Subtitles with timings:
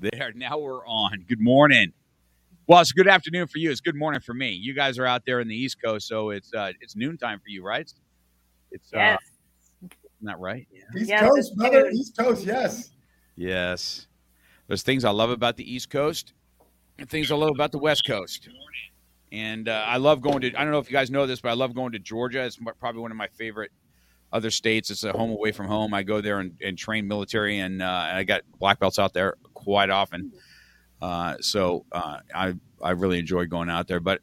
[0.00, 1.24] There, now we're on.
[1.28, 1.92] Good morning.
[2.66, 3.70] Well, it's good afternoon for you.
[3.70, 4.52] It's good morning for me.
[4.52, 7.48] You guys are out there in the East Coast, so it's uh, it's noontime for
[7.48, 7.92] you, right?
[8.70, 9.18] It's uh, Yes.
[9.82, 9.92] isn't
[10.22, 10.68] that right?
[10.70, 10.82] Yeah.
[11.00, 11.82] East Yes, Coast, it's brother.
[11.84, 11.94] good.
[11.94, 12.90] East Coast, yes.
[13.36, 14.06] Yes.
[14.68, 16.32] There's things I love about the East Coast,
[16.98, 18.48] and things I love about the West Coast.
[19.32, 20.54] And uh, I love going to.
[20.54, 22.44] I don't know if you guys know this, but I love going to Georgia.
[22.44, 23.72] It's probably one of my favorite
[24.32, 24.90] other states.
[24.90, 25.94] It's a home away from home.
[25.94, 29.12] I go there and, and train military, and, uh, and I got black belts out
[29.14, 30.32] there quite often.
[31.00, 34.00] Uh, so uh, I I really enjoy going out there.
[34.00, 34.20] But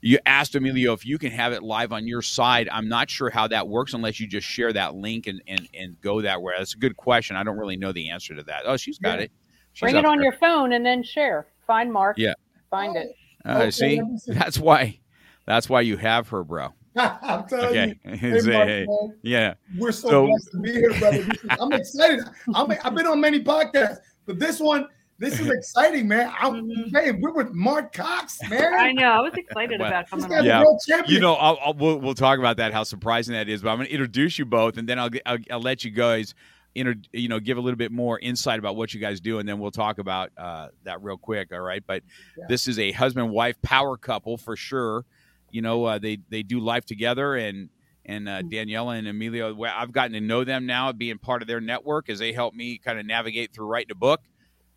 [0.00, 2.68] you asked Emilio if you can have it live on your side.
[2.72, 6.00] I'm not sure how that works unless you just share that link and, and, and
[6.00, 6.54] go that way.
[6.58, 7.36] That's a good question.
[7.36, 8.62] I don't really know the answer to that.
[8.64, 9.24] Oh, she's got Yeah.
[9.26, 9.32] it.
[9.74, 10.24] She's Bring it on there.
[10.30, 11.46] your phone and then share.
[11.66, 12.18] Find Mark.
[12.18, 12.34] Yeah.
[12.70, 13.14] Find it.
[13.44, 14.32] Uh, Okay, see, see.
[14.32, 14.98] that's why.
[15.46, 16.68] That's why you have her, bro.
[16.96, 17.98] I'm telling Okay.
[18.04, 18.16] you.
[18.40, 18.86] Say, Hey, hey.
[18.86, 19.54] man, Yeah.
[19.78, 21.24] we're so, So- blessed to be here, brother.
[21.60, 22.20] I'm excited.
[22.54, 24.86] I'm, I've been on many podcasts, but this one,
[25.18, 26.32] this is exciting, man.
[26.38, 26.90] I'm, Mhm.
[26.92, 28.74] hey, we're with Mark Cox, man.
[28.74, 29.04] I know.
[29.12, 30.44] I was excited Well, about coming guy's on.
[30.44, 30.60] Yeah.
[30.60, 31.14] a world champion.
[31.14, 33.62] You know, I'll, I'll, we'll, we'll talk about that, how surprising that is.
[33.62, 36.34] But I'm going to introduce you both, and then I'll, I'll, I'll let you guys,
[36.74, 39.48] inter, you know, give a little bit more insight about what you guys do, and
[39.48, 41.52] then we'll talk about uh, that real quick.
[41.52, 41.84] All right.
[41.86, 42.02] But
[42.36, 42.46] Yeah.
[42.48, 45.04] this is a husband wife power couple for sure.
[45.52, 47.68] You know, uh, they they do life together, and
[48.04, 49.54] and uh, Daniela and Emilio.
[49.54, 52.54] Well, I've gotten to know them now, being part of their network, as they help
[52.54, 54.22] me kind of navigate through writing a book.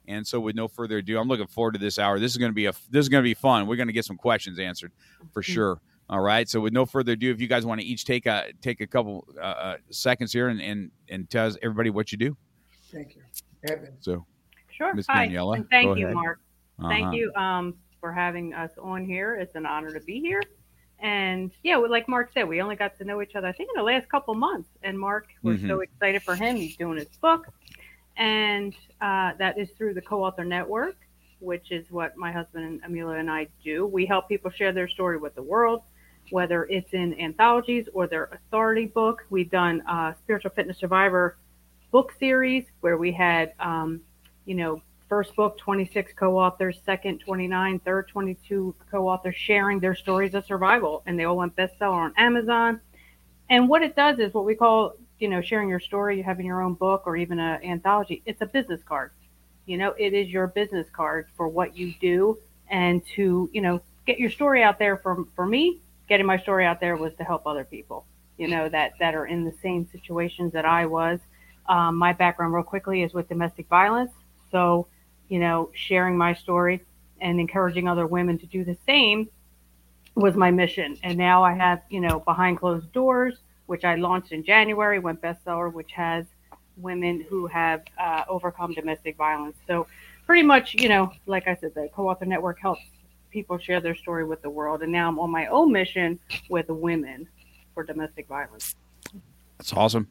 [0.08, 2.20] And so, with no further ado, I'm looking forward to this hour.
[2.20, 3.66] This is going to be a this is going to be fun.
[3.66, 4.92] We're going to get some questions answered
[5.32, 5.82] for sure.
[6.08, 6.48] All right.
[6.48, 8.88] So, with no further ado, if you guys want to each take a take a
[8.88, 12.38] couple uh, uh, seconds here and and and tell us everybody what you do.
[12.92, 13.22] Thank you.
[13.68, 13.94] Evan.
[14.00, 14.28] So,
[14.76, 14.94] Sure.
[14.94, 15.28] Miss Hi.
[15.28, 16.16] Daniela, And thank you, ahead.
[16.16, 16.40] Mark.
[16.80, 16.90] uh-huh.
[16.90, 19.36] Thank you um, for having us on here.
[19.36, 20.42] It's an honor to be here.
[21.00, 23.80] And yeah, like Mark said, we only got to know each other, I think, in
[23.80, 24.70] the last couple months.
[24.84, 25.68] And Mark, we're Mm-hmm.
[25.68, 26.60] so excited for him.
[26.60, 27.48] He's doing his book.
[28.18, 30.96] And uh, that is through the co author network,
[31.40, 33.86] which is what my husband and Emilio and I do.
[33.86, 35.82] We help people share their story with the world,
[36.30, 39.24] whether it's in anthologies or their authority book.
[39.30, 41.38] We've done uh, Spiritual Fitness Survivor
[41.92, 44.02] book series where we had, um,
[44.46, 50.46] you know, first book 26 co-authors second 29 third 22 co-authors sharing their stories of
[50.46, 52.80] survival and they all went bestseller on amazon.
[53.50, 56.62] And what it does is what we call you know sharing your story having your
[56.62, 59.12] own book or even an anthology it's a business card.
[59.66, 62.38] You know it is your business card for what you do
[62.70, 65.80] and to you know get your story out there for for me
[66.10, 68.06] getting my story out there was to help other people
[68.38, 71.20] you know that that are in the same situations that i was.
[71.68, 74.12] Um, my background real quickly is with domestic violence.
[74.52, 74.88] So
[75.30, 76.84] you know, sharing my story
[77.22, 79.30] and encouraging other women to do the same
[80.16, 80.98] was my mission.
[81.04, 85.22] And now I have, you know, Behind Closed Doors, which I launched in January, went
[85.22, 86.26] bestseller, which has
[86.78, 89.58] women who have uh, overcome domestic violence.
[89.68, 89.88] So
[90.26, 92.82] pretty much, you know, like I said, the co-author network helps
[93.32, 94.82] people share their story with the world.
[94.82, 96.20] And now I'm on my own mission
[96.50, 97.28] with women
[97.74, 98.76] for domestic violence.
[99.58, 100.08] That's awesome.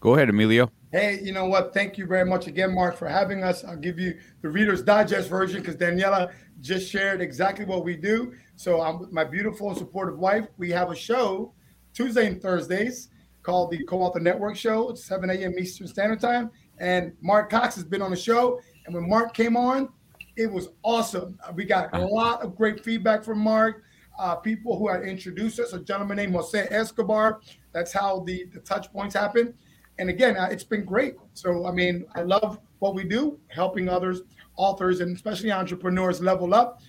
[0.00, 0.70] Go ahead, Emilio.
[0.92, 1.72] Hey, you know what?
[1.74, 3.64] Thank you very much again, Mark, for having us.
[3.64, 6.32] I'll give you the Reader's Digest version because Daniela
[6.62, 8.32] just shared exactly what we do.
[8.56, 10.48] So I'm with my beautiful and supportive wife.
[10.56, 11.52] We have a show
[11.92, 13.10] Tuesday and Thursdays
[13.42, 14.88] called the Co-author Network Show.
[14.90, 15.54] It's 7 a.m.
[15.58, 16.50] Eastern Standard Time.
[16.78, 18.60] And Mark Cox has been on the show.
[18.86, 19.90] And when Mark came on,
[20.36, 21.38] it was awesome.
[21.46, 23.82] Uh, We got a lot of great feedback from Mark.
[24.18, 27.40] Uh, people who had introduced us, a gentleman named Jose Escobar.
[27.72, 29.54] That's how the, the touch points happen.
[30.00, 31.14] And again, uh, it's been great.
[31.34, 34.22] So, I mean, I love what we do, helping others,
[34.56, 36.80] authors, and especially entrepreneurs level up.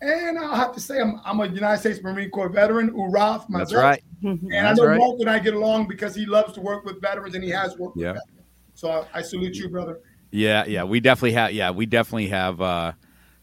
[0.00, 3.50] And I'll have to say, I'm, I'm a United States Marine Corps veteran, URAF myself.
[3.50, 4.02] That's right.
[4.22, 4.98] And That's I know right.
[4.98, 7.76] Mark and I get along because he loves to work with veterans and he has
[7.76, 8.12] worked Yeah.
[8.12, 8.48] with veterans.
[8.74, 10.00] So I, I salute you, brother.
[10.30, 11.52] Yeah, yeah, we definitely have.
[11.52, 12.60] Yeah, we definitely have.
[12.60, 12.92] Uh,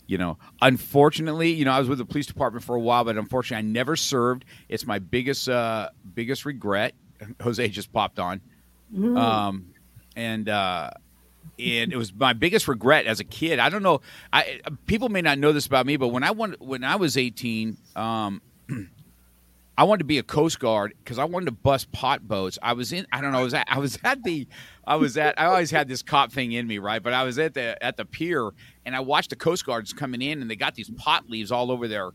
[0.07, 3.17] you know, unfortunately, you know, I was with the police department for a while, but
[3.17, 4.43] unfortunately, I never served.
[4.67, 6.95] It's my biggest, uh, biggest regret.
[7.41, 8.41] Jose just popped on,
[8.93, 9.17] mm.
[9.17, 9.73] um,
[10.15, 10.91] and uh,
[11.59, 13.59] and it was my biggest regret as a kid.
[13.59, 14.01] I don't know.
[14.31, 17.17] I people may not know this about me, but when I went, when I was
[17.17, 18.41] eighteen, um,
[19.77, 22.59] I wanted to be a Coast Guard because I wanted to bust pot boats.
[22.61, 23.05] I was in.
[23.11, 23.39] I don't know.
[23.39, 23.67] I was at.
[23.69, 24.47] I was at the.
[24.85, 25.39] I was at.
[25.39, 27.01] I always had this cop thing in me, right?
[27.01, 28.51] But I was at the at the pier,
[28.85, 31.71] and I watched the Coast Guards coming in, and they got these pot leaves all
[31.71, 32.11] over their,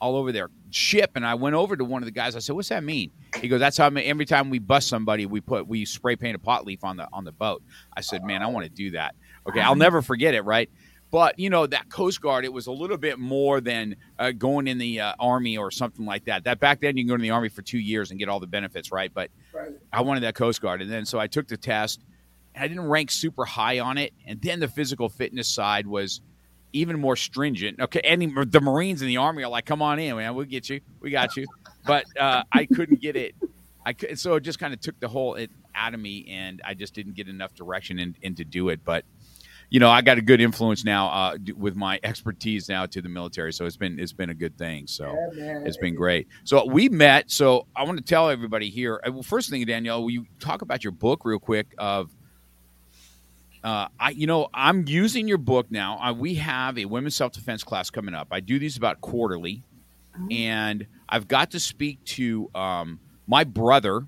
[0.00, 1.12] all over their ship.
[1.14, 2.36] And I went over to one of the guys.
[2.36, 3.10] I said, "What's that mean?"
[3.40, 6.16] He goes, "That's how I mean, every time we bust somebody, we put we spray
[6.16, 7.62] paint a pot leaf on the on the boat."
[7.96, 9.14] I said, "Man, I want to do that."
[9.48, 10.42] Okay, I'll never forget it.
[10.42, 10.70] Right.
[11.10, 14.68] But you know that Coast Guard, it was a little bit more than uh, going
[14.68, 16.44] in the uh, Army or something like that.
[16.44, 18.40] That back then you can go in the Army for two years and get all
[18.40, 19.12] the benefits, right?
[19.12, 19.70] But right.
[19.90, 22.04] I wanted that Coast Guard, and then so I took the test.
[22.54, 26.20] And I didn't rank super high on it, and then the physical fitness side was
[26.72, 27.80] even more stringent.
[27.80, 30.68] Okay, and the Marines and the Army are like, "Come on in, man, we'll get
[30.68, 31.46] you, we got you."
[31.86, 33.34] But uh, I couldn't get it.
[33.84, 36.60] I could, so it just kind of took the whole it out of me, and
[36.64, 38.84] I just didn't get enough direction in, in to do it.
[38.84, 39.04] But
[39.70, 43.08] you know, I got a good influence now uh, with my expertise now to the
[43.08, 43.52] military.
[43.52, 44.86] So it's been it's been a good thing.
[44.86, 46.28] So yeah, it's been great.
[46.44, 47.30] So we met.
[47.30, 49.00] So I want to tell everybody here.
[49.06, 51.74] Uh, well, first thing, Danielle, will you talk about your book real quick?
[51.78, 52.10] Of
[53.68, 55.98] uh, I, you know, I'm using your book now.
[55.98, 58.28] Uh, we have a women's self defense class coming up.
[58.30, 59.62] I do these about quarterly,
[60.18, 60.26] oh.
[60.30, 64.06] and I've got to speak to um, my brother,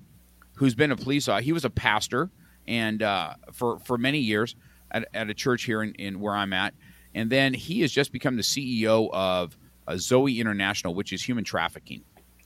[0.55, 1.43] who's been a police officer.
[1.43, 2.31] He was a pastor,
[2.67, 4.55] and uh, for for many years
[4.89, 6.73] at, at a church here in, in, where I'm at.
[7.13, 9.55] And then he has just become the CEO of
[9.87, 12.01] uh, Zoe International, which is human trafficking.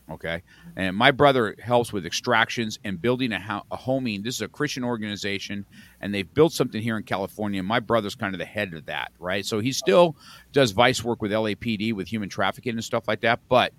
[0.10, 0.44] Okay.
[0.76, 4.22] And my brother helps with extractions and building a, ho- a homing.
[4.22, 5.66] This is a Christian organization,
[6.00, 7.64] and they've built something here in California.
[7.64, 9.44] My brother's kind of the head of that, right?
[9.44, 10.16] So he still
[10.52, 13.40] does vice work with LAPD with human trafficking and stuff like that.
[13.50, 13.74] But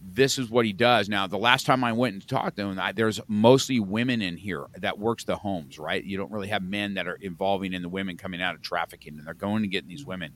[0.00, 1.08] this is what he does.
[1.08, 4.36] Now, the last time I went and talked to him, I, there's mostly women in
[4.36, 6.02] here that works the homes, right?
[6.02, 9.18] You don't really have men that are involving in the women coming out of trafficking,
[9.18, 10.32] and they're going to get these women.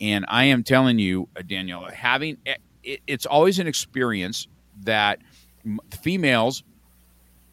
[0.00, 2.38] And I am telling you, uh, Danielle, having
[2.82, 4.48] it, it's always an experience
[4.84, 5.20] that
[6.00, 6.62] females,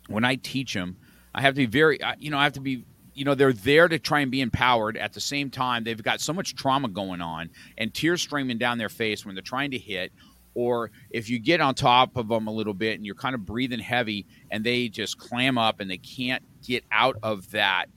[0.07, 0.98] when I teach them,
[1.33, 2.86] I have to be very, you know, I have to be
[3.16, 4.98] you know they're there to try and be empowered.
[4.98, 8.77] At the same time they've got so much trauma going on and tears streaming down
[8.77, 10.12] their face when they're trying to hit.
[10.54, 13.45] Or if you get on top of them a little bit and you're kind of
[13.45, 17.89] breathing heavy and they just clam up and they can't get out of that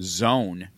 [0.00, 0.68] zone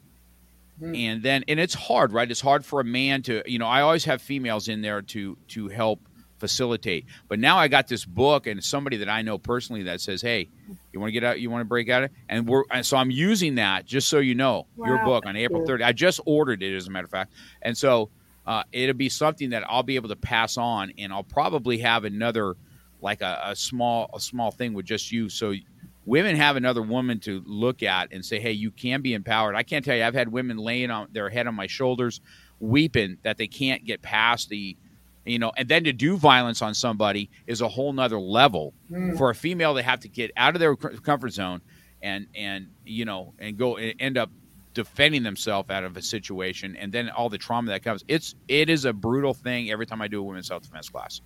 [0.82, 0.94] hmm.
[0.94, 2.30] and then and it's hard right?
[2.30, 5.36] It's hard for a man to you know i always have females in there to
[5.48, 6.00] to help
[6.38, 7.06] facilitate.
[7.28, 10.48] But now i got this book and somebody that i know personally that says hey
[10.92, 13.12] you want to get out you want to break out and we're and so i'm
[13.12, 16.62] using that just so you know wow, your book on april 30th i just ordered
[16.62, 17.32] it as a matter of fact.
[17.62, 18.10] And so
[18.46, 22.04] uh, it'll be something that I'll be able to pass on, and I'll probably have
[22.04, 22.56] another,
[23.00, 25.54] like a, a, small a small thing with just you, so
[26.04, 29.62] women have another woman to look at and say, "Hey, you can be empowered." I
[29.62, 32.20] can't tell you, I've had women laying on their head on my shoulders,
[32.60, 34.76] weeping that they can't get past the,
[35.24, 38.74] you know, and then to do violence on somebody is a whole nother level.
[38.90, 39.16] Mm.
[39.16, 41.60] For a female, they have to get out of their comfort zone
[42.02, 44.30] and and you know and go and end up
[44.74, 48.68] defending themselves out of a situation and then all the trauma that comes it's it
[48.68, 51.20] is a brutal thing every time i do a women's self-defense class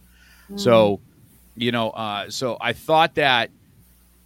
[0.50, 0.58] mm.
[0.58, 1.00] so
[1.54, 3.50] you know uh, so i thought that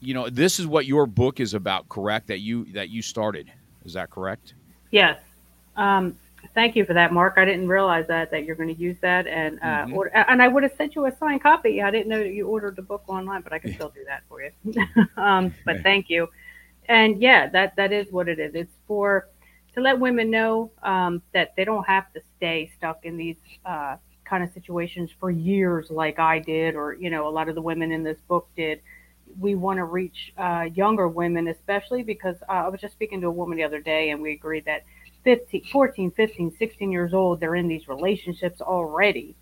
[0.01, 3.51] you know this is what your book is about correct that you that you started.
[3.85, 4.55] Is that correct?
[4.91, 5.19] Yes.
[5.77, 6.17] Um,
[6.55, 7.35] thank you for that mark.
[7.37, 9.27] I didn't realize that that you're going to use that.
[9.27, 9.95] And uh, mm-hmm.
[9.95, 11.83] order, and i would have sent you a signed copy.
[11.83, 14.23] I didn't know that you ordered the book online but i can still do that
[14.29, 14.51] for you.
[15.17, 16.29] Um, but thank you.
[16.89, 18.55] And yeah, that that is what it is.
[18.55, 19.29] It's for
[19.75, 23.97] to let women know um, that they don't have to stay stuck in these uh,
[24.25, 27.63] kind of situations for years, like I did, or you know, a lot of the
[27.63, 28.81] women in this book did.
[29.39, 33.29] We want to reach uh, younger women, especially because uh, I was just speaking to
[33.29, 34.85] a woman the other day, and we agreed that
[35.25, 39.35] 15, 14, 15, 16 years old, they're in these relationships already,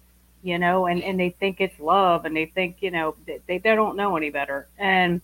[0.42, 3.58] you know, and, and they think it's love, and they think, you know, they, they
[3.58, 4.68] don't know any better.
[4.78, 5.20] And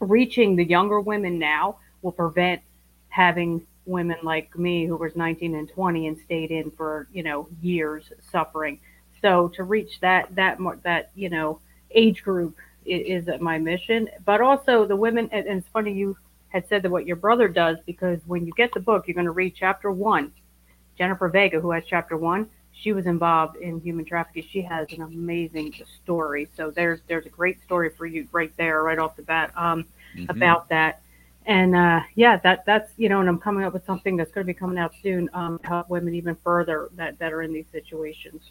[0.00, 2.62] reaching the younger women now will prevent
[3.08, 7.48] having women like me who was 19 and 20 and stayed in for you know
[7.62, 8.78] years suffering
[9.22, 11.60] so to reach that that that you know
[11.92, 16.16] age group is, is my mission but also the women and, it's funny you
[16.48, 19.26] had said that what your brother does because when you get the book you're going
[19.26, 20.32] to read chapter one
[20.96, 25.02] jennifer vega who has chapter one she was involved in human trafficking she has an
[25.02, 29.22] amazing story so there's there's a great story for you right there right off the
[29.22, 30.30] bat um, mm-hmm.
[30.30, 31.02] about that
[31.46, 34.44] and uh, yeah, that that's you know, and I'm coming up with something that's going
[34.44, 37.52] to be coming out soon um, to help women even further that that are in
[37.52, 38.50] these situations.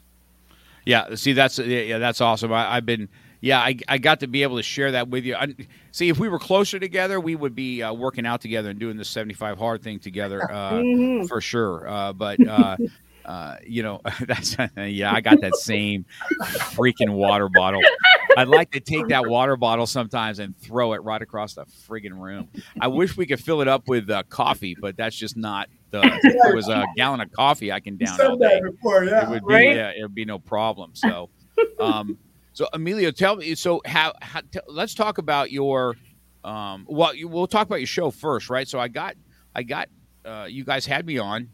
[0.85, 2.53] Yeah, see, that's yeah, that's awesome.
[2.53, 3.09] I, have been
[3.45, 5.35] yeah, I, I got to be able to share that with you.
[5.35, 5.53] I,
[5.91, 8.97] see, if we were closer together, we would be uh, working out together and doing
[8.97, 11.27] the 75 hard thing together uh, mm-hmm.
[11.27, 11.87] for sure.
[11.87, 12.75] Uh, but uh,
[13.25, 16.07] uh, you know, that's yeah, I got that same
[16.41, 17.81] freaking water bottle.
[18.35, 22.19] I'd like to take that water bottle sometimes and throw it right across the friggin'
[22.19, 22.49] room.
[22.81, 26.01] I wish we could fill it up with uh, coffee, but that's just not the.
[26.03, 28.59] If it was a gallon of coffee, I can down all day.
[28.59, 29.27] Before, yeah.
[29.27, 29.75] It would be right?
[29.75, 30.95] yeah, it would be no problem.
[30.95, 31.29] So,
[31.79, 32.17] um,
[32.55, 33.53] so Emilio, tell me.
[33.53, 34.13] So how?
[34.23, 35.95] how t- let's talk about your.
[36.43, 38.67] Um, well, you, we'll talk about your show first, right?
[38.67, 39.15] So I got,
[39.55, 39.89] I got.
[40.25, 41.49] Uh, you guys had me on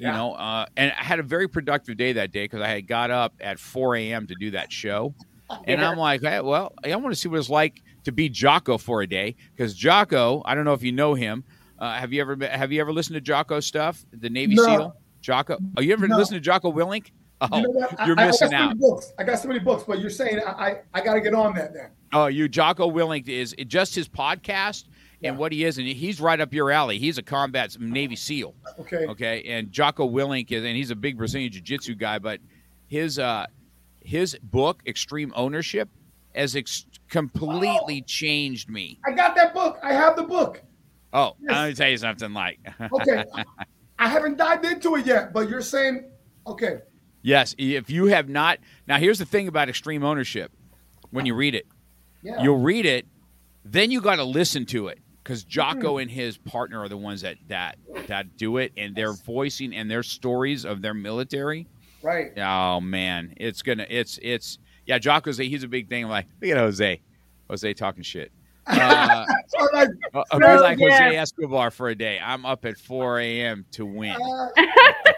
[0.00, 0.16] you yeah.
[0.16, 3.10] know, uh, and I had a very productive day that day because I had got
[3.10, 4.26] up at 4 a.m.
[4.28, 5.14] to do that show.
[5.64, 8.78] And I'm like, hey, well, I want to see what it's like to be Jocko
[8.78, 11.42] for a day because Jocko, I don't know if you know him.
[11.76, 14.06] Uh, have you ever have you ever listened to Jocko stuff?
[14.12, 14.64] The Navy no.
[14.64, 15.58] SEAL, Jocko.
[15.76, 16.16] Oh, you ever no.
[16.16, 17.10] listened to Jocko Willink?
[17.40, 18.78] Oh, you know you're I, missing I out.
[18.78, 19.12] Books.
[19.18, 21.54] I got so many books, but you're saying I I, I got to get on
[21.54, 21.90] that then.
[22.12, 24.84] Oh, you Jocko Willink is just his podcast
[25.22, 26.98] and what he is, and he's right up your alley.
[26.98, 28.54] He's a combat Navy SEAL.
[28.78, 29.06] Okay.
[29.06, 29.42] Okay.
[29.44, 32.40] And Jocko Willink is, and he's a big Brazilian Jiu Jitsu guy, but
[32.88, 33.46] his uh,
[34.02, 35.88] his book, Extreme Ownership,
[36.34, 38.98] has ex- completely oh, changed me.
[39.06, 39.78] I got that book.
[39.82, 40.62] I have the book.
[41.12, 41.50] Oh, yes.
[41.50, 42.32] I'm gonna tell you something.
[42.32, 42.58] Like,
[42.92, 43.24] okay,
[43.98, 46.10] I haven't dived into it yet, but you're saying,
[46.46, 46.78] okay.
[47.22, 48.58] Yes, if you have not.
[48.86, 50.52] Now, here's the thing about extreme ownership.
[51.10, 51.66] When you read it,
[52.22, 52.40] yeah.
[52.42, 53.06] you'll read it,
[53.64, 56.02] then you got to listen to it because Jocko mm-hmm.
[56.02, 59.90] and his partner are the ones that that that do it, and they're voicing and
[59.90, 61.66] their stories of their military.
[62.02, 62.36] Right.
[62.38, 64.98] Oh man, it's gonna it's it's yeah.
[64.98, 66.04] Jocko's a, he's a big thing.
[66.04, 67.00] I'm like look at Jose,
[67.48, 68.32] Jose talking shit.
[68.66, 69.26] Uh,
[70.30, 70.90] I'll be like yeah.
[70.90, 72.20] Jose Escobar for a day.
[72.22, 73.64] I'm up at 4 a.m.
[73.72, 74.12] to win.
[74.12, 74.48] Uh,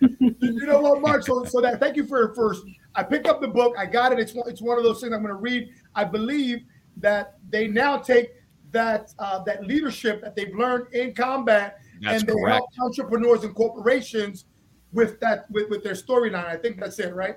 [0.00, 1.24] you know what, Mark?
[1.24, 2.64] So, so that thank you for first.
[2.94, 3.74] I picked up the book.
[3.78, 4.18] I got it.
[4.18, 5.68] It's one, it's one of those things I'm going to read.
[5.94, 6.60] I believe
[6.98, 8.30] that they now take
[8.72, 12.66] that uh, that leadership that they've learned in combat that's and they correct.
[12.76, 14.44] help entrepreneurs and corporations
[14.92, 16.46] with that with, with their storyline.
[16.46, 17.36] I think that's it, right?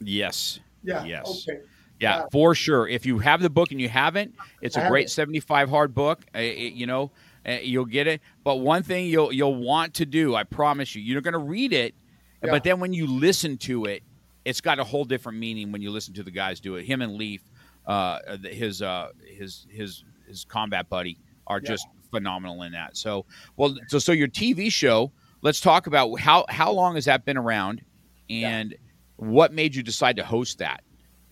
[0.00, 0.60] Yes.
[0.82, 1.04] Yeah.
[1.04, 1.46] Yes.
[1.48, 1.60] Okay.
[1.98, 2.86] Yeah, uh, for sure.
[2.86, 6.26] If you have the book and you haven't, it's a great 75 hard book.
[6.34, 7.10] It, you know,
[7.46, 8.20] you'll get it.
[8.44, 11.72] But one thing you'll you'll want to do, I promise you, you're going to read
[11.72, 11.94] it,
[12.42, 12.50] yeah.
[12.50, 14.02] but then when you listen to it,
[14.44, 16.84] it's got a whole different meaning when you listen to the guys do it.
[16.84, 17.42] Him and Leif
[17.86, 21.68] uh, his uh, his his his combat buddy are yeah.
[21.68, 22.96] just phenomenal in that.
[22.96, 23.24] So,
[23.56, 25.12] well, so so your TV show.
[25.42, 27.82] Let's talk about how how long has that been around,
[28.28, 28.76] and yeah.
[29.16, 30.82] what made you decide to host that.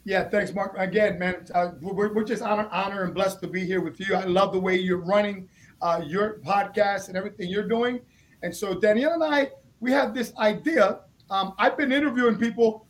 [0.04, 0.74] Yeah, thanks, Mark.
[0.76, 4.14] Again, man, uh, we're, we're just honor, honor and blessed to be here with you.
[4.14, 5.48] I love the way you're running
[5.84, 8.00] uh, your podcast and everything you're doing.
[8.42, 9.50] And so Danielle and I,
[9.80, 11.00] we have this idea.
[11.30, 12.86] Um, I've been interviewing people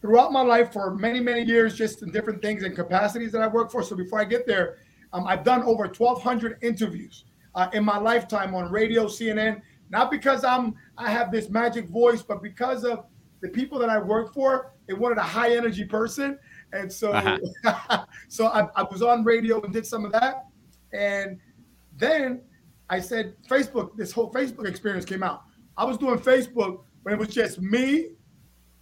[0.00, 3.48] throughout my life for many, many years, just in different things and capacities that I
[3.48, 3.82] work for.
[3.82, 4.76] So before I get there,
[5.12, 7.24] um, I've done over 1,200 interviews
[7.56, 9.60] uh, in my lifetime on radio, CNN.
[9.90, 13.06] Not because I'm I have this magic voice, but because of
[13.42, 14.72] the people that I work for.
[14.86, 16.38] They wanted a high energy person,
[16.72, 18.04] and so uh-huh.
[18.28, 20.46] so I, I was on radio and did some of that,
[20.92, 21.38] and
[21.96, 22.40] then
[22.90, 23.96] I said Facebook.
[23.96, 25.42] This whole Facebook experience came out.
[25.76, 28.10] I was doing Facebook when it was just me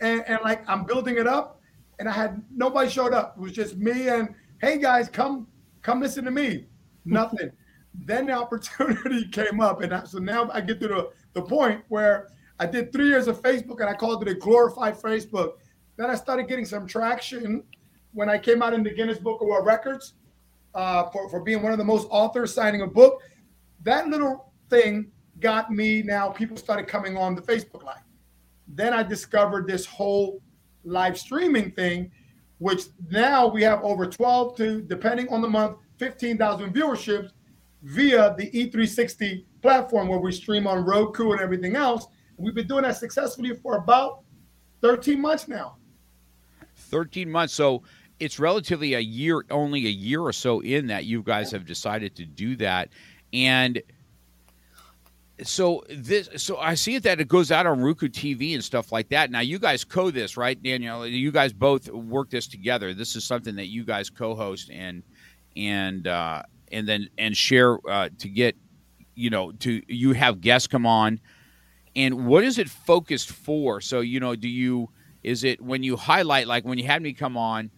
[0.00, 1.60] and, and like I'm building it up,
[1.98, 3.36] and I had nobody showed up.
[3.36, 5.46] It was just me and hey guys, come
[5.82, 6.66] come listen to me.
[7.04, 7.50] Nothing.
[8.06, 11.82] then the opportunity came up, and I, so now I get to the the point
[11.88, 12.28] where
[12.58, 15.54] I did three years of Facebook, and I called it a glorified Facebook.
[15.96, 17.62] Then I started getting some traction
[18.12, 20.14] when I came out in the Guinness Book of World Records
[20.74, 23.20] uh, for for being one of the most authors signing a book.
[23.82, 25.10] That little thing
[25.40, 26.02] got me.
[26.02, 27.96] Now people started coming on the Facebook Live.
[28.68, 30.40] Then I discovered this whole
[30.84, 32.10] live streaming thing,
[32.58, 37.30] which now we have over 12 to, depending on the month, 15,000 viewerships
[37.82, 42.06] via the E360 platform where we stream on Roku and everything else.
[42.36, 44.20] We've been doing that successfully for about
[44.80, 45.76] 13 months now.
[46.76, 47.54] 13 months.
[47.54, 47.82] So
[48.22, 52.14] it's relatively a year, only a year or so in that you guys have decided
[52.14, 52.88] to do that.
[53.32, 53.82] And
[55.42, 58.92] so this so I see it that it goes out on Roku TV and stuff
[58.92, 59.32] like that.
[59.32, 61.04] Now you guys co this, right, Danielle?
[61.04, 62.94] You guys both work this together.
[62.94, 65.02] This is something that you guys co-host and
[65.56, 68.54] and uh, and then and share uh, to get
[69.16, 71.18] you know to you have guests come on.
[71.96, 73.80] And what is it focused for?
[73.80, 74.90] So you know, do you
[75.24, 77.72] is it when you highlight like when you had me come on?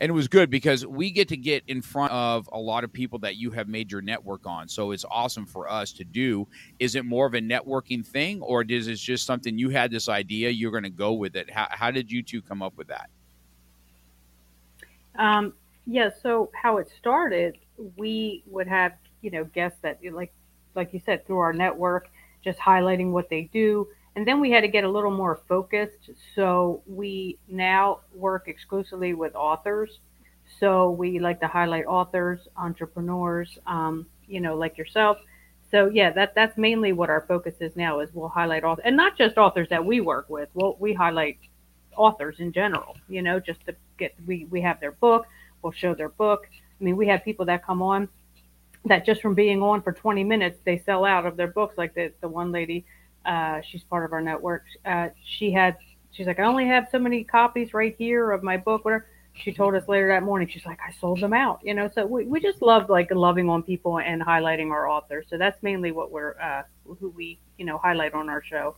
[0.00, 2.92] And it was good because we get to get in front of a lot of
[2.92, 4.68] people that you have made your network on.
[4.68, 6.46] So it's awesome for us to do.
[6.78, 10.08] Is it more of a networking thing, or is it just something you had this
[10.08, 11.50] idea you're going to go with it?
[11.50, 13.10] How, how did you two come up with that?
[15.18, 15.52] Um,
[15.86, 16.10] yeah.
[16.22, 17.58] So how it started,
[17.96, 20.32] we would have you know guests that like
[20.76, 22.08] like you said through our network,
[22.44, 23.88] just highlighting what they do.
[24.18, 26.10] And then we had to get a little more focused.
[26.34, 30.00] So we now work exclusively with authors.
[30.58, 35.18] So we like to highlight authors, entrepreneurs, um, you know, like yourself.
[35.70, 38.00] So yeah, that that's mainly what our focus is now.
[38.00, 40.48] Is we'll highlight authors, and not just authors that we work with.
[40.52, 41.38] Well, we highlight
[41.96, 42.96] authors in general.
[43.08, 45.28] You know, just to get we we have their book.
[45.62, 46.48] We'll show their book.
[46.50, 48.08] I mean, we have people that come on
[48.86, 51.78] that just from being on for 20 minutes, they sell out of their books.
[51.78, 52.84] Like the the one lady
[53.28, 54.64] uh, she's part of our network.
[54.84, 55.76] Uh, she had,
[56.10, 58.84] she's like, I only have so many copies right here of my book.
[58.84, 59.06] Whatever.
[59.34, 61.60] She told us later that morning, she's like, I sold them out.
[61.62, 65.26] You know, so we, we just love like loving on people and highlighting our authors.
[65.30, 66.62] So that's mainly what we're, uh,
[66.98, 68.74] who we, you know, highlight on our show.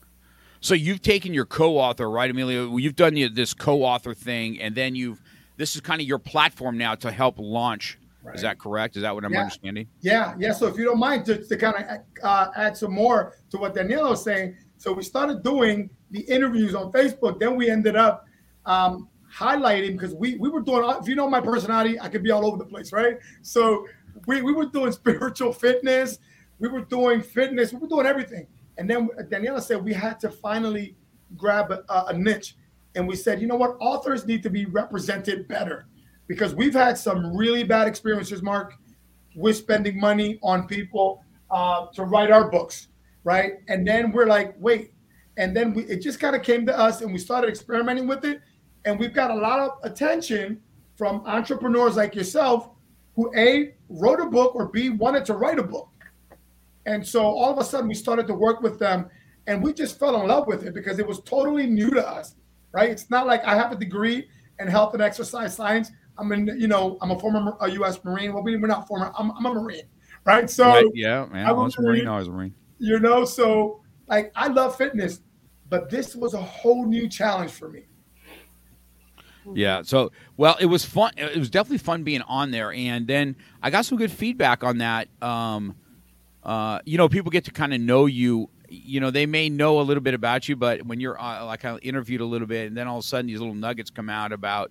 [0.61, 2.76] So you've taken your co-author, right, Emilio?
[2.76, 5.23] You've done this co-author thing, and then you've
[5.57, 7.99] this is kind of your platform now to help launch.
[8.23, 8.37] Right.
[8.37, 8.97] Is that correct?
[8.97, 9.41] Is that what I'm yeah.
[9.41, 9.87] understanding?
[10.00, 10.53] Yeah, yeah.
[10.53, 13.75] So if you don't mind, just to kind of uh, add some more to what
[13.75, 14.57] Daniela was saying.
[14.77, 17.41] So we started doing the interviews on Facebook.
[17.41, 18.27] Then we ended up
[18.67, 20.89] um, highlighting because we we were doing.
[21.00, 23.19] If you know my personality, I could be all over the place, right?
[23.43, 23.87] So
[24.27, 26.19] we we were doing spiritual fitness.
[26.59, 27.73] We were doing fitness.
[27.73, 28.47] We were doing everything.
[28.77, 30.95] And then Daniela said we had to finally
[31.37, 32.57] grab a, a niche,
[32.95, 35.87] and we said, you know what, authors need to be represented better
[36.30, 38.75] because we've had some really bad experiences, Mark,
[39.34, 42.87] with spending money on people uh, to write our books,
[43.25, 43.54] right?
[43.66, 44.92] And then we're like, wait,
[45.38, 48.25] and then we, it just kind of came to us, and we started experimenting with
[48.25, 48.42] it,
[48.84, 50.60] and we've got a lot of attention
[50.94, 52.70] from entrepreneurs like yourself
[53.16, 55.88] who a wrote a book or b wanted to write a book.
[56.87, 59.10] And so all of a sudden we started to work with them
[59.49, 62.36] and we just fell in love with it because it was totally new to us
[62.73, 62.90] right?
[62.90, 64.28] It's not like i have a degree
[64.60, 68.02] in health and exercise science I'm in, you know, I'm a former a U.S.
[68.04, 68.32] Marine.
[68.32, 69.12] Well, we, we're not former.
[69.18, 69.84] I'm, I'm a Marine,
[70.25, 70.49] right?
[70.50, 71.46] So right, yeah, man.
[71.46, 72.06] I was a Marine.
[72.06, 72.54] I was a Marine.
[72.78, 75.20] You know, so like I love fitness,
[75.68, 77.84] but this was a whole new challenge for me.
[79.54, 79.82] Yeah.
[79.82, 81.12] So, well, it was fun.
[81.16, 84.78] It was definitely fun being on there, and then I got some good feedback on
[84.78, 85.08] that.
[85.23, 85.76] Um,
[86.42, 88.49] uh, you know, people get to kind of know you.
[88.68, 91.64] You know, they may know a little bit about you, but when you're uh, like
[91.64, 94.08] of interviewed a little bit, and then all of a sudden these little nuggets come
[94.08, 94.70] out about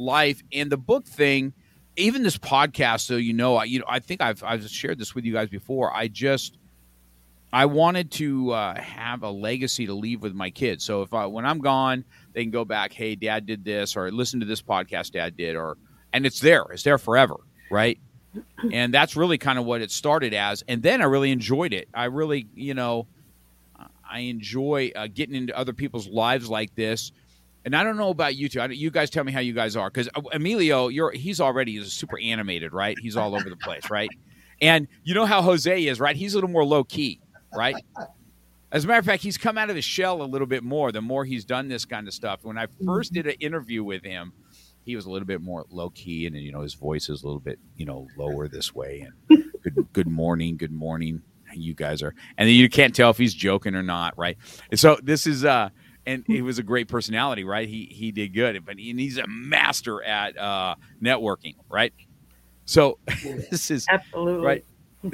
[0.00, 0.42] life.
[0.52, 1.52] And the book thing
[1.96, 5.14] even this podcast so you know I, you know I think I've I've shared this
[5.14, 5.94] with you guys before.
[5.94, 6.56] I just
[7.52, 10.84] I wanted to uh, have a legacy to leave with my kids.
[10.84, 14.10] So if I when I'm gone they can go back hey dad did this or
[14.10, 15.76] listen to this podcast dad did or
[16.12, 16.64] and it's there.
[16.70, 17.36] It's there forever
[17.70, 17.98] right?
[18.72, 20.62] And that's really kind of what it started as.
[20.68, 21.88] And then I really enjoyed it.
[21.94, 23.06] I really you know
[24.10, 27.12] I enjoy uh, getting into other people's lives like this
[27.64, 28.62] and I don't know about you two.
[28.70, 31.92] you guys tell me how you guys are because uh, Emilio, you're he's already is
[31.92, 32.96] super animated, right?
[32.98, 34.10] He's all over the place, right?
[34.60, 36.16] And you know how Jose is, right?
[36.16, 37.20] He's a little more low key,
[37.54, 37.76] right?
[38.72, 40.92] As a matter of fact, he's come out of his shell a little bit more
[40.92, 42.40] the more he's done this kind of stuff.
[42.42, 44.32] When I first did an interview with him,
[44.84, 47.26] he was a little bit more low key, and you know his voice is a
[47.26, 49.06] little bit you know lower this way.
[49.28, 51.22] And good good morning, good morning.
[51.52, 54.38] You guys are, and you can't tell if he's joking or not, right?
[54.70, 55.70] And so this is uh
[56.06, 57.68] and he was a great personality, right?
[57.68, 61.92] He he did good, but he, he's a master at uh, networking, right?
[62.64, 62.98] So
[63.50, 64.64] this is absolutely right.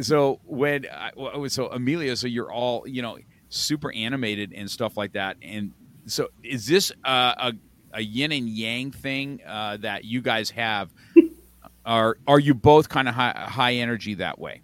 [0.00, 1.12] So when I,
[1.48, 3.18] so Emilio, so you're all you know
[3.48, 5.72] super animated and stuff like that, and
[6.06, 7.52] so is this a
[7.92, 10.92] a yin and yang thing uh, that you guys have?
[11.86, 14.60] are are you both kind of high, high energy that way?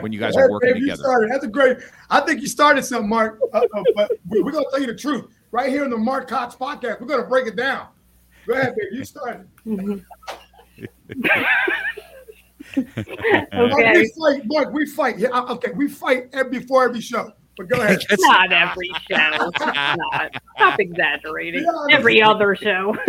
[0.00, 1.02] When you guys are working together.
[1.02, 1.30] Started.
[1.30, 1.78] That's a great.
[2.10, 3.40] I think you started something, Mark.
[3.52, 6.28] Uh, uh, but we're going to tell you the truth right here in the Mark
[6.28, 7.00] Cox podcast.
[7.00, 7.88] We're going to break it down.
[8.46, 8.96] Go ahead, baby.
[8.96, 9.48] You started.
[12.78, 13.92] okay.
[13.94, 14.72] we fight, Mark.
[14.72, 15.18] We fight.
[15.18, 17.32] Yeah, okay, we fight every, before every show.
[17.56, 18.02] But go ahead.
[18.18, 19.50] Not every show.
[19.60, 20.42] Not.
[20.56, 21.64] Stop exaggerating.
[21.64, 22.94] Yeah, every other show.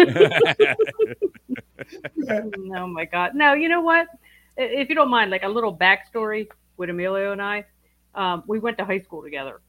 [2.30, 3.36] oh my God.
[3.36, 4.08] No, you know what?
[4.56, 7.66] If you don't mind, like a little backstory with Emilio and I.
[8.16, 9.62] Um, we went to high school together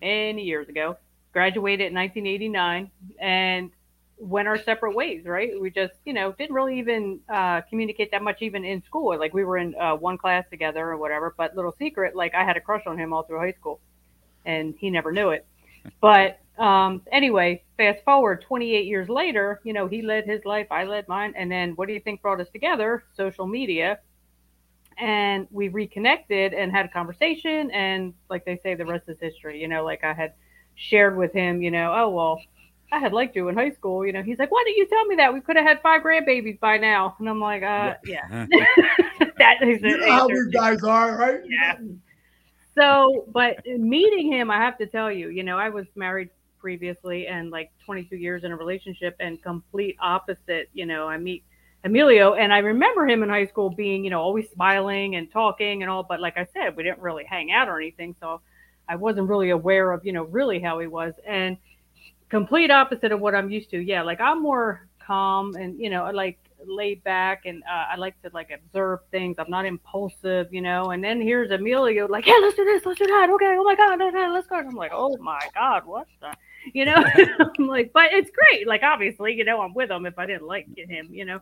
[0.00, 0.96] many years ago,
[1.32, 3.70] graduated in 1989, and
[4.16, 5.60] went our separate ways, right?
[5.60, 9.18] We just, you know, didn't really even uh, communicate that much, even in school.
[9.18, 11.34] Like we were in uh, one class together or whatever.
[11.36, 13.80] But little secret, like I had a crush on him all through high school,
[14.44, 15.46] and he never knew it.
[16.00, 20.84] But um, anyway, fast forward 28 years later, you know, he led his life, I
[20.84, 21.34] led mine.
[21.36, 23.04] And then what do you think brought us together?
[23.16, 23.98] Social media.
[24.98, 27.70] And we reconnected and had a conversation.
[27.70, 29.60] And like they say, the rest is history.
[29.60, 30.34] You know, like I had
[30.74, 32.40] shared with him, you know, oh, well,
[32.92, 34.06] I had liked you in high school.
[34.06, 35.32] You know, he's like, why didn't you tell me that?
[35.32, 37.16] We could have had five grandbabies by now.
[37.18, 38.28] And I'm like, uh, yeah.
[39.38, 41.40] that is you know how these guys are, right?
[41.48, 41.78] Yeah.
[42.76, 47.26] So, but meeting him, I have to tell you, you know, I was married previously
[47.26, 50.70] and like 22 years in a relationship and complete opposite.
[50.72, 51.44] You know, I meet
[51.84, 55.82] Emilio and I remember him in high school being, you know, always smiling and talking
[55.82, 56.02] and all.
[56.02, 58.16] But like I said, we didn't really hang out or anything.
[58.20, 58.40] So
[58.88, 61.12] I wasn't really aware of, you know, really how he was.
[61.26, 61.58] And
[62.30, 63.78] complete opposite of what I'm used to.
[63.78, 64.02] Yeah.
[64.02, 68.30] Like I'm more calm and, you know, like laid back and uh, I like to
[68.32, 69.36] like observe things.
[69.38, 70.90] I'm not impulsive, you know.
[70.92, 73.28] And then here's Emilio like, yeah, let's do this, let's do that.
[73.28, 73.98] Okay, oh my god,
[74.32, 74.58] let's go.
[74.58, 76.32] And I'm like, oh my god, what the
[76.72, 76.94] you know
[77.58, 80.46] i'm like but it's great like obviously you know i'm with him if i didn't
[80.46, 81.40] like him you know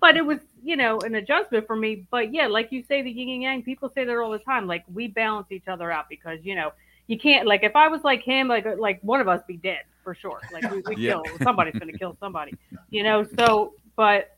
[0.00, 2.06] but it was you know an adjustment for me.
[2.10, 4.66] But yeah like you say the yin and yang people say that all the time
[4.66, 6.72] like we balance each other out because you know
[7.06, 9.80] you can't like if i was like him like like one of us be dead
[10.04, 10.40] for sure.
[10.52, 11.12] Like we, we yeah.
[11.12, 12.54] kill somebody's gonna kill somebody
[12.90, 13.26] you know?
[13.38, 14.36] So but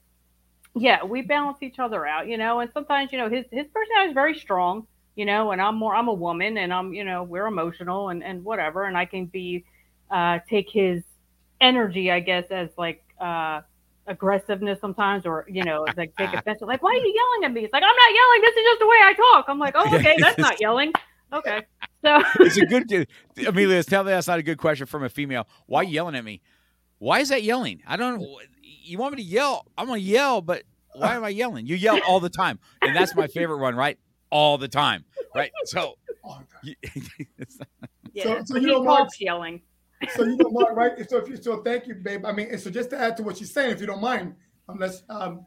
[0.75, 2.61] yeah we balance each other out you know?
[2.61, 5.53] And sometimes you know his his personality is very strong you know?
[5.53, 8.85] And i'm more i'm a woman and i'm you know we're emotional and and whatever
[8.85, 9.65] and i can be
[10.13, 11.03] uh, take his
[11.63, 13.63] energy, I guess, as like uh,
[14.13, 16.61] aggressiveness sometimes, or you know, like take offense.
[16.61, 17.65] Like, why are you yelling at me?
[17.65, 18.41] It's like I'm not yelling.
[18.43, 19.45] This is just the way I talk.
[19.49, 20.93] I'm like, oh, okay, that's not yelling.
[21.33, 21.63] Okay,
[22.05, 23.09] so it's a good.
[23.47, 25.49] Emilio, tell me that's not a good question from a female.
[25.67, 26.43] Why are you yelling at me?
[26.99, 27.83] Why is that yelling?
[27.87, 28.25] I don't.
[28.63, 29.67] You want me to yell?
[29.77, 30.63] I'm gonna yell, but
[30.95, 31.67] why am I yelling?
[31.67, 33.99] You yell all the time, and that's my favorite one, right?
[34.31, 35.51] All the time, right?
[35.65, 35.95] So,
[36.63, 39.63] yeah, so, so you know, Mark's yelling
[40.11, 40.93] so you what, right?
[41.09, 42.25] So if you so thank you, babe.
[42.25, 44.35] I mean, and so just to add to what she's saying, if you don't mind,
[44.69, 45.47] unless um,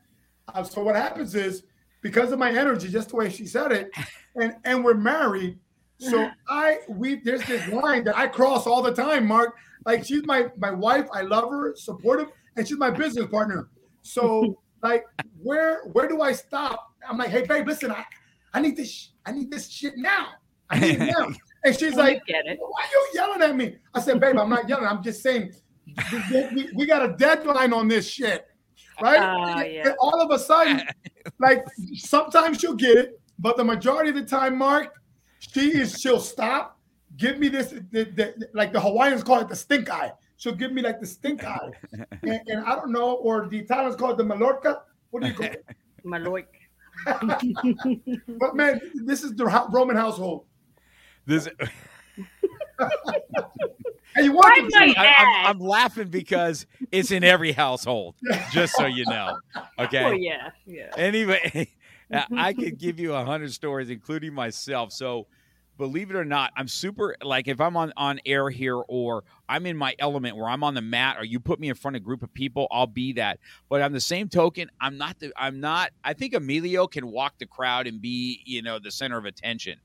[0.54, 1.64] uh, so what happens is
[2.02, 3.92] because of my energy, just the way she said it,
[4.36, 5.60] and and we're married.
[5.98, 9.56] So I we there's this line that I cross all the time, Mark.
[9.86, 13.70] Like she's my my wife, I love her, supportive, and she's my business partner.
[14.02, 15.06] So like
[15.42, 16.92] where where do I stop?
[17.08, 18.04] I'm like, hey babe, listen, I,
[18.54, 20.30] I need this I need this shit now.
[20.70, 21.30] I need it now.
[21.66, 22.60] And she's like, get it.
[22.60, 23.78] Why are you yelling at me?
[23.94, 24.86] I said, babe, I'm not yelling.
[24.86, 25.52] I'm just saying
[26.54, 28.48] we, we got a deadline on this shit.
[29.02, 29.18] Right?
[29.18, 29.88] Uh, yeah.
[29.88, 30.84] And all of a sudden,
[31.40, 34.94] like sometimes she'll get it, but the majority of the time, Mark,
[35.40, 36.80] she is she'll stop,
[37.18, 40.12] give me this, the, the, like the Hawaiians call it the stink eye.
[40.38, 41.72] She'll give me like the stink eye.
[42.22, 44.84] and, and, I don't know, or the Italians call it the Mallorca.
[45.10, 45.66] What do you call it?
[46.06, 46.46] Maloik.
[48.40, 50.46] but man, this is the Roman household.
[51.26, 51.50] This.
[54.16, 58.16] Hey, you want I, am laughing because it's in every household.
[58.52, 59.38] Just so you know,
[59.78, 60.04] okay?
[60.06, 60.92] Oh yeah, yeah.
[60.98, 61.70] Anyway,
[62.36, 64.94] I could give you a hundred stories, including myself.
[64.94, 65.28] So,
[65.78, 69.66] believe it or not, I'm super like if I'm on on air here or I'm
[69.66, 72.02] in my element where I'm on the mat or you put me in front of
[72.02, 73.40] a group of people, I'll be that.
[73.68, 75.92] But on the same token, I'm not the I'm not.
[76.06, 79.80] I think Emilio can walk the crowd and be you know the center of attention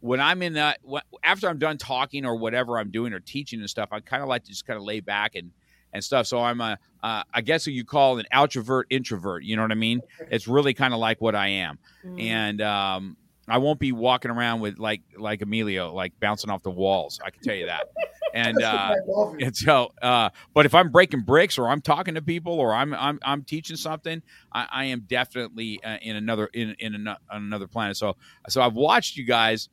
[0.00, 0.80] when I'm in that,
[1.22, 4.28] after I'm done talking or whatever I'm doing or teaching and stuff, I kind of
[4.28, 5.50] like to just kind of lay back and
[5.92, 6.26] and stuff.
[6.26, 9.42] So I'm a, uh, I guess what you call an outrovert introvert.
[9.42, 10.02] You know what I mean?
[10.30, 12.22] It's really kind of like what I am, mm.
[12.22, 13.16] and um,
[13.48, 17.20] I won't be walking around with like like Emilio, like bouncing off the walls.
[17.24, 17.88] I can tell you that.
[18.34, 18.94] And uh,
[19.40, 22.92] and so, uh, but if I'm breaking bricks or I'm talking to people or I'm
[22.92, 27.96] I'm, I'm teaching something, I, I am definitely uh, in another in in another planet.
[27.96, 29.70] So so I've watched you guys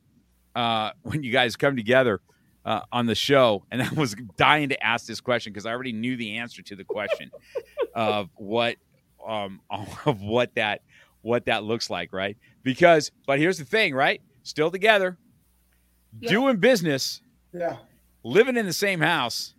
[0.56, 2.20] uh, when you guys come together
[2.64, 5.92] uh, on the show, and I was dying to ask this question because I already
[5.92, 7.30] knew the answer to the question
[7.94, 8.76] of what
[9.24, 10.82] um, of what that
[11.22, 12.36] what that looks like, right?
[12.62, 14.20] Because, but here's the thing, right?
[14.44, 15.16] Still together,
[16.20, 16.30] yeah.
[16.30, 17.20] doing business,
[17.52, 17.76] yeah,
[18.22, 19.54] living in the same house,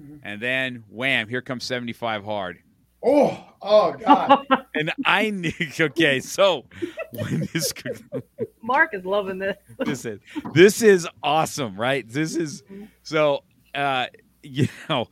[0.00, 0.16] mm-hmm.
[0.22, 2.58] and then wham, here comes seventy five hard.
[3.02, 4.46] Oh, oh God.
[4.74, 6.64] and I knew okay, so
[7.12, 7.72] when this
[8.62, 9.56] Mark is loving this.
[9.78, 10.20] this is
[10.52, 12.08] this is awesome, right?
[12.08, 12.62] This is
[13.02, 14.06] so uh
[14.42, 15.08] you know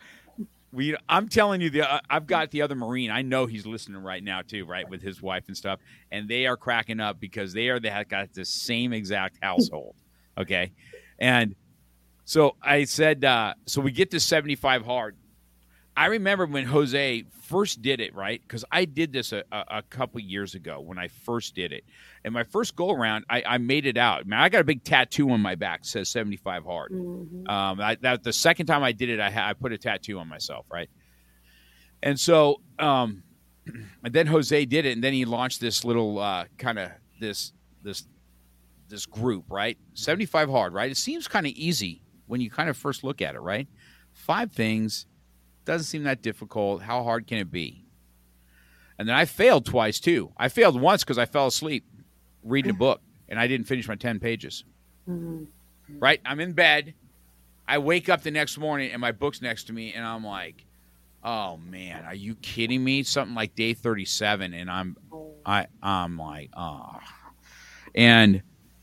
[0.72, 3.10] we I'm telling you the uh, I've got the other marine.
[3.10, 6.46] I know he's listening right now too, right, with his wife and stuff, and they
[6.46, 9.94] are cracking up because they are they have got the same exact household.
[10.36, 10.72] Okay.
[11.18, 11.54] And
[12.24, 15.16] so I said uh so we get to 75 hard
[15.96, 18.42] I remember when Jose first did it, right?
[18.42, 21.84] Because I did this a, a, a couple years ago when I first did it.
[22.22, 24.26] And my first go around, I, I made it out.
[24.26, 26.92] Man, I got a big tattoo on my back that says 75 hard.
[26.92, 27.48] Mhm.
[27.48, 30.28] Um, I, that the second time I did it, I, I put a tattoo on
[30.28, 30.90] myself, right?
[32.02, 33.22] And so, um,
[34.04, 37.52] and then Jose did it, and then he launched this little uh, kind of this
[37.82, 38.06] this
[38.88, 39.78] this group, right?
[39.94, 40.90] Seventy five hard, right?
[40.90, 43.66] It seems kind of easy when you kind of first look at it, right?
[44.12, 45.06] Five things
[45.66, 46.80] doesn't seem that difficult.
[46.82, 47.84] How hard can it be?
[48.98, 50.32] And then I failed twice too.
[50.38, 51.84] I failed once because I fell asleep
[52.42, 54.64] reading a book, and I didn't finish my ten pages
[55.08, 55.46] Mhm.
[55.98, 56.20] right?
[56.24, 56.94] I'm in bed.
[57.68, 60.64] I wake up the next morning and my book's next to me, and I'm like,
[61.22, 64.96] "Oh man, are you kidding me?" Something like day 37, and I'm,
[65.44, 67.00] I, I'm like, "Ah,"
[67.94, 68.42] and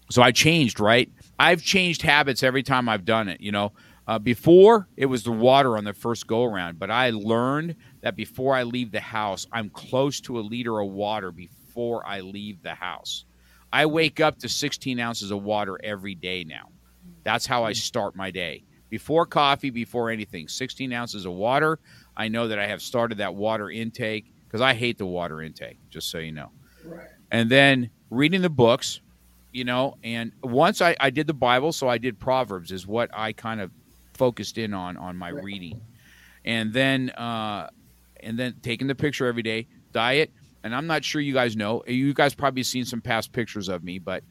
[0.10, 0.80] so I changed.
[0.80, 1.10] Right?
[1.40, 3.40] I've changed habits every time I've done it.
[3.42, 3.72] You know,
[4.08, 8.16] uh, before it was the water on the first go around, but I learned that
[8.16, 12.62] before I leave the house, I'm close to a liter of water before I leave
[12.62, 13.26] the house.
[13.72, 16.70] I wake up to 16 ounces of water every day now.
[17.24, 18.64] That's how I start my day.
[18.90, 21.80] Before coffee, before anything, 16 ounces of water.
[22.16, 25.78] I know that I have started that water intake because I hate the water intake,
[25.90, 26.52] just so you know.
[26.86, 27.08] Right.
[27.32, 29.02] And then reading the books,
[29.52, 33.10] you know, and once I, I did the Bible, so I did Proverbs, is what
[33.14, 33.72] I kind of
[34.14, 35.44] focused in on on my Right.
[35.44, 35.82] reading.
[36.46, 37.70] And then, uh,
[38.22, 40.32] and then taking the picture every day, diet.
[40.64, 41.84] And I'm not sure you guys know.
[41.88, 44.24] You guys probably seen some past pictures of me, but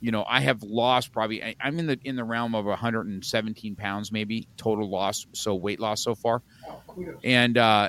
[0.00, 1.42] you know, I have lost probably.
[1.42, 5.26] I- I'm in the in the realm of 117 pounds, maybe total loss.
[5.32, 7.88] So weight loss so far, Oh, and uh,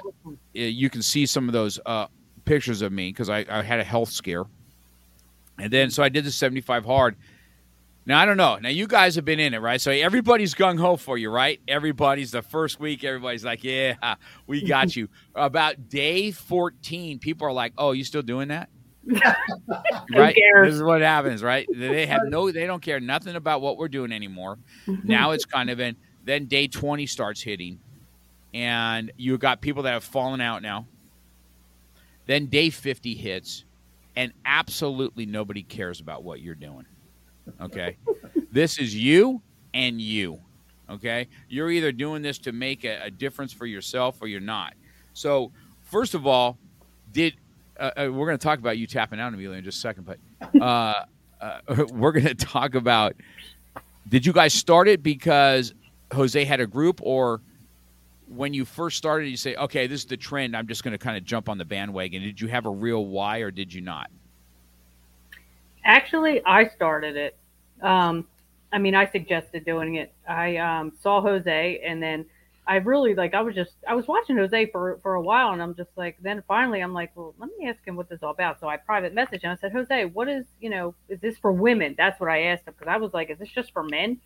[0.53, 2.07] you can see some of those uh,
[2.45, 4.45] pictures of me because I, I had a health scare,
[5.59, 7.15] and then so I did the 75 hard.
[8.07, 8.55] Now I don't know.
[8.55, 9.81] Now you guys have been in it, right?
[9.81, 11.59] So everybody's gung ho for you, right?
[11.67, 13.03] Everybody's the first week.
[13.03, 14.15] Everybody's like, "Yeah,
[14.47, 18.69] we got you." About day 14, people are like, "Oh, you still doing that?"
[20.15, 20.37] right?
[20.63, 21.67] This is what happens, right?
[21.75, 24.57] They have no, they don't care nothing about what we're doing anymore.
[25.03, 25.97] Now it's kind of in.
[26.23, 27.79] Then day 20 starts hitting,
[28.53, 30.87] and you got people that have fallen out now.
[32.25, 33.65] Then day 50 hits,
[34.15, 36.85] and absolutely nobody cares about what you're doing.
[37.61, 37.97] Okay.
[38.51, 39.41] this is you
[39.73, 40.39] and you.
[40.89, 41.27] Okay.
[41.49, 44.73] You're either doing this to make a, a difference for yourself or you're not.
[45.13, 45.51] So,
[45.83, 46.57] first of all,
[47.11, 47.35] did
[47.79, 50.05] uh, uh, we're going to talk about you tapping out, Emilio, in just a second,
[50.05, 51.03] but uh,
[51.41, 51.59] uh,
[51.91, 53.15] we're going to talk about
[54.09, 55.73] did you guys start it because
[56.13, 57.41] Jose had a group or
[58.27, 60.55] when you first started, you say, okay, this is the trend.
[60.55, 62.21] I'm just going to kind of jump on the bandwagon.
[62.21, 64.09] Did you have a real why or did you not?
[65.87, 67.37] Actually, I started it.
[67.81, 68.27] Um,
[68.73, 70.13] I mean, I suggested doing it.
[70.27, 72.25] I um, saw Jose, and then
[72.67, 73.33] I really like.
[73.33, 76.17] I was just I was watching Jose for for a while, and I'm just like.
[76.21, 78.59] Then finally, I'm like, well, let me ask him what this is all about.
[78.59, 81.53] So I private message and I said, Jose, what is you know, is this for
[81.53, 81.95] women?
[81.97, 84.19] That's what I asked him because I was like, is this just for men?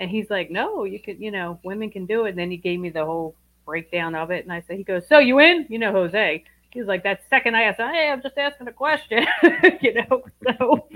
[0.00, 2.30] And he's like, no, you could, you know, women can do it.
[2.30, 5.06] And then he gave me the whole breakdown of it, and I said, he goes,
[5.08, 5.66] so you in?
[5.70, 6.42] You know, Jose.
[6.74, 9.24] He was like, that second I asked, hey, I'm just asking a question,
[9.80, 10.24] you know.
[10.44, 10.88] So,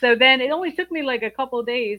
[0.00, 1.98] so then it only took me like a couple of days,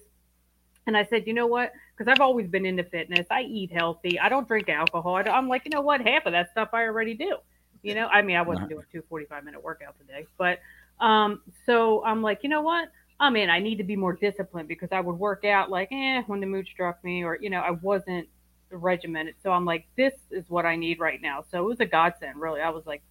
[0.88, 1.74] and I said, you know what?
[1.95, 3.28] Because I've always been into fitness.
[3.30, 4.17] I eat healthy.
[4.17, 5.15] I don't drink alcohol.
[5.17, 6.00] I am like, you know what?
[6.00, 7.36] Half of that stuff I already do.
[7.84, 10.60] You know, I mean, I wasn't doing two 45 minute workouts a day, but
[11.04, 12.89] um, so I'm like, you know what?
[13.19, 13.50] I'm in.
[13.50, 16.48] I need to be more disciplined because I would work out like, eh, when the
[16.48, 18.30] mood struck me, or you know, I wasn't
[18.69, 19.36] regimented.
[19.41, 21.43] So I'm like, this is what I need right now.
[21.51, 22.62] So it was a godsend, really.
[22.62, 23.04] I was like,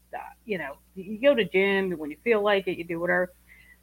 [0.45, 3.33] you know, you go to gym when you feel like it, you do whatever.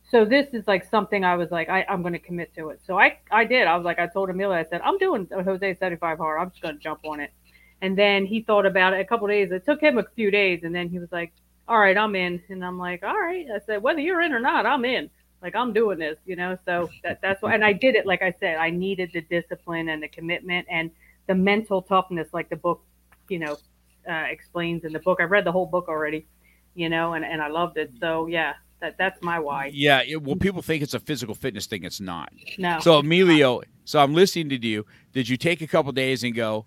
[0.09, 2.81] So this is like something I was like, I, I'm going to commit to it.
[2.85, 3.67] So I, I did.
[3.67, 6.41] I was like, I told Emilio, I said, I'm doing Jose 75 hard.
[6.41, 7.31] I'm just going to jump on it.
[7.81, 9.51] And then he thought about it a couple days.
[9.51, 11.33] It took him a few days, and then he was like,
[11.67, 12.41] all right, I'm in.
[12.49, 13.47] And I'm like, all right.
[13.53, 15.09] I said, whether you're in or not, I'm in.
[15.41, 16.57] Like I'm doing this, you know.
[16.65, 18.05] So that that's why, and I did it.
[18.05, 20.91] Like I said, I needed the discipline and the commitment and
[21.31, 22.83] the mental toughness, like the book,
[23.29, 23.57] you know,
[24.09, 25.21] uh, explains in the book.
[25.21, 26.27] I've read the whole book already,
[26.75, 27.89] you know, and, and I loved it.
[28.01, 29.71] So yeah, that that's my why.
[29.73, 31.85] Yeah, it, well, people think it's a physical fitness thing.
[31.85, 32.33] It's not.
[32.57, 32.81] No.
[32.81, 34.85] So Emilio, so I'm listening to you.
[35.13, 36.65] Did you take a couple days and go,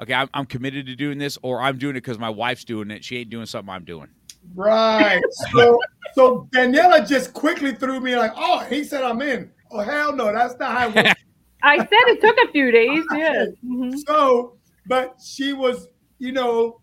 [0.00, 2.90] okay, I'm, I'm committed to doing this, or I'm doing it because my wife's doing
[2.90, 3.04] it.
[3.04, 4.08] She ain't doing something I'm doing.
[4.56, 5.22] Right.
[5.54, 5.78] So
[6.14, 9.48] so Daniela just quickly threw me like, oh, he said I'm in.
[9.70, 11.22] Oh hell no, that's not how it works.
[11.62, 13.04] I said it took a few days.
[13.12, 13.46] Yeah.
[13.64, 13.98] Mhm.
[14.06, 16.80] So, but she was, you know,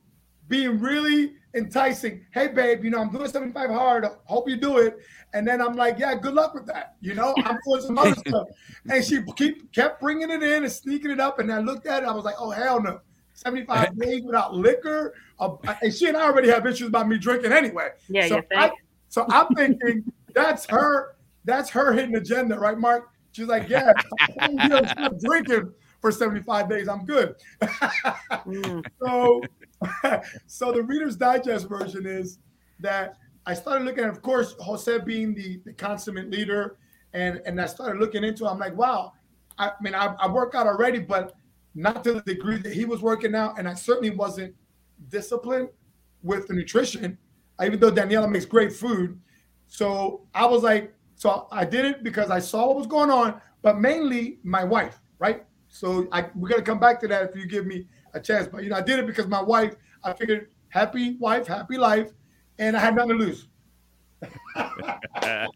[0.48, 2.26] being really enticing.
[2.32, 4.06] Hey, babe, you know, I'm doing 75 hard.
[4.26, 4.98] Hope you do it.
[5.34, 6.96] And then I'm like, yeah, good luck with that.
[7.02, 8.48] You know, I'm doing some other stuff.
[8.92, 11.40] And she keep kept bringing it in and sneaking it up.
[11.40, 12.06] And I looked at it.
[12.08, 13.02] I was like, oh hell no.
[13.34, 15.14] 75 days without liquor.
[15.40, 17.90] Uh, and she and I already have issues about me drinking anyway.
[18.08, 18.62] Yeah, so you think?
[18.62, 18.72] I,
[19.10, 21.16] so I'm thinking that's her.
[21.46, 23.09] That's her hidden agenda, right, Mark?
[23.32, 23.94] She's like, yeah,
[24.50, 26.88] know, stop drinking for 75 days.
[26.88, 27.36] I'm good.
[27.62, 28.86] Mm.
[29.02, 29.42] so,
[30.48, 32.40] so the Reader's Digest version is
[32.80, 36.78] that I started looking at, of course, Jose being the, the consummate leader,
[37.14, 38.46] and and I started looking into.
[38.46, 38.50] it.
[38.50, 39.14] I'm like, wow.
[39.58, 41.36] I mean, I, I work out already, but
[41.76, 44.56] not to the degree that he was working out, and I certainly wasn't
[45.10, 45.70] disciplined
[46.24, 47.18] with the nutrition.
[47.62, 49.20] Even though Daniela makes great food,
[49.68, 53.42] so I was like, so I did it because I saw what was going on,
[53.62, 55.44] but mainly my wife, right?
[55.68, 58.48] So I, we're gonna come back to that if you give me a chance.
[58.48, 59.76] But you know, I did it because my wife.
[60.02, 62.14] I figured happy wife, happy life,
[62.58, 63.50] and I had nothing to lose.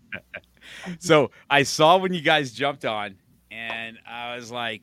[0.99, 3.15] so I saw when you guys jumped on,
[3.49, 4.81] and I was like,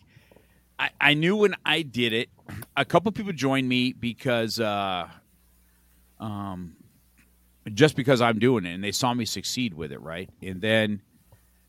[0.79, 2.31] I, I knew when I did it.
[2.75, 5.11] A couple people joined me because, uh,
[6.19, 6.75] um,
[7.75, 10.31] just because I'm doing it, and they saw me succeed with it, right?
[10.43, 11.03] And then,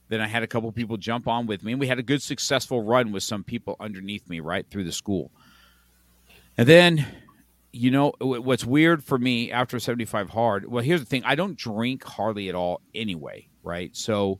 [0.10, 2.22] then I had a couple people jump on with me, and we had a good
[2.22, 5.32] successful run with some people underneath me, right through the school.
[6.58, 7.06] And then
[7.74, 11.58] you know what's weird for me after 75 hard well here's the thing i don't
[11.58, 14.40] drink hardly at all anyway right so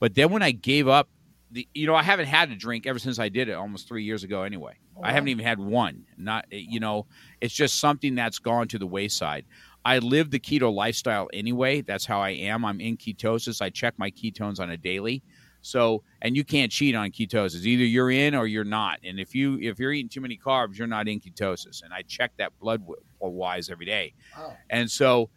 [0.00, 1.08] but then when i gave up
[1.50, 4.02] the you know i haven't had a drink ever since i did it almost three
[4.02, 7.06] years ago anyway oh, i haven't even had one not eh, you know
[7.40, 9.44] it's just something that's gone to the wayside
[9.88, 13.94] i live the keto lifestyle anyway that's how i am i'm in ketosis i check
[13.98, 15.22] my ketones on a daily
[15.60, 17.64] so, and you can't cheat on ketosis.
[17.64, 19.00] Either you're in or you're not.
[19.04, 21.82] And if you if you're eating too many carbs, you're not in ketosis.
[21.82, 22.82] And I check that blood
[23.20, 24.14] wise every day.
[24.36, 24.56] Wow.
[24.70, 25.30] And so,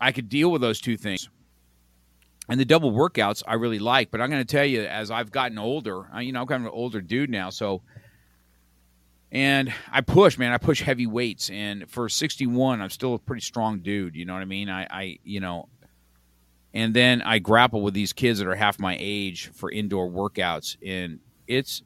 [0.00, 1.28] I could deal with those two things.
[2.48, 5.32] And the double workouts I really like, but I'm going to tell you, as I've
[5.32, 7.82] gotten older, you know, I'm kind of an older dude now, so.
[9.32, 10.52] And I push, man.
[10.52, 14.14] I push heavy weights, and for 61, I'm still a pretty strong dude.
[14.14, 14.70] You know what I mean?
[14.70, 15.68] I, I, you know,
[16.72, 20.76] and then I grapple with these kids that are half my age for indoor workouts,
[20.84, 21.82] and it's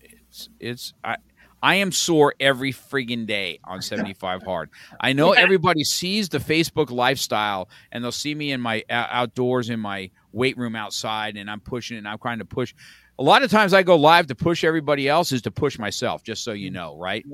[0.00, 1.16] it's it's I
[1.62, 4.70] I am sore every friggin' day on 75 hard.
[5.00, 9.80] I know everybody sees the Facebook lifestyle, and they'll see me in my outdoors in
[9.80, 12.74] my weight room outside, and I'm pushing and I'm trying to push.
[13.20, 16.24] A lot of times I go live to push everybody else is to push myself,
[16.24, 17.24] just so you know, right?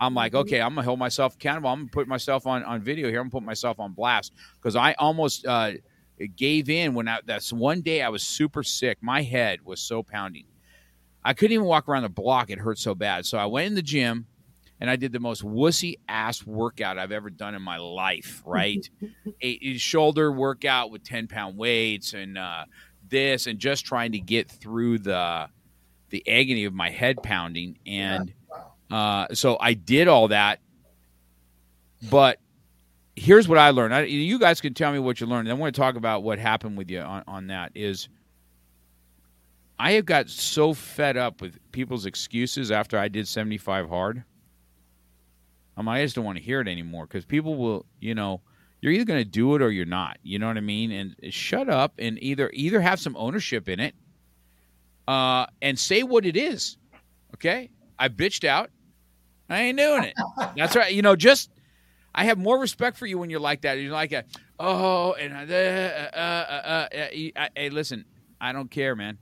[0.00, 1.70] I'm like, okay, I'm gonna hold myself accountable.
[1.70, 3.20] I'm gonna put myself on on video here.
[3.20, 5.46] I'm gonna put myself on blast because I almost.
[5.46, 5.72] Uh,
[6.36, 8.98] gave in when I, that's one day I was super sick.
[9.00, 10.46] My head was so pounding.
[11.24, 12.50] I couldn't even walk around the block.
[12.50, 13.26] It hurt so bad.
[13.26, 14.26] So I went in the gym
[14.80, 18.88] and I did the most wussy ass workout I've ever done in my life, right?
[19.42, 22.64] a, a, shoulder workout with 10 pound weights and uh,
[23.08, 25.48] this and just trying to get through the
[26.10, 27.78] the agony of my head pounding.
[27.86, 28.32] And
[28.90, 30.60] uh, so I did all that.
[32.10, 32.38] But
[33.16, 33.94] here's what I learned.
[33.94, 35.48] I, you guys can tell me what you learned.
[35.48, 37.72] I want to talk about what happened with you on, on that.
[37.74, 38.08] Is
[39.78, 44.24] I have got so fed up with people's excuses after I did 75 hard.
[45.76, 48.40] I'm, I just don't want to hear it anymore because people will, you know,
[48.80, 50.18] you're either going to do it or you're not.
[50.22, 50.92] You know what I mean?
[50.92, 53.94] And shut up and either either have some ownership in it,
[55.08, 56.76] uh, and say what it is.
[57.34, 58.70] Okay, I bitched out.
[59.48, 60.14] I ain't doing it.
[60.56, 60.92] That's right.
[60.92, 61.50] You know, just
[62.16, 63.78] I have more respect for you when you're like that.
[63.78, 64.24] You're like, a,
[64.58, 68.06] oh, and uh, uh, uh, uh, hey, listen,
[68.40, 69.18] I don't care, man.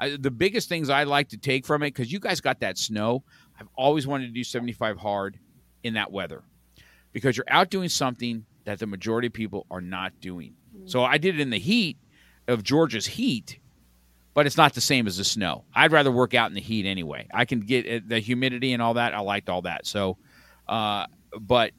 [0.00, 2.78] I, the biggest things I like to take from it because you guys got that
[2.78, 3.22] snow.
[3.60, 5.38] I've always wanted to do 75 hard
[5.82, 6.42] in that weather
[7.12, 10.52] because you're out doing something that the majority of people are not doing.
[10.84, 11.96] So I did it in the heat
[12.48, 13.58] of Georgia's heat,
[14.34, 15.64] but it's not the same as the snow.
[15.74, 17.26] I'd rather work out in the heat anyway.
[17.32, 19.14] I can get the humidity and all that.
[19.14, 19.86] I liked all that.
[19.86, 20.18] So,
[20.68, 21.06] uh,
[21.40, 21.72] but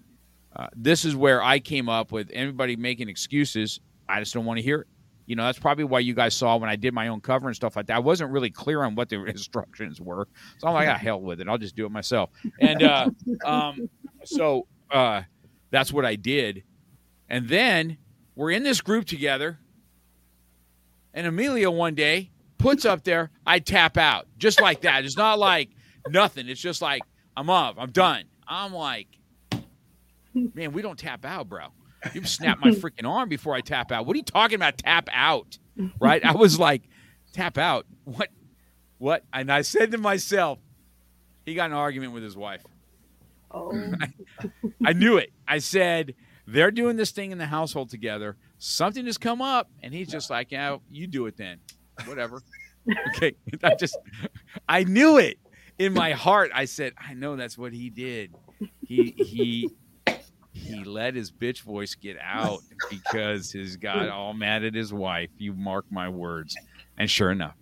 [0.56, 3.80] uh, this is where I came up with everybody making excuses.
[4.08, 4.88] I just don't want to hear it.
[5.28, 7.56] You know, that's probably why you guys saw when I did my own cover and
[7.56, 7.98] stuff like that.
[7.98, 10.28] I wasn't really clear on what the instructions were.
[10.58, 11.48] So I'm like, ah, hell with it.
[11.48, 12.32] I'll just do it myself.
[12.60, 13.12] And uh,
[13.46, 13.88] um,
[14.24, 15.22] so uh,
[15.70, 16.64] that's what I did.
[17.30, 17.98] And then
[18.36, 19.60] we're in this group together.
[21.14, 25.06] And Emilio one day puts up there, I tap out just like that.
[25.06, 25.70] It's not like
[26.10, 26.50] nothing.
[26.50, 27.02] It's just like,
[27.38, 27.76] I'm off.
[27.78, 28.26] I'm done.
[28.48, 29.08] I'm like,
[30.34, 31.66] Man, we don't tap out, bro.
[32.14, 34.06] You snap my freaking arm before I tap out.
[34.06, 34.78] What are you talking about?
[34.78, 35.58] Tap out,
[36.00, 36.24] right?
[36.24, 36.84] I was like,
[37.34, 37.86] tap out.
[38.06, 38.30] What?
[38.98, 39.24] What?
[39.34, 40.60] And I said to myself,
[41.46, 42.64] he got an argument with his wife.
[43.52, 43.74] Oh.
[44.02, 44.52] I,
[44.86, 45.32] I knew it.
[45.48, 46.16] I said,
[46.52, 48.36] they're doing this thing in the household together.
[48.58, 51.60] Something has come up, and he's just like, yeah, you do it then.
[52.06, 52.42] Whatever.
[53.16, 53.36] okay.
[53.64, 53.98] I just,
[54.68, 55.38] I knew it
[55.78, 56.52] in my heart.
[56.54, 58.34] I said, I know that's what he did
[58.86, 59.70] he he
[60.52, 65.30] he let his bitch voice get out because he's got all mad at his wife.
[65.38, 66.58] You mark my words.
[66.98, 67.56] And sure enough,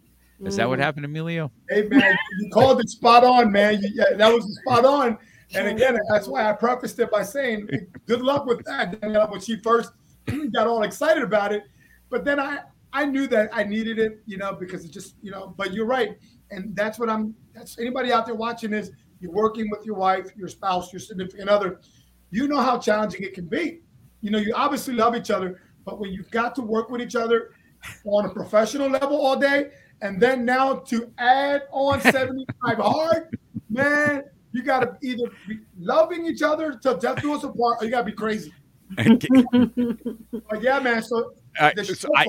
[0.43, 0.83] is that what Mm.
[0.83, 1.51] happened, Emilio?
[1.69, 3.79] Hey man, you called it spot on, man.
[3.81, 5.17] You, yeah, that was spot on.
[5.55, 7.69] And again, that's why I prefaced it by saying,
[8.05, 9.93] "Good luck with that." Danielle, when she first
[10.53, 11.63] got all excited about it,
[12.09, 12.59] but then I
[12.93, 15.53] I knew that I needed it, you know, because it just you know.
[15.57, 16.17] But you're right,
[16.51, 17.33] and that's what I'm.
[17.53, 21.49] That's anybody out there watching is you're working with your wife, your spouse, your significant
[21.49, 21.79] other.
[22.29, 23.79] You know how challenging it can be.
[24.21, 27.15] You know, you obviously love each other, but when you've got to work with each
[27.15, 27.51] other
[28.05, 29.69] on a professional level all day,
[30.01, 33.37] and then now to add on 75 hard,
[33.69, 37.85] man, you got to either be loving each other till death do us apart, or
[37.85, 38.53] you got to be crazy.
[40.61, 41.03] Yeah, man.
[41.03, 42.27] So I, so I,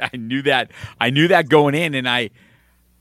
[0.12, 0.70] I knew that.
[1.00, 2.30] I knew that going in, and I,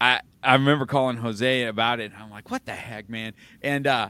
[0.02, 2.12] I, I remember calling Jose about it.
[2.12, 4.10] And I'm like, "What the heck, man?" And uh,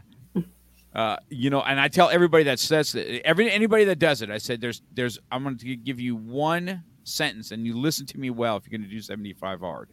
[0.97, 4.31] uh, you know, and I tell everybody that says it, every anybody that does it,
[4.31, 8.19] I said, "There's, there's, I'm going to give you one sentence, and you listen to
[8.19, 8.57] me well.
[8.57, 9.89] If you're going to do 75 hard,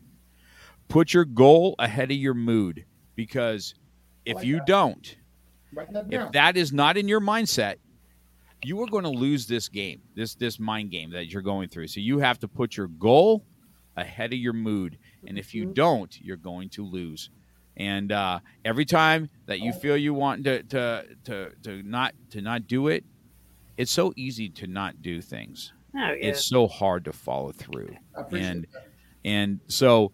[0.89, 2.85] put your goal ahead of your mood,
[3.17, 3.75] because
[4.25, 4.67] if like you that.
[4.67, 5.17] don't,
[5.73, 7.77] that if that is not in your mindset
[8.65, 11.87] you are going to lose this game this this mind game that you're going through.
[11.87, 13.45] So you have to put your goal
[13.97, 14.99] ahead of your mood.
[15.27, 17.31] And if you don't you're going to lose.
[17.77, 22.41] And uh, every time that you feel you want to, to to to not to
[22.41, 23.05] not do it
[23.77, 25.73] it's so easy to not do things.
[25.97, 26.29] Oh, yeah.
[26.29, 27.97] it's so hard to follow through.
[28.17, 28.89] I appreciate and that.
[29.25, 30.13] and so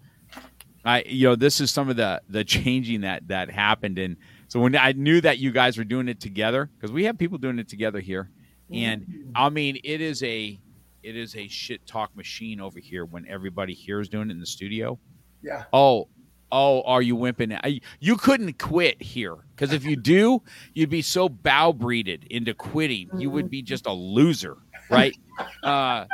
[0.85, 3.99] i you know this is some of the the changing that that happened.
[3.99, 4.17] And
[4.49, 7.39] so when i knew that you guys were doing it together because we have people
[7.39, 8.31] doing it together here.
[8.73, 10.61] And i mean it is a
[11.03, 14.41] it is a shit talk machine over here when everybody here is doing it in
[14.41, 14.99] the studio.
[15.43, 15.65] Yeah.
[15.73, 16.09] oh
[16.53, 17.59] oh are you wimping?
[17.65, 19.37] I, you couldn't quit here.
[19.55, 20.43] Because if you do
[20.75, 23.09] you'd be so bow breeded into quitting.
[23.19, 24.57] You would be just a loser
[24.91, 25.17] right?
[25.63, 26.05] Uh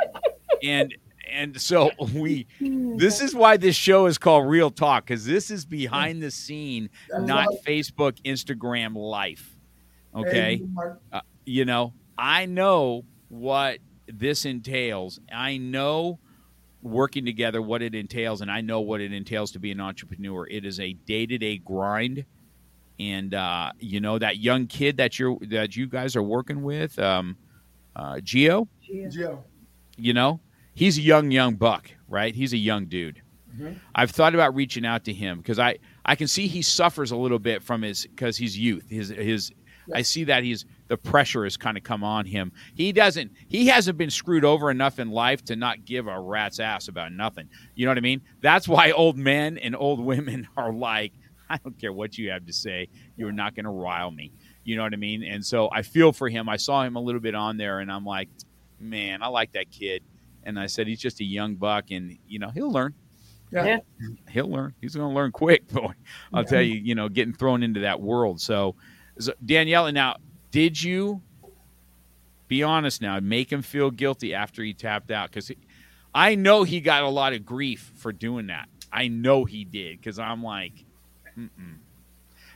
[0.63, 0.93] and
[1.31, 5.65] and so we this is why this show is called real talk because this is
[5.65, 7.57] behind the scene That's not right.
[7.65, 9.55] facebook instagram life
[10.15, 11.01] okay Hey, Mark,
[11.47, 15.19] you know, I know what this entails.
[15.33, 16.19] I know
[16.81, 20.45] working together what it entails, and I know what it entails to be an entrepreneur.
[20.47, 22.25] It is a day to day grind,
[22.99, 26.99] and uh, you know that young kid that you're that you guys are working with,
[26.99, 27.37] um,
[27.95, 28.67] uh, Geo.
[28.81, 29.07] Yeah.
[29.07, 29.43] Gio.
[29.97, 30.39] You know,
[30.77, 32.33] he's a young young buck, right?
[32.35, 33.21] He's a young dude.
[33.57, 33.79] Mhm.
[33.95, 37.17] I've thought about reaching out to him because I I can see he suffers a
[37.17, 38.87] little bit from his because he's youth.
[38.89, 39.51] His his
[39.93, 42.51] I see that he's the pressure has kind of come on him.
[42.75, 46.59] He doesn't he hasn't been screwed over enough in life to not give a rat's
[46.59, 47.49] ass about nothing.
[47.73, 48.21] You know what I mean?
[48.41, 51.13] That's why old men and old women are like,
[51.49, 54.31] I don't care what you have to say, you're not going to rile me.
[54.63, 55.23] You know what I mean?
[55.23, 56.49] And so I feel for him.
[56.49, 58.27] I saw him a little bit on there, and I'm like,
[58.81, 60.03] man, I like that kid.
[60.47, 62.93] And I said he's just a young buck, and you know he'll learn
[63.51, 63.65] Yeah.
[63.65, 63.77] Yeah.
[64.29, 64.73] he'll learn.
[64.81, 65.93] He's going to learn quick, boy.
[66.33, 68.41] I'll tell you, you know, getting thrown into that world.
[68.41, 68.75] So,
[69.19, 70.15] so Daniela, now,
[70.51, 71.21] did you
[72.47, 75.29] be honest now, make him feel guilty after he tapped out?
[75.29, 75.51] Because
[76.15, 78.67] I know he got a lot of grief for doing that.
[78.91, 80.85] I know he did because I'm like,
[81.37, 81.77] Mm-mm.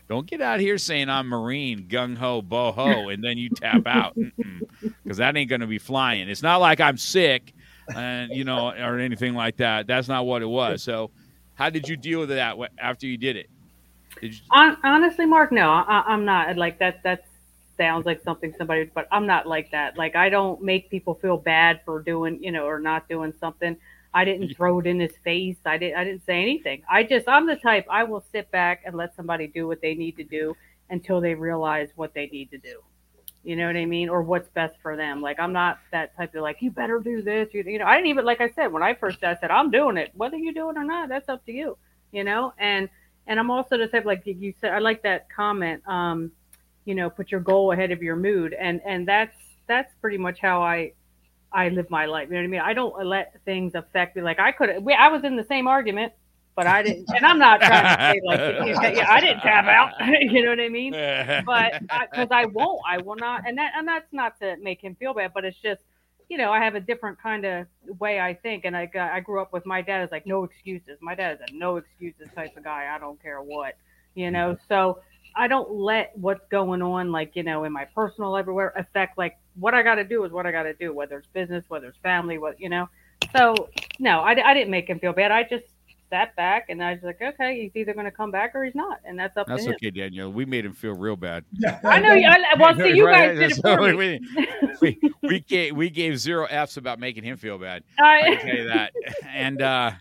[0.07, 4.15] don't get out here saying I'm Marine, gung ho, boho, and then you tap out
[5.03, 6.29] because that ain't going to be flying.
[6.29, 7.53] It's not like I'm sick,
[7.95, 9.87] and you know, or anything like that.
[9.87, 10.83] That's not what it was.
[10.83, 11.11] So,
[11.55, 13.49] how did you deal with that after you did it?
[14.19, 17.01] Did you, honestly, Mark, no, I, I'm not like that.
[17.03, 17.25] That
[17.77, 19.97] sounds like something somebody, but I'm not like that.
[19.97, 23.75] Like I don't make people feel bad for doing, you know, or not doing something.
[24.13, 24.55] I didn't mm-hmm.
[24.55, 25.57] throw it in his face.
[25.65, 25.97] I didn't.
[25.97, 26.83] I didn't say anything.
[26.89, 27.85] I just, I'm the type.
[27.89, 30.55] I will sit back and let somebody do what they need to do
[30.89, 32.81] until they realize what they need to do.
[33.43, 35.21] You know what I mean, or what's best for them.
[35.21, 37.49] Like I'm not that type of like you better do this.
[37.53, 39.71] You, you know, I didn't even like I said when I first I said I'm
[39.71, 40.11] doing it.
[40.13, 41.77] Whether you do it or not, that's up to you.
[42.11, 42.87] You know, and
[43.27, 44.73] and I'm also the type like you said.
[44.73, 45.87] I like that comment.
[45.87, 46.31] Um,
[46.85, 49.35] you know, put your goal ahead of your mood, and and that's
[49.67, 50.93] that's pretty much how I
[51.51, 52.27] I live my life.
[52.29, 52.61] You know what I mean?
[52.61, 54.21] I don't let things affect me.
[54.21, 56.13] Like I could, I was in the same argument,
[56.55, 57.09] but I didn't.
[57.15, 59.93] And I'm not trying to say like, yeah, I didn't tap out.
[60.21, 60.93] you know what I mean?
[61.45, 63.47] But because I, won't, I will not.
[63.47, 65.81] And that and that's not to make him feel bad, but it's just.
[66.29, 67.67] You know, I have a different kind of
[67.99, 70.45] way I think, and I got, I grew up with my dad is like no
[70.45, 70.97] excuses.
[71.01, 72.87] My dad is a no excuses type of guy.
[72.89, 73.75] I don't care what,
[74.15, 74.53] you know.
[74.53, 74.63] Mm-hmm.
[74.69, 75.01] So
[75.35, 79.37] I don't let what's going on, like, you know, in my personal everywhere affect like
[79.55, 81.87] what I got to do is what I got to do, whether it's business, whether
[81.87, 82.87] it's family, what, you know.
[83.35, 85.31] So, no, I, I didn't make him feel bad.
[85.31, 85.65] I just
[86.11, 88.75] sat back, and I was like, okay, he's either going to come back or he's
[88.75, 89.75] not, and that's up That's to him.
[89.75, 90.31] okay, Danielle.
[90.31, 91.43] We made him feel real bad.
[91.83, 92.13] I know.
[92.13, 94.19] you- I, well, see, you guys did it for we- me.
[94.81, 97.83] we, we gave we gave zero F's about making him feel bad.
[97.99, 98.93] I can tell you that.
[99.27, 99.91] And uh,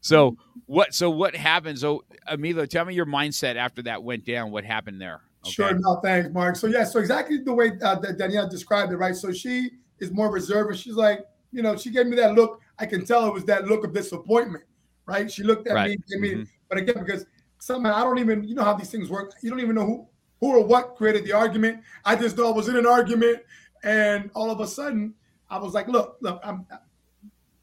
[0.00, 0.36] so
[0.66, 0.94] what?
[0.94, 1.78] So what happened?
[1.78, 4.50] So Emilio, tell me your mindset after that went down.
[4.50, 5.22] What happened there?
[5.44, 6.56] Sure, no, thanks, Mark.
[6.56, 9.14] So yeah, so exactly the way uh, that Danielle described it, right?
[9.14, 11.20] So she is more reserved, she's like,
[11.52, 12.60] you know, she gave me that look.
[12.78, 14.64] I can tell it was that look of disappointment,
[15.06, 15.30] right?
[15.30, 15.90] She looked at Right.
[15.90, 16.48] me, gave me, Mhm.
[16.68, 17.26] but again, because
[17.58, 19.32] somehow I don't even, you know how these things work.
[19.42, 20.08] You don't even know who,
[20.40, 21.82] who or what created the argument.
[22.04, 23.42] I just know I was in an argument,
[23.82, 25.14] and all of a sudden,
[25.48, 26.66] I was like, look, look, I'm,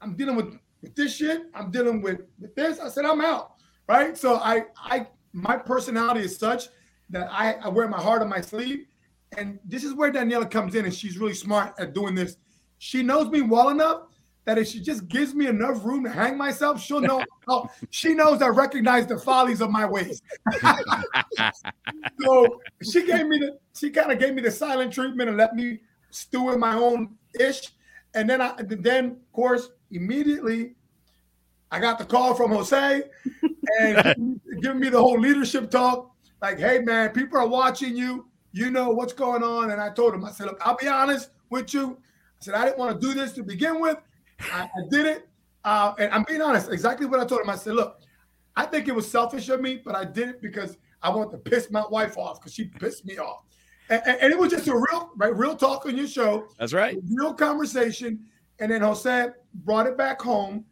[0.00, 1.46] I'm dealing with, with this shit.
[1.54, 2.78] I'm dealing with with this.
[2.80, 3.52] I said, I'm out,
[3.88, 4.16] right?
[4.16, 6.68] So I, I, my personality is such
[7.10, 8.86] that I, I wear my heart on my sleeve.
[9.36, 12.36] And this is where Daniela comes in, and she's really smart at doing this.
[12.78, 14.02] She knows me well enough
[14.44, 17.24] that if she just gives me enough room to hang myself, she'll know.
[17.48, 20.22] how, she knows I recognize the follies of my ways.
[22.22, 25.54] so she gave me the, she kind of gave me the silent treatment and let
[25.54, 25.80] me
[26.10, 27.72] stew in my own ish.
[28.14, 30.74] And then I, then of course, immediately,
[31.70, 33.02] I got the call from Jose
[33.80, 36.14] and giving me the whole leadership talk
[36.44, 38.26] like, hey man, people are watching you.
[38.52, 39.70] You know what's going on.
[39.70, 41.98] And I told him, I said, look, I'll be honest with you.
[42.40, 43.96] I said, I didn't want to do this to begin with.
[44.40, 45.28] I, I did it.
[45.64, 47.50] Uh, and I'm being honest, exactly what I told him.
[47.50, 48.00] I said, look,
[48.56, 51.38] I think it was selfish of me, but I did it because I wanted to
[51.38, 53.44] piss my wife off because she pissed me off.
[53.90, 56.72] And, and- and it was just a real, right, real talk on your show That's
[56.72, 56.98] right.
[57.10, 58.20] real conversation.
[58.60, 60.64] And then Jose brought it back home.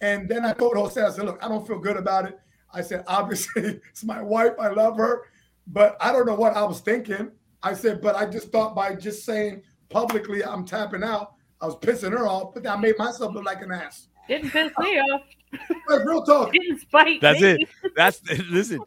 [0.00, 2.38] And then I told Jose, I said, look, I don't feel good about it.
[2.72, 4.52] I said, obviously, it's my wife.
[4.60, 5.22] I love her.
[5.66, 7.30] But I don't know what I was thinking.
[7.62, 11.76] I said, but I just thought by just saying publicly I'm tapping out, I was
[11.76, 14.08] pissing her off, but I made myself look like an ass.
[14.28, 15.22] Didn't piss me off.
[15.86, 16.52] But real talk.
[16.52, 17.52] Didn't spite That's me.
[17.52, 17.68] it.
[17.94, 18.80] That's listen.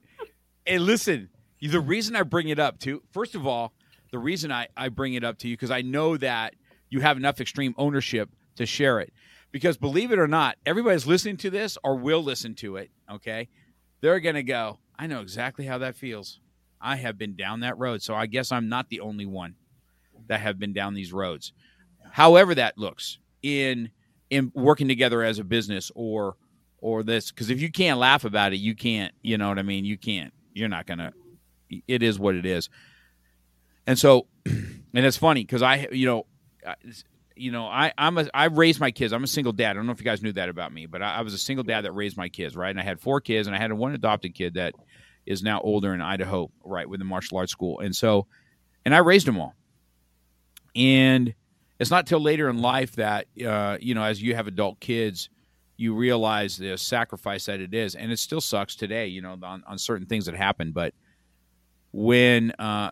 [0.66, 1.30] And listen,
[1.62, 3.72] the reason I bring it up to first of all,
[4.12, 6.56] the reason I, I bring it up to you, because I know that
[6.90, 9.14] you have enough extreme ownership to share it.
[9.52, 13.48] Because believe it or not, everybody's listening to this or will listen to it, okay?
[14.02, 16.42] They're gonna go, I know exactly how that feels.
[16.82, 18.02] I have been down that road.
[18.02, 19.56] So I guess I'm not the only one
[20.28, 21.54] that have been down these roads.
[22.18, 23.92] However that looks in
[24.32, 26.36] in working together as a business or
[26.80, 29.62] or this because if you can't laugh about it you can't you know what i
[29.62, 29.86] mean?
[29.86, 31.14] You can't you're not gonna
[31.88, 32.70] it is what it is.
[33.86, 36.26] And so and it's funny because i you know
[36.66, 36.74] I-
[37.36, 39.86] you know i i'm a i raised my kids i'm a single dad i don't
[39.86, 41.82] know if you guys knew that about me but I, I was a single dad
[41.86, 42.72] that raised my kids right?
[42.72, 44.74] And i had four kids and i had one adopted kid that
[45.28, 47.80] is now older in idaho right with the martial arts school.
[47.80, 48.26] And so
[48.86, 49.54] and i raised them all.
[50.76, 51.36] And
[51.80, 55.30] it's not till later in life that uh, you know as you have adult kids
[55.80, 57.94] you realize the sacrifice that it is.
[57.94, 60.72] And it still sucks today you know on, on certain things that happen.
[60.72, 60.94] But
[61.92, 62.92] when uh,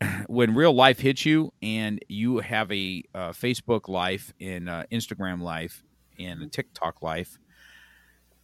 [0.26, 5.42] when real life hits you and you have a uh, facebook life and uh, instagram
[5.42, 5.82] life
[6.18, 7.38] and a tiktok life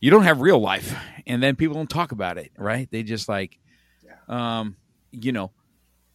[0.01, 0.95] you don't have real life.
[1.26, 2.91] And then people don't talk about it right?
[2.91, 3.59] They just like
[4.28, 4.76] um,
[5.12, 5.53] you know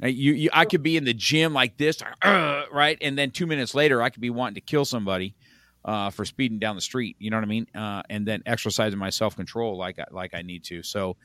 [0.01, 3.45] You, you, I could be in the gym like this, uh, right, and then two
[3.45, 5.35] minutes later, I could be wanting to kill somebody
[5.83, 7.17] uh, for speeding down the street.
[7.19, 7.67] You know what I mean?
[7.75, 10.83] Uh, and then exercising my self control like I, like I need to.
[10.83, 11.17] So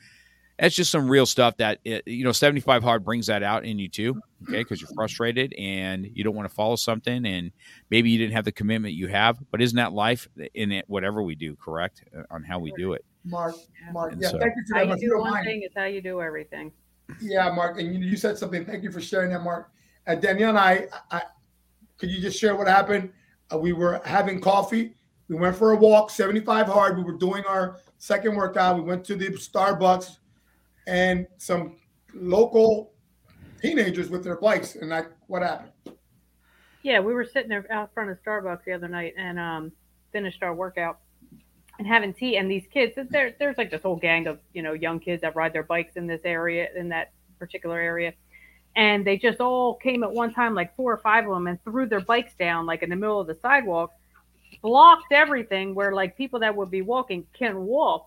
[0.59, 2.31] that's just some real stuff that it, you know.
[2.31, 4.59] Seventy five hard brings that out in you too, okay?
[4.59, 7.51] Because you're frustrated and you don't want to follow something, and
[7.89, 9.37] maybe you didn't have the commitment you have.
[9.51, 10.85] But isn't that life in it?
[10.87, 13.03] Whatever we do, correct uh, on how we do it.
[13.25, 13.55] Mark,
[13.91, 14.87] Mark, And yeah, so- thank you for that.
[14.87, 16.71] you If you do one thing is how you do everything.
[17.21, 18.65] Yeah, Mark, and you, you said something.
[18.65, 19.69] Thank you for sharing that, Mark.
[20.07, 21.21] Uh, Danielle and I, I,
[21.97, 23.11] could you just share what happened?
[23.53, 24.95] Uh, we were having coffee.
[25.27, 26.97] We went for a walk, 75 hard.
[26.97, 28.75] We were doing our second workout.
[28.75, 30.17] We went to the Starbucks,
[30.87, 31.77] and some
[32.13, 32.93] local
[33.61, 34.75] teenagers with their bikes.
[34.75, 35.71] And like, what happened?
[36.83, 39.71] Yeah, we were sitting there out front of Starbucks the other night and um,
[40.11, 40.99] finished our workout
[41.77, 42.37] and having tea.
[42.37, 45.35] And these kids, there, there's like this whole gang of you know young kids that
[45.35, 48.13] ride their bikes in this area, in that particular area,
[48.75, 51.63] and they just all came at one time, like four or five of them, and
[51.63, 53.93] threw their bikes down like in the middle of the sidewalk,
[54.61, 58.05] blocked everything where like people that would be walking can walk.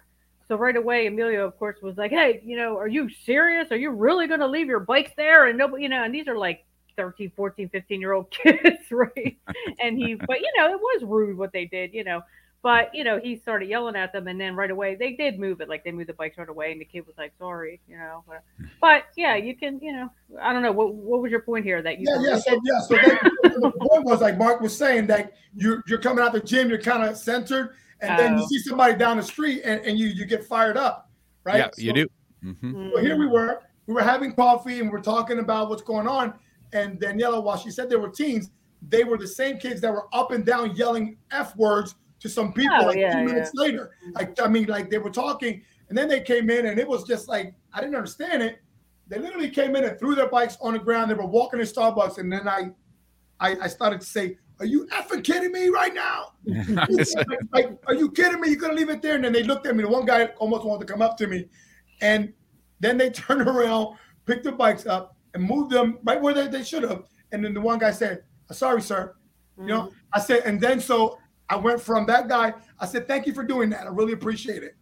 [0.48, 3.70] So right away, Emilio, of course, was like, "Hey, you know, are you serious?
[3.70, 6.26] Are you really going to leave your bikes there?" And nobody, you know, and these
[6.26, 6.64] are like
[6.96, 9.38] 13, 14, 15 year old kids, right?
[9.80, 12.22] And he, but you know, it was rude what they did, you know.
[12.62, 15.60] But you know, he started yelling at them, and then right away they did move
[15.60, 17.96] it, like they moved the bikes right away, and the kid was like, "Sorry," you
[17.96, 18.24] know.
[18.26, 18.42] But,
[18.80, 20.10] but yeah, you can, you know,
[20.42, 22.38] I don't know what what was your point here that you Yeah, yeah.
[22.38, 26.24] So yeah, so that, the point was like Mark was saying that you're you're coming
[26.24, 28.46] out the gym, you're kind of centered, and then you Oh.
[28.48, 31.10] see somebody down the street and, and you you get fired up,
[31.44, 31.58] right?
[31.58, 32.08] Yeah, you So- do.
[32.60, 36.08] hmm So here we were, we were having coffee and we're talking about what's going
[36.08, 36.34] on.
[36.72, 38.50] And Daniela, while she said they were teens,
[38.88, 42.52] they were the same kids that were up and down yelling F words to some
[42.52, 43.92] people Oh, like yeah, two minutes later.
[44.14, 47.04] Like, I mean, like they were talking, and then they came in and it was
[47.04, 48.60] just like, I didn't understand it.
[49.06, 51.10] They literally came in and threw their bikes on the ground.
[51.10, 52.70] They were walking to Starbucks, and then I
[53.40, 56.32] I, I started to say, Are you effing kidding me right now?
[56.44, 58.48] like, like, are you kidding me?
[58.48, 59.14] You're gonna leave it there?
[59.14, 59.82] And then they looked at me.
[59.82, 61.46] The one guy almost wanted to come up to me,
[62.00, 62.32] and
[62.80, 63.96] then they turned around,
[64.26, 67.04] picked the bikes up, and moved them right where they, they should have.
[67.32, 69.14] And then the one guy said, "Sorry, sir."
[69.58, 69.94] You know, mm-hmm.
[70.12, 71.18] I said, and then so
[71.50, 72.54] I went from that guy.
[72.78, 73.86] I said, "Thank you for doing that.
[73.86, 74.76] I really appreciate it."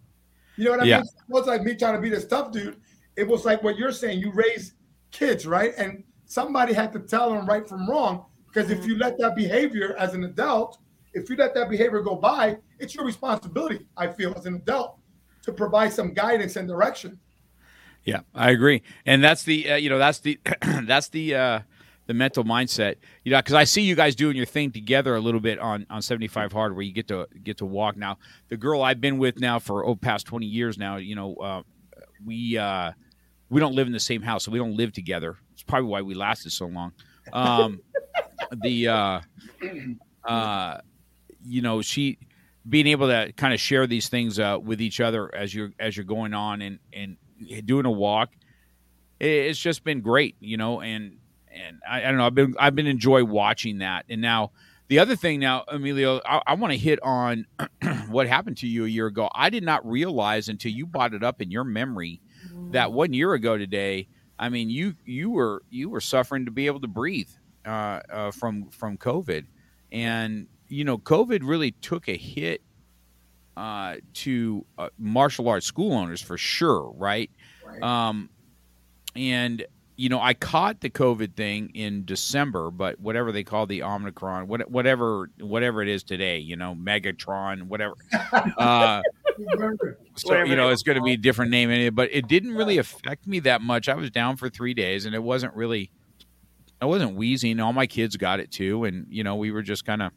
[0.56, 0.96] You know what I Yeah.
[0.98, 1.06] mean?
[1.06, 2.76] It was like me trying to be this tough dude.
[3.16, 4.20] It was like what you're saying.
[4.20, 4.74] You raise
[5.10, 5.72] kids, right?
[5.76, 8.26] And somebody had to tell them right from wrong.
[8.46, 10.78] Because if you let that behavior as an adult,
[11.12, 14.98] if you let that behavior go by, it's your responsibility, I feel, as an adult,
[15.42, 17.18] to provide some guidance and direction.
[18.04, 20.38] Yeah, I agree, and that's the uh, you know that's the
[20.84, 21.60] that's the uh,
[22.06, 22.96] the mental mindset.
[23.24, 25.86] You know, because I see you guys doing your thing together a little bit on
[25.90, 27.96] on seventy five hard, where you get to get to walk.
[27.96, 31.34] Now, the girl I've been with now for oh past twenty years now, you know,
[31.36, 31.62] uh,
[32.24, 32.92] we uh,
[33.48, 35.36] we don't live in the same house, so we don't live together.
[35.52, 36.92] It's probably why we lasted so long.
[37.32, 37.80] Um,
[38.62, 39.20] the uh,
[40.24, 40.78] uh,
[41.44, 42.18] you know she
[42.68, 45.96] being able to kind of share these things uh, with each other as you're as
[45.96, 47.16] you're going on and and
[47.66, 48.30] doing a walk
[49.20, 51.16] it's just been great you know and
[51.56, 54.04] and I, I don't know i've been i've been enjoy watching that.
[54.08, 54.52] And now
[54.88, 57.46] the other thing now emilio i, I want to hit on
[58.08, 59.30] what happened to you a year ago.
[59.34, 62.20] I did not realize until you brought it up in your memory
[62.70, 66.66] that one year ago today i mean you you were you were suffering to be
[66.66, 67.30] able to breathe
[67.66, 69.46] uh, uh, from from covid.
[69.92, 72.62] And you know covid really took a hit
[73.56, 77.30] uh, to uh, martial arts school owners for sure right?
[77.64, 77.82] Right.
[77.82, 78.30] um,
[79.14, 79.64] and
[79.96, 84.46] you know, I caught the COVID thing in December, but whatever they call the Omicron,
[84.46, 87.94] what, whatever, whatever it is today, you know, Megatron, whatever.
[88.58, 89.02] Uh,
[90.14, 92.54] so you know, it's going to be a different name in it, but it didn't
[92.54, 93.88] really affect me that much.
[93.88, 95.90] I was down for three days, and it wasn't really.
[96.80, 97.60] I wasn't wheezing.
[97.60, 100.12] All my kids got it too, and you know, we were just kind of.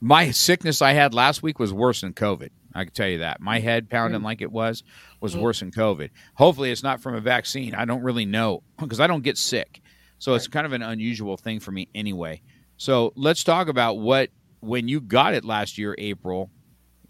[0.00, 2.50] My sickness I had last week was worse than COVID.
[2.74, 3.40] I can tell you that.
[3.40, 4.82] My head pounding like it was
[5.20, 6.10] was worse than COVID.
[6.34, 7.74] Hopefully, it's not from a vaccine.
[7.74, 9.80] I don't really know because I don't get sick,
[10.18, 12.42] so it's kind of an unusual thing for me anyway.
[12.76, 16.50] So let's talk about what when you got it last year, April.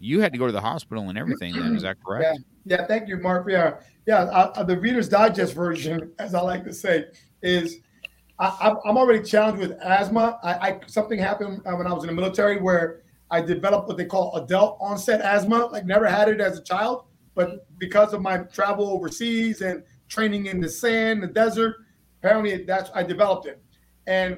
[0.01, 1.53] You had to go to the hospital and everything.
[1.53, 2.39] Then is that correct?
[2.65, 3.45] Yeah, yeah thank you, Mark.
[3.49, 3.75] Yeah,
[4.07, 4.19] yeah.
[4.23, 7.05] Uh, uh, the Reader's Digest version, as I like to say,
[7.43, 7.79] is
[8.39, 10.39] I, I'm- I'm already challenged with asthma.
[10.41, 13.01] I, I something happened uh, when I was in the military where
[13.31, 15.67] I developed what they call adult onset asthma.
[15.67, 17.05] Like never had it as a child,
[17.35, 21.75] but because of my travel overseas and training in the sand, the desert,
[22.21, 23.61] apparently that's I developed it.
[24.07, 24.37] And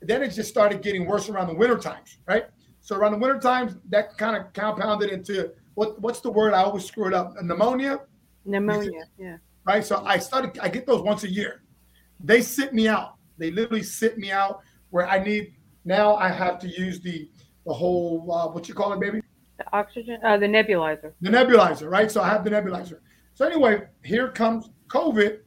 [0.00, 2.46] then it just started getting worse around the winter times, right?
[2.80, 6.54] So around the winter times, that kind of compounded into what what's the word?
[6.54, 7.34] I always screw it up.
[7.42, 8.00] Pneumonia,
[8.44, 9.04] Pneumonia.
[9.18, 9.36] Yeah.
[9.64, 9.84] right?
[9.84, 10.58] So I started.
[10.60, 11.62] I get those once a year.
[12.18, 13.14] They sit me out.
[13.38, 14.60] They literally sit me out
[14.90, 15.54] where I need.
[15.84, 17.30] Now I have to use the
[17.66, 19.20] the whole uh, what you call it, baby,
[19.58, 20.18] The oxygen.
[20.24, 21.12] Uh, the nebulizer.
[21.20, 22.10] the nebulizer, right?
[22.10, 23.00] So I have the nebulizer.
[23.34, 25.38] So anyway, here comes COVID.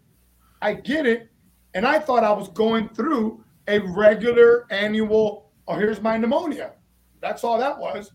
[0.61, 1.29] I get it,
[1.73, 5.51] and I thought I was going through a regular annual.
[5.67, 6.73] Oh, here's my pneumonia.
[7.21, 8.11] That's all that was.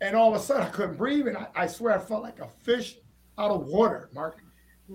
[0.00, 2.38] And all of a sudden, I couldn't breathe, and I, I swear I felt like
[2.40, 2.96] a fish
[3.38, 4.42] out of water, Mark.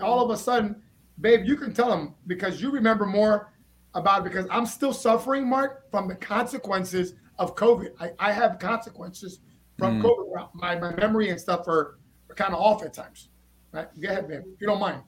[0.01, 0.81] All of a sudden,
[1.21, 3.51] babe, you can tell them because you remember more
[3.95, 7.91] about it because I'm still suffering, Mark, from the consequences of COVID.
[7.99, 9.39] I, I have consequences
[9.77, 10.05] from Mm.
[10.05, 10.49] COVID.
[10.53, 11.97] My, my memory and stuff are,
[12.29, 13.29] are kind of off at times.
[13.71, 13.87] Right?
[13.99, 15.01] Go ahead, babe, if you don't mind.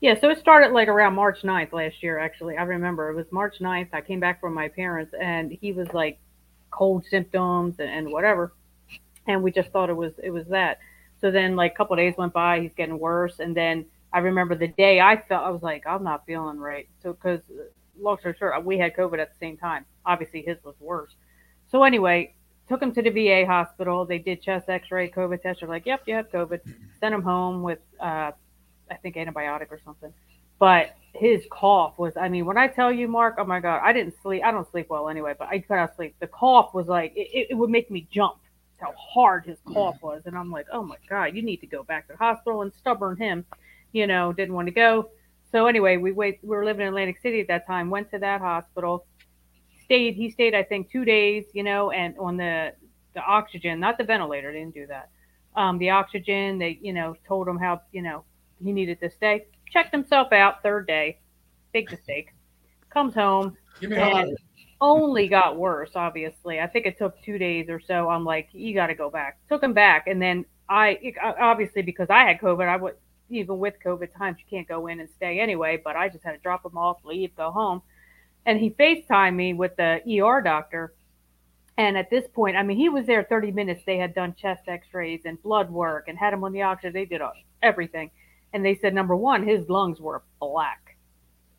[0.00, 2.56] Yeah, so it started like around March 9th last year, actually.
[2.56, 3.88] I remember it was March 9th.
[3.92, 6.18] I came back from my parents and he was like
[6.70, 8.54] cold symptoms and, and whatever.
[9.26, 10.78] And we just thought it was it was that.
[11.20, 13.40] So then like a couple of days went by, he's getting worse.
[13.40, 16.88] And then I remember the day I felt I was like, I'm not feeling right.
[17.02, 17.40] So because
[18.00, 19.84] long story short, we had COVID at the same time.
[20.06, 21.14] Obviously his was worse.
[21.70, 22.34] So anyway,
[22.68, 24.04] took him to the VA hospital.
[24.04, 25.60] They did chest X-ray, COVID test.
[25.60, 26.60] They're like, "Yep, you have COVID."
[27.00, 28.32] Sent him home with, uh,
[28.90, 30.12] I think, antibiotic or something.
[30.58, 33.92] But his cough was, I mean, when I tell you, Mark, oh my God, I
[33.92, 34.42] didn't sleep.
[34.44, 36.14] I don't sleep well anyway, but I could not sleep.
[36.20, 38.36] The cough was like, it, it- would make me jump.
[38.78, 41.82] How hard his cough was, and I'm like, oh my God, you need to go
[41.82, 42.62] back to the hospital.
[42.62, 43.44] And stubborn him,
[43.92, 45.10] you know, didn't want to go.
[45.52, 46.38] So anyway, we wait.
[46.42, 47.90] We were living in Atlantic City at that time.
[47.90, 49.04] Went to that hospital
[49.90, 52.72] stayed he stayed i think two days you know and on the
[53.14, 54.52] the oxygen, not the ventilator.
[54.52, 55.10] They didn't do that.
[55.56, 56.58] Um, the oxygen.
[56.58, 58.24] They you know told him how you know
[58.62, 59.46] he needed to stay.
[59.70, 61.18] Checked himself out third day.
[61.72, 62.30] Big mistake.
[62.90, 63.56] Comes home.
[63.82, 64.36] And
[64.80, 66.58] only got worse, obviously.
[66.60, 68.08] I think it took two days or so.
[68.08, 69.38] I'm like, you got to go back.
[69.48, 70.06] Took him back.
[70.06, 70.98] And then I,
[71.38, 72.94] obviously, because I had COVID, I would,
[73.28, 76.32] even with COVID times, you can't go in and stay anyway, but I just had
[76.32, 77.82] to drop him off, leave, go home.
[78.46, 80.94] And he FaceTimed me with the ER doctor.
[81.76, 83.82] And at this point, I mean, he was there 30 minutes.
[83.86, 86.92] They had done chest x rays and blood work and had him on the oxygen.
[86.92, 87.22] They did
[87.62, 88.10] everything.
[88.52, 90.96] And they said, number one, his lungs were black.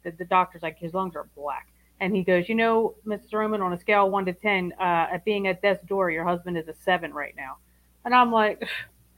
[0.03, 1.67] The, the doctor's like, his lungs are black.
[1.99, 3.34] And he goes, you know, Mr.
[3.34, 6.57] Roman, on a scale one to 10, uh, at being at death's door, your husband
[6.57, 7.57] is a seven right now.
[8.03, 8.67] And I'm like,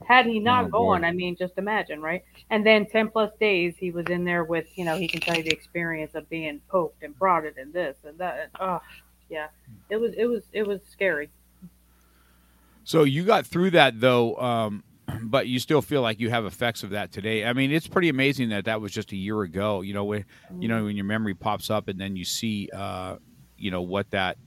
[0.07, 1.07] had he not Oh, gone, boy.
[1.07, 2.23] I mean, just imagine, right?
[2.49, 5.35] And then 10 plus days, he was in there with, you know, he can tell
[5.37, 8.39] you the experience of being poked and prodded and this and that.
[8.39, 8.81] And, oh,
[9.29, 9.47] yeah,
[9.89, 11.29] it was, it was, it was scary.
[12.83, 14.83] So you got through that though, um,
[15.23, 17.45] but you still feel like you have effects of that today.
[17.45, 19.81] I mean, it's pretty amazing that that was just a year ago.
[19.81, 20.25] You know, when
[20.59, 23.17] you know when your memory pops up and then you see, uh,
[23.57, 24.37] you know what that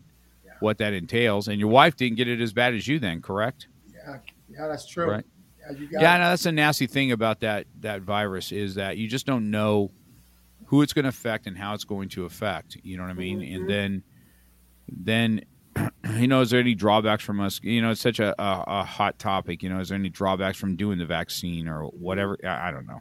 [0.61, 1.49] what that entails.
[1.49, 3.69] And your wife didn't get it as bad as you then, correct?
[3.93, 5.11] Yeah, yeah, that's true.
[5.11, 5.25] Right.
[5.71, 6.19] Yeah, you Yeah, it.
[6.19, 9.91] no, that's a nasty thing about that that virus is that you just don't know
[10.67, 12.77] who it's going to affect and how it's going to affect.
[12.83, 13.43] You know what I mean?
[13.43, 13.69] And mm-hmm.
[13.69, 14.03] then
[14.89, 15.45] then
[16.19, 17.61] you know, is there any drawbacks from us?
[17.63, 19.63] You know, it's such a, a, a hot topic.
[19.63, 22.39] You know, is there any drawbacks from doing the vaccine or whatever?
[22.45, 23.01] I, I don't know.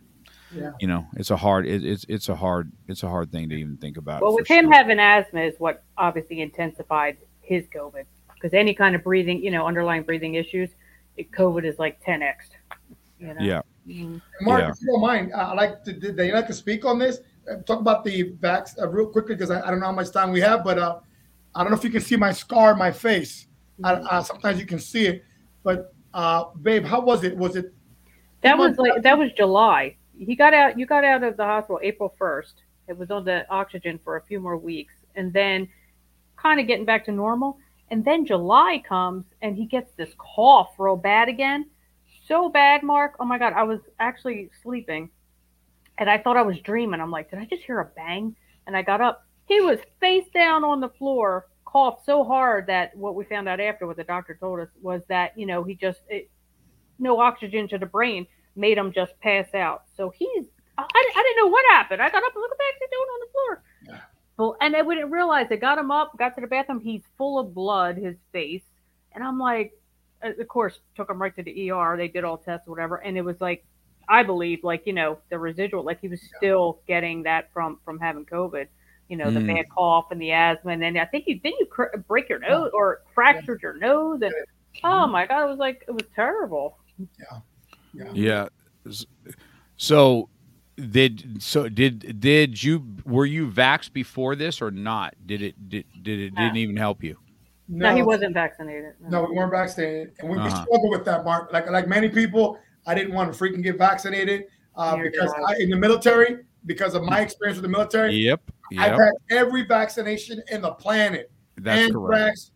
[0.53, 0.71] Yeah.
[0.79, 3.55] You know, it's a hard it, it's it's a hard it's a hard thing to
[3.55, 4.21] even think about.
[4.21, 4.73] Well, with him sure.
[4.73, 8.05] having asthma is what obviously intensified his COVID
[8.35, 10.69] because any kind of breathing, you know, underlying breathing issues,
[11.17, 12.35] it, COVID is like 10x.
[13.19, 13.41] You know?
[13.41, 13.61] yeah.
[13.87, 14.21] Mhm.
[14.41, 14.69] Mark, Yeah.
[14.71, 15.93] if you don't mind, uh, I like to.
[15.93, 17.19] Did they like to speak on this?
[17.49, 20.11] Uh, talk about the vax uh, real quickly because I, I don't know how much
[20.11, 20.99] time we have, but uh,
[21.53, 23.47] I don't know if you can see my scar, on my face.
[23.83, 25.25] I, uh, sometimes you can see it,
[25.63, 27.37] but uh, babe, how was it?
[27.37, 27.73] Was it?
[28.41, 29.95] That was like that was July.
[30.17, 30.79] He got out.
[30.79, 32.63] You got out of the hospital April first.
[32.87, 35.67] It was on the oxygen for a few more weeks, and then
[36.37, 37.57] kind of getting back to normal.
[37.91, 41.69] And then July comes, and he gets this cough real bad again,
[42.27, 43.15] so bad, Mark.
[43.19, 45.09] Oh my God, I was actually sleeping,
[45.97, 46.99] and I thought I was dreaming.
[46.99, 48.35] I'm like, did I just hear a bang?
[48.65, 49.27] And I got up.
[49.47, 53.59] He was face down on the floor, coughed so hard that what we found out
[53.59, 56.31] after, what the doctor told us, was that you know he just it,
[56.97, 58.25] no oxygen to the brain
[58.55, 59.83] made him just pass out.
[59.95, 60.45] So he's
[60.77, 62.01] I, I didn't know what happened.
[62.01, 63.63] I got up and look at he's doing on the floor.
[64.37, 64.43] Yeah.
[64.43, 65.61] Well, and I wouldn't realize it.
[65.61, 66.79] Got him up, got to the bathroom.
[66.81, 68.63] He's full of blood, his face,
[69.13, 69.73] and I'm like,
[70.23, 71.95] uh, of course, took him right to the ER.
[71.97, 73.65] They did all tests, or whatever, and it was like,
[74.09, 77.99] I believe, like you know, the residual, like he was still getting that from from
[77.99, 78.67] having COVID.
[79.07, 79.55] You know, the Mm.
[79.55, 82.39] bad cough and the asthma, and then I think you didn't you cr- break your
[82.39, 84.33] nose or fractured your nose, and
[84.83, 86.77] oh my god, it was like it was terrible.
[87.93, 88.11] Yeah.
[88.13, 88.47] yeah.
[89.77, 90.29] So
[90.77, 95.15] did so did did you were you vaxxed before this or not?
[95.25, 97.17] Did it did, did it didn't even help you?
[97.67, 98.93] No, he wasn't vaccinated.
[99.09, 100.63] No, we weren't vaccinated, and we, we Uh-huh.
[100.65, 101.51] struggle with that, Mark.
[101.51, 104.45] Like like many people, I didn't want to freaking get vaccinated
[104.75, 105.53] uh, because I.
[105.53, 108.41] I, in the military, because of my experience with the military, Yep.
[108.77, 111.31] I've had every vaccination in the planet.
[111.57, 112.15] That's correct.
[112.19, 112.51] Anthrax.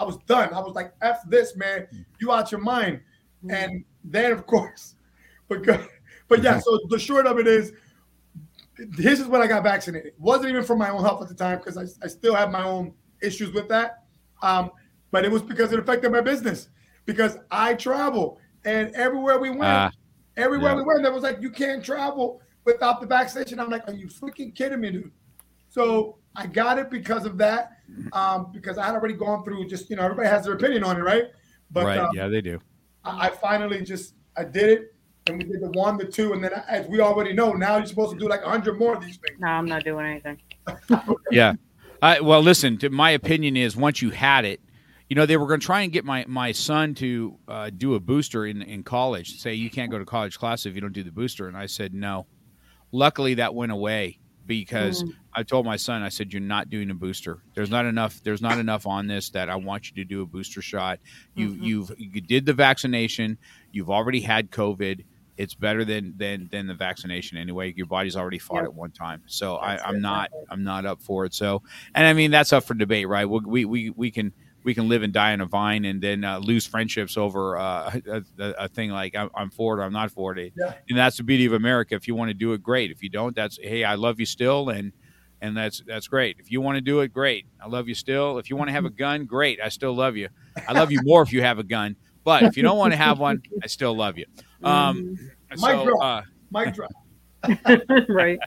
[0.00, 0.52] I was done.
[0.54, 1.86] I was like, "F this, man!
[2.20, 3.00] You out your mind."
[3.44, 3.50] Mm-hmm.
[3.54, 4.94] And then, of course,
[5.48, 5.86] but go-
[6.30, 6.58] but yeah.
[6.60, 7.72] So the short of it is,
[8.78, 10.14] this is when I got vaccinated.
[10.14, 12.50] It wasn't even for my own health at the time because I, I still have
[12.50, 14.04] my own issues with that.
[14.40, 14.70] Um,
[15.10, 16.68] but it was because it affected my business
[17.04, 19.92] because I travel and everywhere we went, Ah,
[20.36, 20.76] everywhere yeah.
[20.76, 23.58] we went, there was like you can't travel without the vaccination.
[23.58, 25.10] I'm like, are you freaking kidding me, dude?
[25.68, 27.72] So I got it because of that,
[28.12, 29.68] um, because I had already gone through.
[29.68, 31.24] Just you know, everybody has their opinion on it, right?
[31.70, 31.98] But right.
[31.98, 32.60] um, yeah, they do.
[33.04, 34.94] I, I finally just I did it,
[35.26, 37.86] and we did the one, the two, and then as we already know, now you're
[37.86, 39.38] supposed to do like hundred more of these things.
[39.38, 40.38] No, I'm not doing anything.
[41.30, 41.54] Yeah.
[42.02, 42.78] I, well, listen.
[42.78, 44.60] To, my opinion is once you had it,
[45.08, 47.94] you know they were going to try and get my my son to uh, do
[47.94, 49.38] a booster in in college.
[49.38, 51.66] Say you can't go to college class if you don't do the booster, and I
[51.66, 52.26] said no.
[52.92, 55.04] Luckily, that went away because
[55.34, 57.42] I told my son, I said, "You're not doing a booster.
[57.54, 58.22] There's not enough.
[58.22, 61.00] There's not enough on this that I want you to do a booster shot.
[61.34, 61.62] You Mhm.
[61.62, 63.36] you've you did the vaccination.
[63.72, 65.04] You've already had COVID.
[65.42, 67.72] It's better than than than the vaccination anyway.
[67.76, 68.64] Your body's already fought Yep.
[68.66, 69.22] it one time.
[69.26, 70.00] So I, That's it.
[70.00, 71.34] not I'm not up for it.
[71.34, 71.62] So
[71.94, 73.24] and I mean that's up for debate, right?
[73.28, 74.32] We we we, we can.
[74.62, 77.98] We can live and die on a vine, and then uh, lose friendships over uh,
[78.06, 80.74] a, a, a thing like I'm, I'm for it or I'm not for it Yeah.
[80.90, 81.94] and that's the beauty of America.
[81.94, 82.90] If you want to do it, great.
[82.90, 84.92] If you don't, that's hey, I love you still, and
[85.40, 86.36] and that's that's great.
[86.40, 87.46] If you want to do it, great.
[87.58, 88.36] I love you still.
[88.36, 89.60] If you want to have a gun, great.
[89.64, 90.28] I still love you.
[90.68, 91.96] I love you more if you have a gun.
[92.24, 94.26] But if you don't want to have one, I still love you.
[94.62, 95.16] Um,
[95.48, 96.02] Mic so, drop.
[96.02, 96.90] uh, Mic drop.
[98.10, 98.38] right.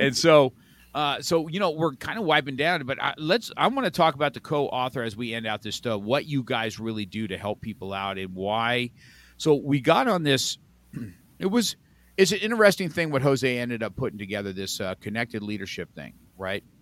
[0.00, 0.54] and so
[0.94, 3.90] uh, so you know we're kind of wiping down but I, let's i want to
[3.90, 7.28] talk about the co-author as we end out this stuff what you guys really do
[7.28, 8.90] to help people out and why
[9.36, 10.56] so we got on this
[11.38, 11.76] it was
[12.16, 16.14] it's an interesting thing what jose ended up putting together this uh, connected leadership thing
[16.38, 16.75] right Yeah.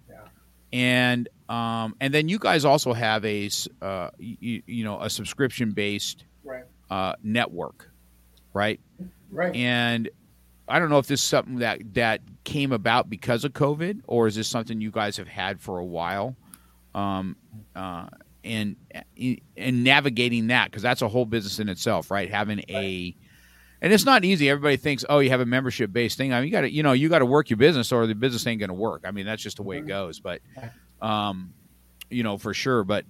[0.75, 3.49] And um and then you guys also have a
[3.81, 6.65] uh you, you know a subscription based Right.
[6.91, 7.91] uh network
[8.53, 8.81] right
[9.31, 9.55] Right.
[9.57, 10.09] and
[10.69, 14.27] I don't know if this is something that that came about because of COVID, or
[14.27, 16.37] is this something you guys have had for a while?
[16.95, 17.37] Um,
[17.77, 18.07] uh,
[18.45, 18.77] and
[19.59, 22.31] and navigating that because that's a whole business in itself, right?
[22.31, 23.15] Having a
[23.85, 24.49] and it's not easy.
[24.49, 26.33] Everybody thinks, oh, you have a membership based thing.
[26.33, 28.15] I mean, you got to you know you got to work your business, or the
[28.15, 29.03] business ain't going to work.
[29.05, 30.21] I mean, that's just the way it goes.
[30.21, 30.41] But
[31.03, 31.53] um,
[32.09, 32.83] you know for sure.
[32.83, 33.05] But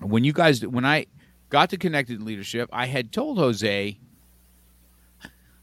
[0.00, 1.06] when you guys when I
[1.50, 3.98] got to connected leadership, I had told Jose.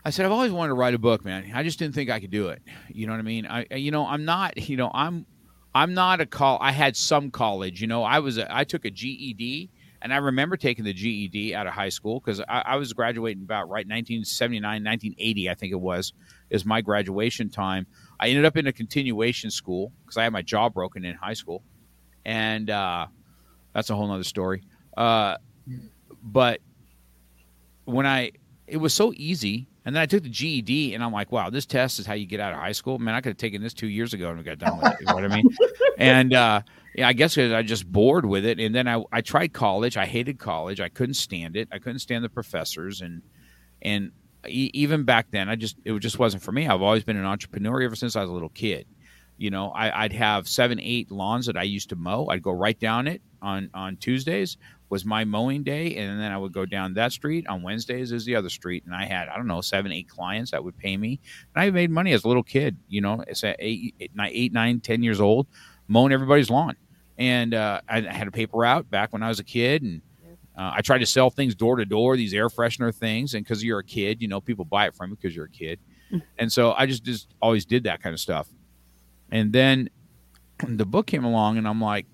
[0.06, 1.50] I said, I've always wanted to write a book, man.
[1.56, 2.62] I just didn't think I could do it.
[2.90, 3.46] You know what I mean?
[3.48, 5.26] I, I- you know, I'm not, you know, I'm,
[5.74, 6.58] I'm not a call.
[6.60, 9.70] I had some college, you know, I was, a, I took a GED
[10.04, 13.44] and I remember taking the GED out of high school because I, I was graduating
[13.44, 16.12] about right 1979, 1980, I think it was,
[16.50, 17.88] is my graduation time.
[18.20, 21.34] I ended up in a continuation school because I had my jaw broken in high
[21.34, 21.64] school.
[22.26, 23.08] And, uh,
[23.74, 24.64] that's a whole nother story.
[24.96, 25.38] Uh,
[26.22, 26.60] but
[27.86, 28.32] when I,
[28.68, 29.68] it was so easy.
[29.86, 32.26] And then I took the GED, and I'm like, wow, this test is how you
[32.26, 33.00] get out of high school.
[33.00, 34.98] Man, I could have taken this two years ago and we got done with it.
[35.02, 35.50] You know what I mean?
[35.96, 36.62] And uh,
[36.96, 38.60] yeah, I guess I just bored with it.
[38.60, 39.96] And then I, I tried college.
[39.96, 40.82] I hated college.
[40.82, 41.68] I couldn't stand it.
[41.72, 43.02] I couldn't stand the professors.
[43.02, 43.22] And
[43.84, 44.12] and
[44.48, 46.68] e- even back then, I just it just wasn't for me.
[46.68, 48.88] I've always been an entrepreneur ever since I was a little kid.
[49.38, 52.28] You know, I, I'd have seven, eight lawns that I used to mow.
[52.28, 54.58] I'd go right down it on on Tuesdays
[54.94, 57.48] was my mowing day, and then I would go down that street.
[57.48, 60.52] On Wednesdays is the other street, and I had I don't know seven, eight clients
[60.52, 61.20] that would pay me,
[61.56, 62.78] and I made money as a little kid.
[62.88, 65.48] You know, it's at eight, eight, nine, eight, nine, ten years old,
[65.88, 66.76] mowing everybody's lawn,
[67.18, 70.04] and uh, I had a paper route back when I was a kid, and
[70.56, 73.64] uh, I tried to sell things door to door, these air freshener things, and because
[73.64, 75.80] you're a kid, you know, people buy it from you because you're a kid,
[76.38, 78.48] and so I just just always did that kind of stuff,
[79.32, 79.90] and then
[80.68, 82.06] the book came along, and I'm like,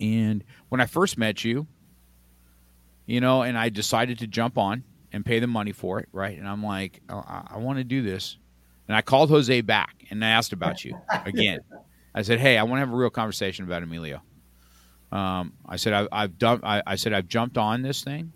[0.00, 1.66] and when I first met you,
[3.06, 6.36] you know, and I decided to jump on and pay the money for it, right?
[6.38, 8.38] And I'm like, oh, I, I want to do this,
[8.88, 11.60] and I called Jose back and I asked about you again.
[12.14, 14.22] I said, hey, I want to have a real conversation about Emilio.
[15.14, 16.60] Um, I said I've, I've done.
[16.64, 18.32] I, I said I've jumped on this thing.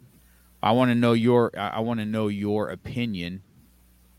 [0.63, 1.51] I want to know your.
[1.59, 3.43] I I want to know your opinion,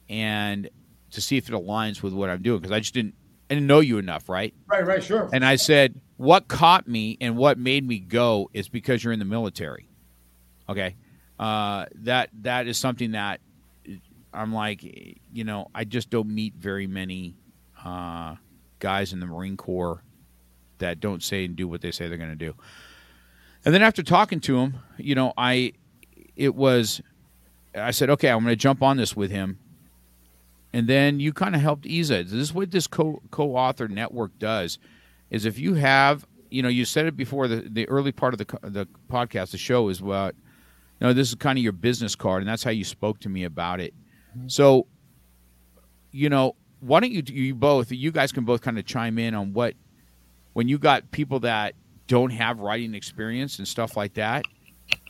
[0.09, 0.69] and
[1.11, 3.15] to see if it aligns with what I'm doing because I just didn't.
[3.49, 4.53] I didn't know you enough, right?
[4.67, 4.85] Right.
[4.85, 5.03] Right.
[5.03, 5.29] Sure.
[5.33, 9.19] And I said, what caught me and what made me go is because you're in
[9.19, 9.87] the military.
[10.67, 10.95] Okay,
[11.39, 13.39] uh, that that is something that
[14.33, 17.37] I'm like, you know, I just don't meet very many
[17.83, 18.35] uh,
[18.79, 20.03] guys in the Marine Corps
[20.77, 22.53] that don't say and do what they say they're going to do.
[23.65, 25.73] And then after talking to him, you know, I
[26.35, 27.01] it was
[27.75, 29.59] I said, okay, I'm going to jump on this with him.
[30.71, 32.25] And then you kind of helped ease it.
[32.25, 34.77] This is what this co co-author network does
[35.31, 38.37] is if you have, you know, you said it before the, the early part of
[38.39, 42.15] the the podcast, the show is what, you know, this is kind of your business
[42.15, 43.93] card, and that's how you spoke to me about it.
[44.37, 44.47] Mm-hmm.
[44.47, 44.85] So,
[46.11, 49.33] you know, why don't you you both, you guys can both kind of chime in
[49.33, 49.73] on what
[50.53, 51.73] when you got people that
[52.07, 54.43] don't have writing experience and stuff like that.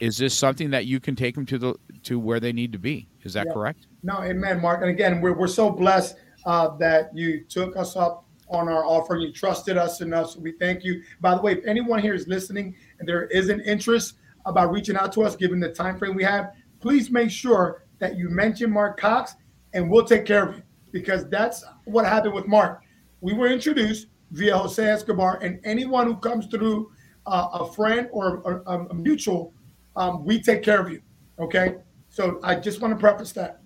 [0.02, 2.80] Is this something that you can take them to the to where they need to
[2.80, 3.08] be?
[3.24, 3.54] Is that Yeah.
[3.54, 3.88] correct?
[4.04, 4.82] No, amen, Mark.
[4.82, 9.16] And again, we're, we're so blessed uh, that you took us up on our offer
[9.16, 10.32] and you trusted us enough.
[10.32, 11.02] So we thank you.
[11.22, 14.96] By the way, if anyone here is listening and there is an interest about reaching
[14.96, 18.72] out to us, given the time frame we have, please make sure that you mention
[18.72, 19.36] Mark Cox
[19.74, 22.82] and we'll take care of you because that's what happened with Mark.
[23.22, 26.92] We were introduced via Jose Escobar, and anyone who comes through
[27.26, 29.54] uh, a friend or a, a mutual,
[29.96, 31.02] um, we take care of you.
[31.40, 31.76] Okay.
[32.10, 33.62] So I just want to preface that.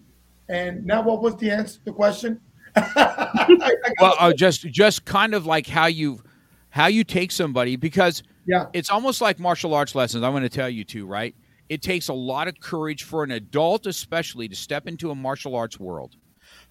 [0.49, 1.79] And now, what was the answer?
[1.79, 2.39] to The question?
[2.95, 6.21] well uh, just just kind of like how you
[6.69, 10.49] how you take somebody because yeah, it's almost like martial arts lessons i'm going to
[10.49, 11.35] tell you too right
[11.69, 15.55] it takes a lot of courage for an adult especially to step into a martial
[15.55, 16.15] arts world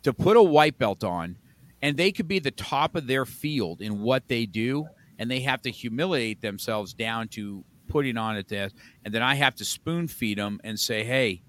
[0.03, 1.39] to put a white belt on
[1.83, 4.85] and they could be the top of their field in what they do
[5.21, 9.37] and they have to humiliate themselves down to putting on a test and then i
[9.37, 11.43] have to spoon feed them and say hey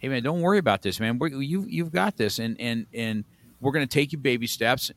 [0.00, 3.24] hey man don't worry about this man We're, you, you've got this and and and
[3.60, 4.90] we're going to take you baby steps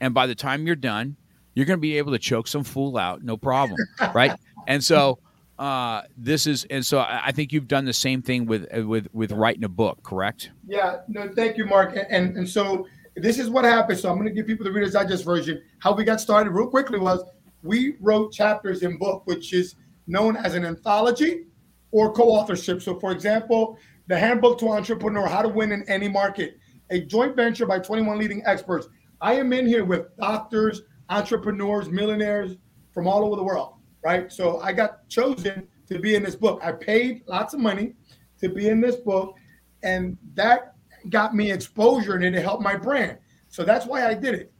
[0.00, 1.16] and by the time you're done,
[1.54, 3.78] you're going to be able to choke some fool out, no problem,
[4.14, 4.38] right?
[4.66, 5.18] And so
[5.58, 9.32] uh, this is, and so I think you've done the same thing with with with
[9.32, 10.50] writing a book, correct?
[10.66, 11.96] Yeah, no, thank you, Mark.
[11.96, 12.86] And and, and so
[13.16, 13.98] this is what happened.
[13.98, 15.62] So I'm going to give people the Reader's Digest version.
[15.78, 17.24] How we got started, real quickly, was
[17.62, 19.76] we wrote chapters in book, which is
[20.06, 21.46] known as an anthology
[21.90, 22.82] or co-authorship.
[22.82, 23.78] So, for example,
[24.08, 26.58] the Handbook to Entrepreneur: How to Win in Any Market,
[26.90, 28.88] a joint venture by 21 leading experts.
[29.20, 32.56] I am in here with doctors, entrepreneurs, millionaires
[32.92, 34.30] from all over the world, right?
[34.30, 36.60] So I got chosen to be in this book.
[36.62, 37.94] I paid lots of money
[38.40, 39.34] to be in this book,
[39.82, 40.74] and that
[41.10, 43.18] got me exposure and it helped my brand.
[43.48, 44.52] So that's why I did it.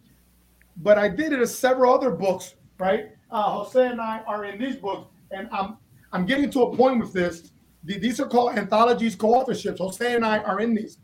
[0.78, 3.11] But I did it as several other books, right?
[3.30, 5.78] Uh, Jose and I are in these books, and I'm
[6.12, 7.51] I'm getting to a point with this.
[7.87, 9.78] The- These are called anthologies, co-authorships.
[9.78, 10.99] Jose and I are in these.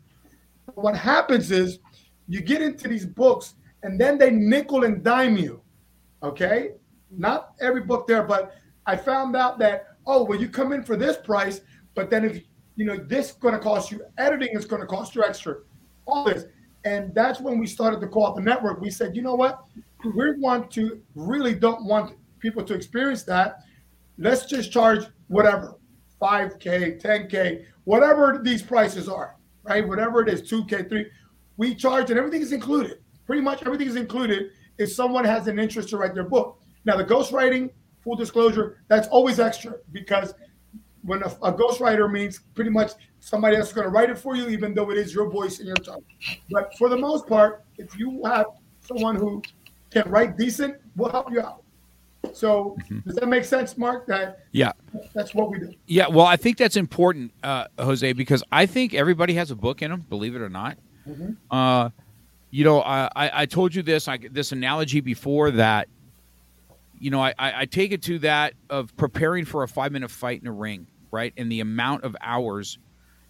[0.75, 1.79] What happens is
[2.29, 5.63] you get into these books, and then they nickel and dime you.
[6.23, 6.73] Okay,
[7.11, 8.55] not every book there, but
[8.87, 11.61] I found out that oh, well, you come in for this price,
[11.95, 12.43] but then if
[12.77, 15.57] you know this is going to cost you, editing is going to cost you extra,
[16.07, 16.47] all this,
[16.85, 18.81] and that's when we started the co-author network.
[18.81, 19.63] We said, you know what,
[20.05, 23.59] we want to really don't want people to experience that.
[24.19, 25.75] Let's just charge whatever,
[26.23, 29.87] 5K, 10K, whatever these prices are, right?
[29.87, 31.07] Whatever it is, 2K, 3.
[31.57, 32.99] We charge and everything is included.
[33.27, 36.61] Pretty much everything is included if someone has an interest to write their book.
[36.85, 37.71] Now, the ghostwriting,
[38.03, 40.35] full disclosure, that's always extra because
[41.03, 44.37] when a, a ghostwriter means pretty much somebody else is going to write it for
[44.37, 46.05] you, even though it is your voice and your tone.
[46.51, 48.47] But for the most part, if you have
[48.81, 49.43] someone who
[49.91, 51.62] can write decent, we'll help you out.
[52.33, 54.07] So does that make sense, Mark?
[54.07, 54.73] That Yeah.
[55.15, 55.75] that's what we do.
[55.87, 59.83] Yeah, well, I think that's important, uh, Jose, because I think everybody has a book
[59.83, 60.79] in them, believe it or not.
[61.51, 61.91] Uh,
[62.51, 63.09] you know, I,
[63.43, 65.89] I, told you this I, this analogy before that.
[66.99, 70.41] You know, I, I take it to that of preparing for a five minute fight
[70.41, 71.33] in a ring, right?
[71.37, 72.79] And the amount of hours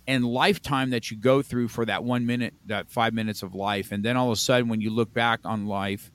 [0.07, 3.93] and lifetime that you go through for that one minute, that five minutes of life,
[3.93, 6.11] and then all of a sudden, when you look back on life,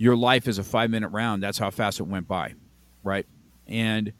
[0.00, 1.42] your life is a five minute round.
[1.42, 2.54] That's how fast it went by,
[3.04, 3.26] right?
[3.66, 4.14] And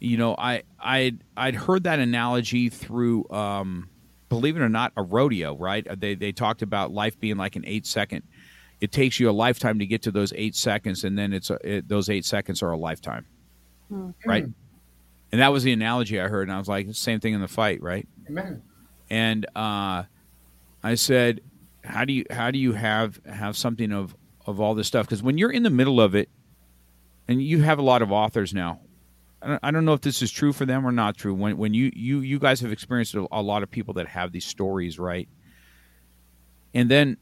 [0.00, 3.88] you know, I I I'd heard that analogy through, um,
[4.28, 5.56] believe it or not, a rodeo.
[5.56, 5.86] Right?
[6.00, 8.24] They they talked about life being like an eight second.
[8.80, 11.58] It takes you a lifetime to get to those eight seconds, and then it's a,
[11.62, 13.24] it, those eight seconds are a lifetime,
[14.26, 14.46] right?
[15.30, 17.46] And that was the analogy I heard, and I was like, same thing in the
[17.48, 18.06] fight, right?
[18.28, 18.62] Amen.
[19.10, 20.02] and uh,
[20.82, 21.40] I said,
[21.84, 25.06] "How do you how do you have have something of of all this stuff?
[25.06, 26.28] Because when you're in the middle of it,
[27.26, 28.80] and you have a lot of authors now,
[29.42, 31.34] I don't, know if this is true for them or not true.
[31.34, 34.46] When when you you you guys have experienced a, lot of people that have these
[34.46, 35.28] stories, right?
[36.72, 37.18] And then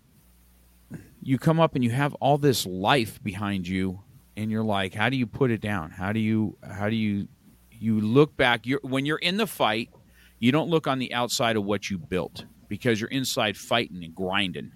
[1.20, 4.02] you come up and you have all this life behind you,
[4.36, 5.90] and you're like, how do you put it down?
[5.90, 7.26] How do you how do you
[7.72, 8.66] you look back?
[8.68, 9.90] You're when you're in the fight
[10.42, 14.12] you don't look on the outside of what you built because you're inside fighting and
[14.12, 14.72] grinding.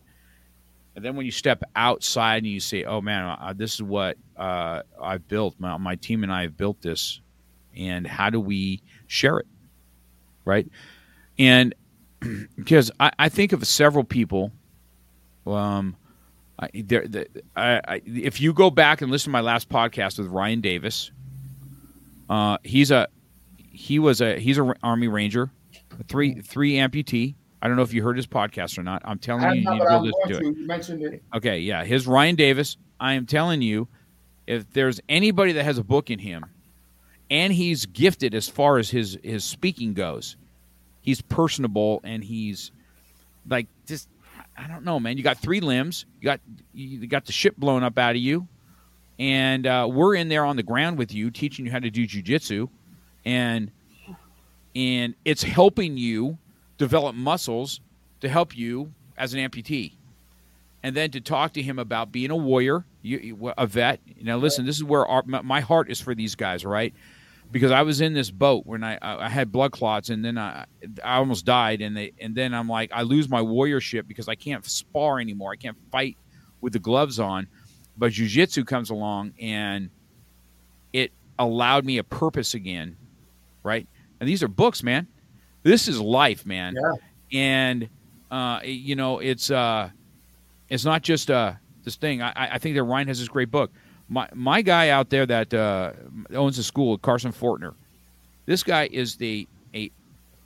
[0.96, 4.82] And then when you step outside and you say, "Oh man, this is what uh,
[5.00, 5.54] I've built.
[5.58, 7.20] My, my team and I have built this,
[7.76, 9.46] and how do we share it?"
[10.46, 10.66] Right?
[11.38, 11.74] And
[12.56, 14.52] because I, I think of several people,
[15.46, 15.96] um,
[16.58, 20.18] I, there, the, I, I, if you go back and listen to my last podcast
[20.18, 21.10] with Ryan Davis,
[22.30, 23.08] uh, he's a
[23.58, 25.50] he was a he's a Army Ranger,
[26.00, 27.34] a three three amputee.
[27.60, 29.02] I don't know if you heard his podcast or not.
[29.04, 30.56] I'm telling you, you need to go listen to it.
[30.56, 31.22] You mentioned it.
[31.34, 32.76] Okay, yeah, his Ryan Davis.
[33.00, 33.88] I am telling you,
[34.46, 36.46] if there's anybody that has a book in him,
[37.30, 40.36] and he's gifted as far as his his speaking goes,
[41.00, 42.72] he's personable and he's
[43.48, 44.08] like just
[44.56, 45.16] I don't know, man.
[45.16, 46.06] You got three limbs.
[46.20, 46.40] You got
[46.72, 48.48] you got the shit blown up out of you,
[49.18, 52.06] and uh, we're in there on the ground with you, teaching you how to do
[52.06, 52.68] jujitsu,
[53.24, 53.70] and
[54.74, 56.38] and it's helping you
[56.78, 57.80] develop muscles
[58.20, 59.92] to help you as an amputee
[60.86, 63.98] and then to talk to him about being a warrior, you, a vet.
[64.22, 66.94] Now, listen, this is where our, my, heart is for these guys, right?
[67.50, 70.38] Because I was in this boat when I, I I had blood clots, and then
[70.38, 70.66] I
[71.02, 74.36] I almost died, and they and then I'm like I lose my warriorship because I
[74.36, 75.52] can't spar anymore.
[75.52, 76.16] I can't fight
[76.60, 77.48] with the gloves on,
[77.96, 79.90] but jujitsu comes along and
[80.92, 82.96] it allowed me a purpose again,
[83.62, 83.88] right?
[84.20, 85.08] And these are books, man.
[85.66, 86.76] This is life, man.
[86.76, 86.92] Yeah.
[87.32, 87.88] And
[88.30, 89.90] uh, you know, it's uh,
[90.68, 92.22] it's not just uh, this thing.
[92.22, 93.72] I, I think that Ryan has this great book.
[94.08, 95.90] My my guy out there that uh,
[96.32, 97.74] owns a school, Carson Fortner.
[98.46, 99.90] This guy is the a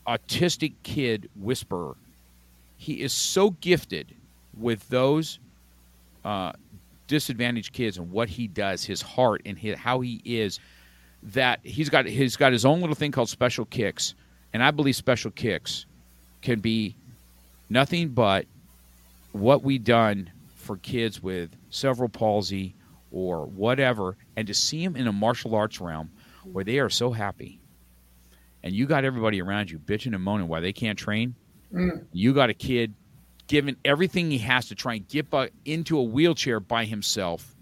[0.07, 1.97] autistic kid whisperer.
[2.79, 4.14] He is so gifted
[4.57, 5.39] with those
[6.25, 6.53] uh,
[7.09, 10.61] disadvantaged kids and what he does, his heart and his, how he is.
[11.23, 14.14] That he's got he's got his own little thing called special kicks,
[14.53, 15.86] and I believe special kicks
[16.42, 16.96] can be
[17.68, 18.46] nothing but
[19.32, 22.74] what we done for kids with cerebral palsy
[23.12, 26.11] or whatever, and to see them in a martial arts realm
[26.53, 27.59] where they are so happy,
[28.62, 31.34] and you got everybody around you bitching and moaning why they can't train.
[31.72, 32.05] Mm.
[32.12, 32.94] You got a kid
[33.46, 37.57] giving everything he has to try and get bu- into a wheelchair by himself,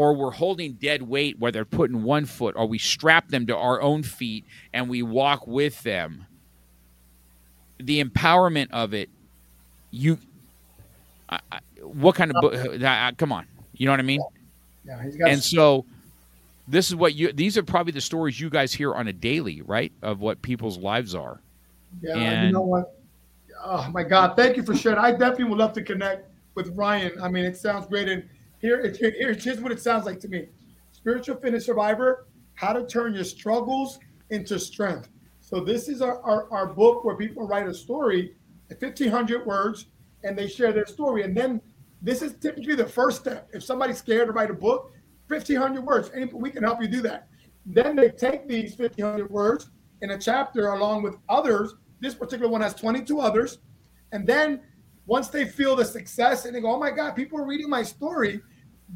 [0.00, 3.54] or we're holding dead weight where they're putting one foot, or we strap them to
[3.54, 6.26] our own feet and we walk with them.
[7.78, 9.10] The empowerment of it,
[9.90, 10.16] you,
[11.28, 12.54] I, I, what kind of book?
[13.18, 14.22] Come on, you know what I mean?
[14.86, 15.28] Yeah, he's got.
[15.28, 15.84] And so,
[16.66, 17.30] this is what you.
[17.34, 19.92] These are probably the stories you guys hear on a daily, right?
[20.00, 21.42] Of what people's lives are.
[22.00, 22.98] yeah, you know what?
[23.62, 24.34] Oh my God!
[24.34, 24.96] Thank you for sharing.
[24.96, 27.20] I definitely would love to connect with Ryan.
[27.20, 28.08] I mean, it sounds great.
[28.08, 28.26] And
[28.60, 30.48] here, here, here's what it sounds like to me:
[30.92, 33.98] spiritual fitness survivor, how to turn your struggles
[34.30, 35.08] into strength.
[35.40, 38.36] So this is our, our, our book where people write a story,
[38.68, 39.86] 1,500 words,
[40.22, 41.22] and they share their story.
[41.24, 41.60] And then
[42.02, 43.48] this is typically the first step.
[43.52, 44.92] If somebody's scared to write a book,
[45.28, 47.28] 1,500 words, we can help you do that.
[47.66, 49.70] Then they take these 1,500 words
[50.02, 51.74] in a chapter along with others.
[52.00, 53.58] This particular one has 22 others.
[54.12, 54.60] And then
[55.06, 57.82] once they feel the success and they go, oh my God, people are reading my
[57.82, 58.40] story,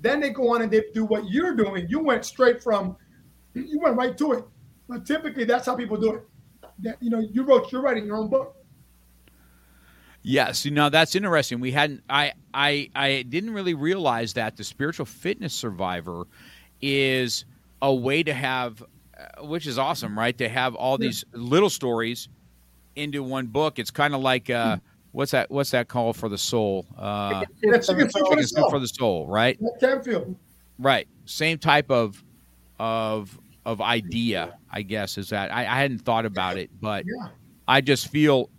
[0.01, 1.87] then they go on and they do what you're doing.
[1.89, 2.97] You went straight from,
[3.55, 4.45] you went right to it.
[4.89, 6.23] But typically that's how people do it.
[6.81, 8.57] That, you know, you wrote, you're writing your own book.
[10.27, 11.61] Yes, you know that's interesting.
[11.61, 12.03] We hadn't.
[12.09, 16.25] I I I didn't really realize that the spiritual fitness survivor
[16.81, 17.45] is
[17.83, 18.83] a way to have,
[19.19, 20.37] uh, which is awesome, right?
[20.39, 22.31] To have all these little stories
[22.97, 23.79] into one book.
[23.79, 24.79] It's kind of like uh,
[25.15, 25.51] what's that?
[25.51, 26.85] What's that call for the soul?
[26.99, 28.71] Uh, Yeah, chicken soup for the soul.
[28.71, 29.59] for the soul, right?
[29.61, 30.37] That Canfield.
[30.79, 31.07] Right.
[31.25, 32.23] Same type of
[32.79, 37.29] of of idea, I guess, is that I, I hadn't thought about it, but Yeah.
[37.67, 38.51] I just feel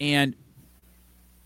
[0.00, 0.34] and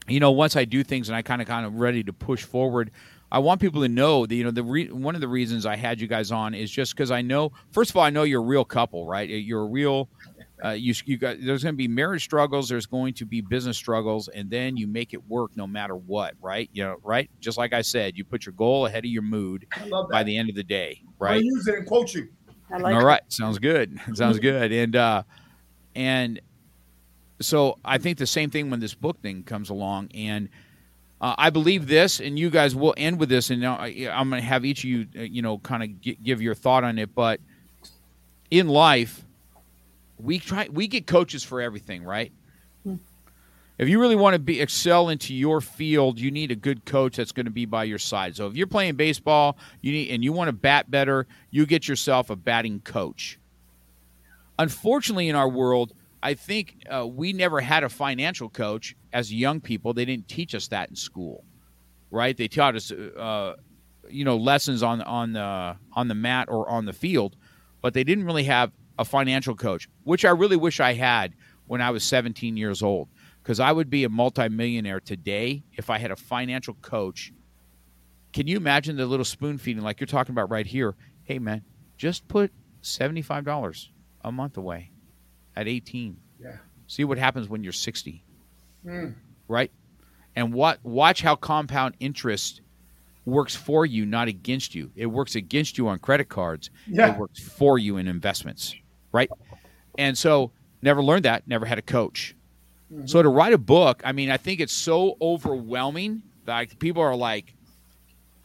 [0.06, 2.42] you know, once I do things and I kind of kind of ready to push
[2.44, 2.90] forward,
[3.32, 5.76] I want people to know that you know the re- one of the reasons I
[5.76, 8.42] had you guys on is just because I know first of all I know you're
[8.42, 9.28] a real couple, right?
[9.28, 10.08] You're a real
[10.64, 13.76] uh, you you got there's going to be marriage struggles, there's going to be business
[13.76, 16.70] struggles, and then you make it work no matter what, right?
[16.72, 17.28] You know, right?
[17.40, 20.12] Just like I said, you put your goal ahead of your mood I love that.
[20.12, 22.28] by the end of the day, right I use it in coaching you.
[22.70, 23.04] I like All it.
[23.04, 24.00] right, sounds good.
[24.14, 24.72] Sounds good.
[24.72, 25.22] And uh,
[25.94, 26.40] and
[27.40, 30.48] so I think the same thing when this book thing comes along, and
[31.20, 34.30] uh, I believe this, and you guys will end with this, and now I- I'm
[34.30, 36.84] going to have each of you, uh, you know, kind of gi- give your thought
[36.84, 37.14] on it.
[37.14, 37.40] But
[38.50, 39.24] in life,
[40.24, 42.32] we try we get coaches for everything, right?
[43.76, 47.16] If you really want to be excel into your field, you need a good coach
[47.16, 48.36] that's going to be by your side.
[48.36, 51.88] So if you're playing baseball, you need and you want to bat better, you get
[51.88, 53.38] yourself a batting coach.
[54.58, 59.60] Unfortunately, in our world, I think uh, we never had a financial coach as young
[59.60, 59.92] people.
[59.92, 61.44] They didn't teach us that in school,
[62.12, 62.36] right?
[62.36, 63.56] They taught us, uh,
[64.08, 67.34] you know, lessons on on the on the mat or on the field,
[67.82, 71.34] but they didn't really have a financial coach, which I really wish I had
[71.66, 73.08] when I was 17 years old,
[73.42, 77.32] because I would be a multimillionaire today if I had a financial coach.
[78.32, 80.94] Can you imagine the little spoon feeding like you're talking about right here?
[81.22, 81.62] Hey, man,
[81.96, 83.88] just put $75
[84.22, 84.90] a month away
[85.56, 86.16] at 18.
[86.40, 86.56] Yeah.
[86.86, 88.24] See what happens when you're 60,
[88.84, 89.14] Mm.
[89.48, 89.70] right?
[90.36, 92.60] And what watch how compound interest
[93.24, 94.90] works for you, not against you.
[94.94, 96.70] It works against you on credit cards.
[96.86, 97.12] Yeah.
[97.14, 98.74] It works for you in investments,
[99.14, 99.30] right?
[99.96, 100.50] And so
[100.82, 102.36] never learned that, never had a coach.
[102.92, 103.06] Mm-hmm.
[103.06, 107.02] So to write a book, I mean, I think it's so overwhelming that like, people
[107.02, 107.54] are like,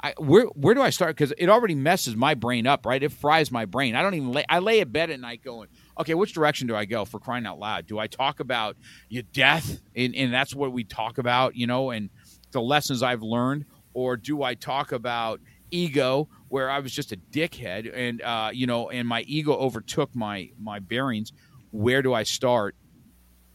[0.01, 1.17] I, where where do I start?
[1.17, 3.03] Because it already messes my brain up, right?
[3.03, 3.95] It fries my brain.
[3.95, 4.45] I don't even lay.
[4.47, 5.67] I lay in bed at night going,
[5.99, 7.03] okay, which direction do I go?
[7.03, 8.77] For crying out loud, do I talk about
[9.09, 12.09] your death, and, and that's what we talk about, you know, and
[12.51, 17.17] the lessons I've learned, or do I talk about ego, where I was just a
[17.17, 21.31] dickhead, and uh, you know, and my ego overtook my my bearings?
[21.71, 22.75] Where do I start?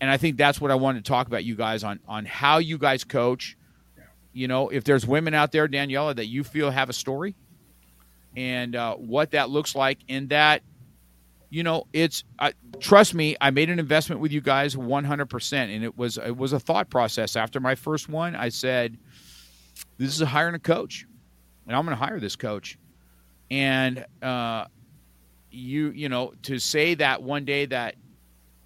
[0.00, 2.58] And I think that's what I wanted to talk about, you guys, on on how
[2.58, 3.56] you guys coach
[4.34, 7.36] you know, if there's women out there, Daniela, that you feel have a story
[8.36, 10.62] and uh, what that looks like, and that,
[11.50, 12.50] you know, it's uh,
[12.80, 16.52] trust me, I made an investment with you guys 100%, and it was it was
[16.52, 17.36] a thought process.
[17.36, 18.98] After my first one, I said,
[19.98, 21.06] "This is a hiring a coach,
[21.66, 22.78] and I'm going to hire this coach,"
[23.50, 24.66] and uh,
[25.50, 27.96] you you know to say that one day that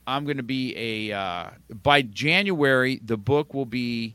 [0.06, 1.50] I'm going to be a uh,
[1.82, 4.14] by January the book will be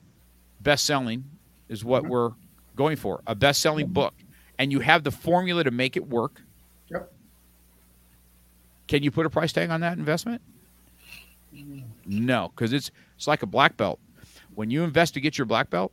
[0.62, 1.26] best selling
[1.70, 2.32] is what we're
[2.76, 4.14] going for a best-selling book,
[4.58, 6.42] and you have the formula to make it work.
[6.90, 7.12] Yep.
[8.88, 10.42] Can you put a price tag on that investment?
[12.06, 14.00] No, because it's it's like a black belt.
[14.56, 15.92] When you invest to get your black belt,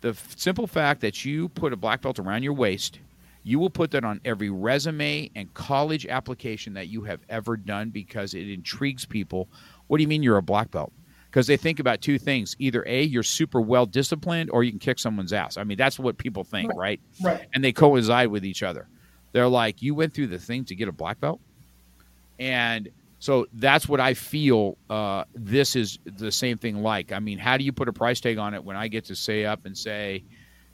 [0.00, 3.00] the f- simple fact that you put a black belt around your waist,
[3.42, 7.90] you will put that on every resume and college application that you have ever done
[7.90, 9.48] because it intrigues people.
[9.86, 10.92] What do you mean you're a black belt?
[11.30, 14.78] Because they think about two things: either a, you're super well disciplined, or you can
[14.78, 15.56] kick someone's ass.
[15.56, 17.00] I mean, that's what people think, right?
[17.22, 17.46] Right.
[17.54, 18.88] And they coincide with each other.
[19.32, 21.40] They're like, you went through the thing to get a black belt,
[22.38, 22.88] and
[23.18, 24.78] so that's what I feel.
[24.88, 26.82] Uh, this is the same thing.
[26.82, 29.06] Like, I mean, how do you put a price tag on it when I get
[29.06, 30.24] to say up and say,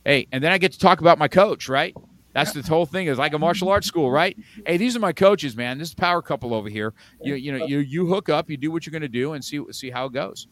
[0.05, 1.95] "Hey," and then I get to talk about my coach, right?
[2.35, 3.07] That's the whole thing.
[3.07, 4.37] Is like a martial arts school, right?
[4.67, 5.79] Hey, these are my coaches, man.
[5.79, 6.93] This is power couple over here.
[7.23, 9.45] You, you know, you you hook up, you do what you're going to do, and
[9.45, 10.49] see see how it goes.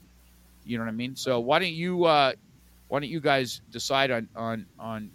[0.64, 1.16] You know what I mean?
[1.16, 2.32] So why don't you uh,
[2.88, 5.10] why don't you guys decide on on on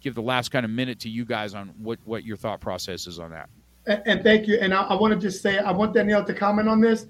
[0.00, 3.06] give the last kind of minute to you guys on what what your thought process
[3.06, 3.48] is on that.
[3.86, 4.58] And, thank you.
[4.60, 7.06] And I, I want to just say, I want Danielle to comment on this.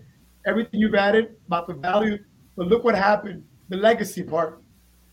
[0.47, 2.19] Everything you've added about the value,
[2.57, 4.63] but look what happened, the legacy part.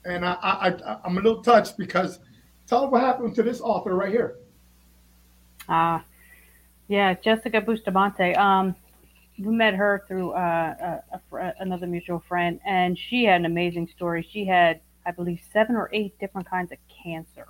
[0.06, 2.20] And I, I, I I'm a little touched because
[2.68, 4.38] tell us what happened to this author right here.
[5.68, 6.00] Uh,
[6.88, 8.34] yeah, Jessica Bustamante.
[8.36, 8.76] Um,
[9.38, 13.88] we met her through uh, a, a, another mutual friend, and she had an amazing
[13.88, 14.28] story.
[14.32, 17.48] She had, I believe, seven or eight different kinds of cancer.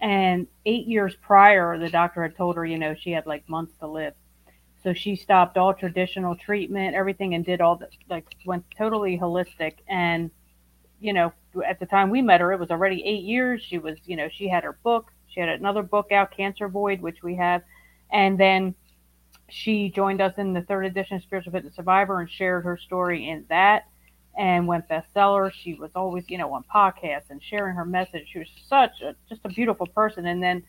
[0.00, 3.76] And eight years prior, the doctor had told her, you know, she had like months
[3.78, 4.14] to live.
[4.82, 9.74] So she stopped all traditional treatment, everything, and did all the like went totally holistic.
[9.88, 10.30] And
[11.00, 11.32] you know,
[11.66, 13.62] at the time we met her, it was already eight years.
[13.62, 15.12] She was, you know, she had her book.
[15.28, 17.62] She had another book out, Cancer Void, which we have,
[18.10, 18.74] and then
[19.48, 23.28] she joined us in the third edition of Spiritual Fitness Survivor and shared her story
[23.28, 23.86] in that
[24.40, 25.52] and went bestseller.
[25.52, 28.26] She was always, you know, on podcasts and sharing her message.
[28.32, 30.24] She was such a just a beautiful person.
[30.26, 30.62] And then,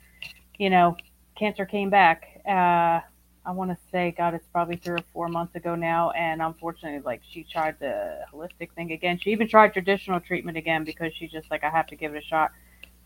[0.59, 0.97] you know,
[1.39, 2.41] cancer came back.
[2.45, 2.99] Uh,
[3.45, 6.11] I want to say, God, it's probably three or four months ago now.
[6.11, 9.17] And unfortunately, like she tried the holistic thing again.
[9.23, 12.17] She even tried traditional treatment again because she's just like, I have to give it
[12.17, 12.51] a shot.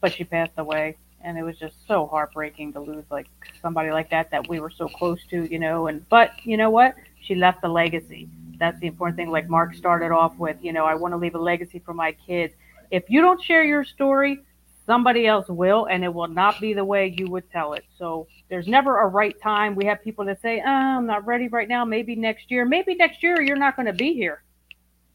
[0.02, 0.98] But she passed away.
[1.24, 3.28] And it was just so heartbreaking to lose like
[3.62, 5.86] somebody like that that we were so close to, you know.
[5.86, 6.96] And but you know what?
[7.22, 8.30] She left a legacy.
[8.58, 9.32] That's the important thing.
[9.32, 12.12] Like Mark started off with, you know, I want to leave a legacy for my
[12.14, 12.54] kids.
[12.92, 14.40] If you don't share your story,
[14.86, 17.86] somebody else will, and it will not be the way you would tell it.
[17.98, 19.76] So there's never a right time.
[19.76, 21.84] We have people that say, oh, I'm not ready right now.
[21.86, 22.66] Maybe next year.
[22.66, 24.44] Maybe next year you're not going to be here.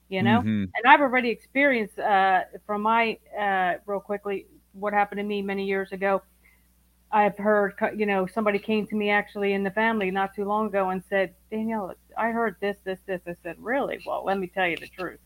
[0.08, 0.68] You know, Mhm.
[0.74, 5.64] and I've already experienced uh, from my uh, real quickly what happened to me many
[5.64, 6.22] years ago.
[7.12, 10.66] I've heard, you know, somebody came to me actually in the family not too long
[10.66, 13.22] ago and said, Danielle, I heard this, this, this.
[13.26, 13.98] I said, really?
[14.06, 15.18] Well, let me tell you the truth.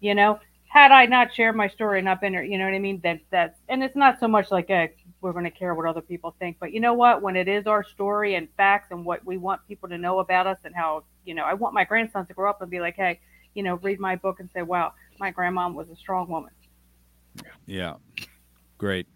[0.00, 2.74] You know, had I not shared my story and not been, there, you know what
[2.74, 3.00] I mean?
[3.04, 4.90] That that's, and it's not so much like a,
[5.20, 7.22] we're going to care what other people think, but you know what?
[7.22, 10.48] When it is our story and facts and what we want people to know about
[10.48, 12.96] us and how, you know, I want my grandson to grow up and be like,
[12.96, 13.20] hey,
[13.54, 16.50] you know, read my book and say, wow, my grandma was a strong woman.
[17.66, 17.94] Yeah.
[18.78, 19.06] Great.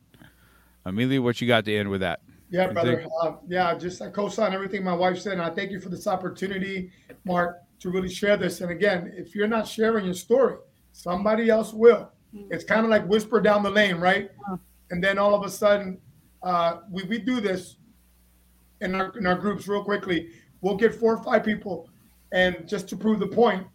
[0.85, 2.20] Emilio, what you got to end with that?
[2.51, 2.98] Yeah, brother.
[2.98, 3.10] think?
[3.23, 6.06] Uh, yeah, just I co-sign everything my wife said, and I thank you for this
[6.06, 6.90] opportunity,
[7.24, 8.60] Mark, to really share this.
[8.60, 10.56] And again, if you're not sharing your story,
[10.93, 12.10] somebody else will.
[12.51, 14.31] It's kind of like whisper down the lane, right?
[14.90, 15.98] And then all of a sudden,
[16.43, 17.77] uh, we we do this
[18.81, 20.28] in our in our groups real quickly.
[20.60, 21.89] We'll get four or five people,
[22.32, 23.66] and just to prove the point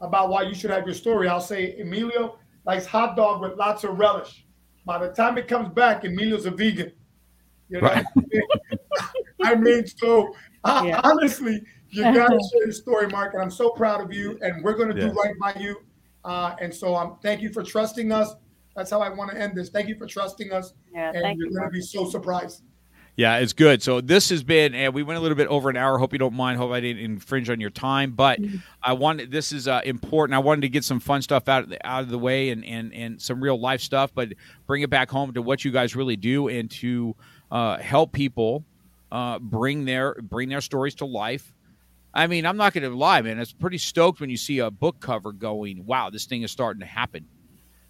[0.00, 3.84] about why you should have your story, I'll say Emilio likes hot dog with lots
[3.84, 4.46] of relish.
[4.84, 6.92] By the time it comes back, Emilio's a vegan.
[7.72, 8.04] You know, Right.
[9.42, 10.34] I mean, so
[10.64, 11.00] uh, Yeah.
[11.04, 14.38] honestly, you gotta share your story, Mark, and I'm so proud of you.
[14.42, 15.76] And we're gonna do right by you.
[16.24, 18.34] Uh, and so, um, thank you for trusting us.
[18.76, 19.70] That's how I want to end this.
[19.70, 21.56] Thank you for trusting us, Yeah, and thank you're you.
[21.56, 22.62] gonna be so surprised.
[23.14, 23.82] Yeah, it's good.
[23.82, 25.98] So this has been, and we went a little bit over an hour.
[25.98, 26.56] Hope you don't mind.
[26.56, 28.38] Hope I didn't infringe on your time, but
[28.82, 30.34] I wanted this is uh, important.
[30.34, 32.64] I wanted to get some fun stuff out of the, out of the way and
[32.64, 34.32] and and some real life stuff, but
[34.66, 37.14] bring it back home to what you guys really do and to
[37.52, 38.64] uh, help people
[39.12, 41.52] uh, bring their bring their stories to life.
[42.14, 43.38] I mean, I'm not going to lie, man.
[43.38, 46.80] It's pretty stoked when you see a book cover going, "Wow, this thing is starting
[46.80, 47.26] to happen."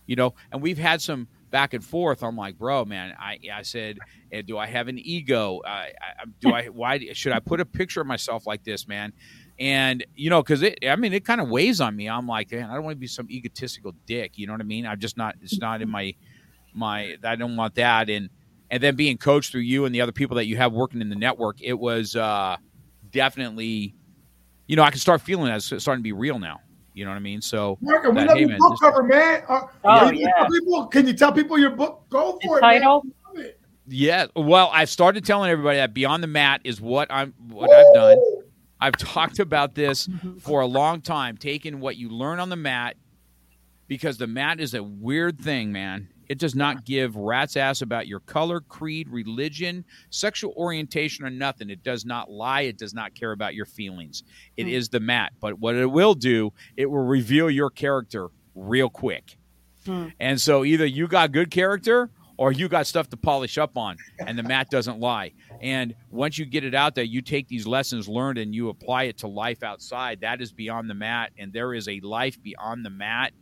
[0.06, 3.62] you know and we've had some back and forth i'm like bro man i i
[3.62, 3.98] said
[4.32, 5.92] eh, do i have an ego uh, I,
[6.40, 9.12] do i why should i put a picture of myself like this man
[9.58, 12.52] and you know because it i mean it kind of weighs on me i'm like
[12.52, 14.98] man i don't want to be some egotistical dick you know what i mean i'm
[14.98, 16.14] just not it's not in my
[16.74, 18.30] my i don't want that and
[18.72, 21.08] and then being coached through you and the other people that you have working in
[21.08, 22.56] the network it was uh
[23.12, 23.94] definitely
[24.66, 26.58] you know i can start feeling that it's starting to be real now
[26.94, 27.40] You know what I mean?
[27.40, 29.42] So, Mark, we love hey, your man, book cover, man.
[29.48, 30.32] Uh, Oh, can you yeah.
[30.42, 32.04] tell People, can you tell people your book?
[32.10, 32.70] Go for The it.
[32.80, 33.02] title?
[33.04, 33.12] Man.
[33.36, 33.60] Love it.
[33.88, 34.26] yeah.
[34.36, 38.18] Well, I've started telling everybody that Beyond the Mat is what I'm what I've done.
[38.78, 40.06] I've talked about this
[40.40, 42.96] for a long time, taking what you learn on the mat
[43.88, 46.08] because the mat is a weird thing, man.
[46.32, 51.68] It does not give rat's ass about your color, creed, religion, sexual orientation, or nothing.
[51.68, 52.62] It does not lie.
[52.62, 54.22] It does not care about your feelings.
[54.56, 54.92] It is Hmm.
[54.92, 55.32] the mat.
[55.40, 59.36] But what it will do, it will reveal your character real quick.
[59.84, 60.06] Hmm.
[60.18, 63.98] And so either you got good character or you got stuff to polish up on,
[64.18, 65.32] and the mat doesn't lie.
[65.60, 69.02] And once you get it out there, you take these lessons learned and you apply
[69.04, 70.22] it to life outside.
[70.22, 73.34] That is beyond the mat, and there is a life beyond the mat.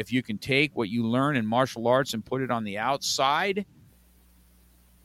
[0.00, 2.78] If you can take what you learn in martial arts and put it on the
[2.78, 3.66] outside,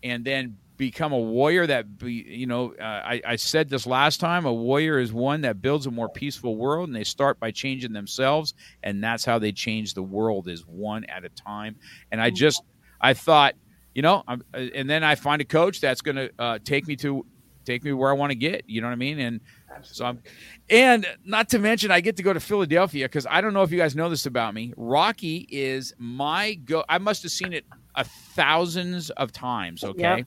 [0.01, 4.19] and then become a warrior that be you know uh, I, I said this last
[4.19, 7.51] time a warrior is one that builds a more peaceful world and they start by
[7.51, 8.53] changing themselves
[8.83, 11.75] and that's how they change the world is one at a time.
[12.11, 12.63] And i just
[13.01, 13.55] i thought
[13.93, 16.87] you know I'm, uh, and then i find a coach that's going to uh, take
[16.87, 17.25] me to
[17.65, 19.19] take me where i want to get you know what i mean?
[19.19, 19.41] And
[19.81, 20.21] so i'm
[20.69, 23.71] and not to mention i get to go to philadelphia because i don't know if
[23.71, 27.65] you guys know this about me rocky is my go i must have seen it
[27.95, 30.25] a thousands of times okay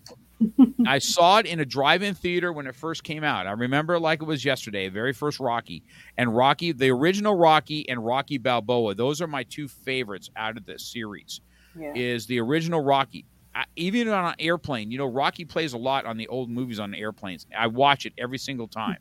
[0.87, 3.47] I saw it in a drive-in theater when it first came out.
[3.47, 5.83] I remember like it was yesterday, very first Rocky.
[6.17, 10.65] And Rocky, the original Rocky and Rocky Balboa, those are my two favorites out of
[10.65, 11.41] the series.
[11.79, 11.93] Yeah.
[11.95, 13.25] Is the original Rocky.
[13.55, 16.79] I, even on an airplane, you know, Rocky plays a lot on the old movies
[16.79, 17.47] on airplanes.
[17.57, 18.99] I watch it every single time.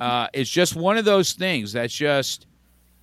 [0.00, 2.46] Uh, it's just one of those things that's just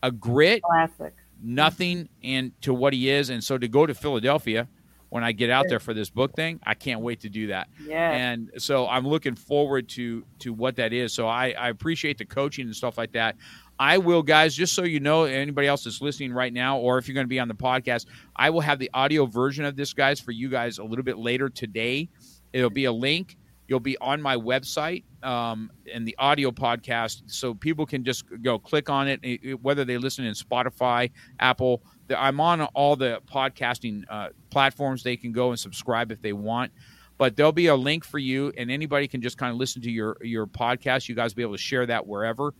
[0.03, 1.13] a grit, Classic.
[1.43, 3.29] nothing, and to what he is.
[3.29, 4.67] And so to go to Philadelphia
[5.09, 7.69] when I get out there for this book thing, I can't wait to do that
[7.85, 8.11] Yeah.
[8.11, 11.13] and so I'm looking forward to to what that is.
[11.13, 13.37] So I, I appreciate the coaching and stuff like that.
[13.79, 17.07] I will, guys, just so you know, anybody else that's listening right now, or if
[17.07, 19.93] you're going to be on the podcast, I will have the audio version of this,
[19.93, 22.09] guys, for you guys a little bit later today.
[22.53, 23.36] It'll be a link.
[23.67, 28.57] You'll be on my website um, and the audio podcast, so people can just go
[28.57, 31.81] click on it, whether they listen in Spotify, Apple.
[32.15, 35.03] I'm on all the podcasting uh, platforms.
[35.03, 36.71] They can go and subscribe if they want
[37.17, 39.91] but there'll be a link for you and anybody can just kind of listen to
[39.91, 42.53] your your podcast you guys will be able to share that wherever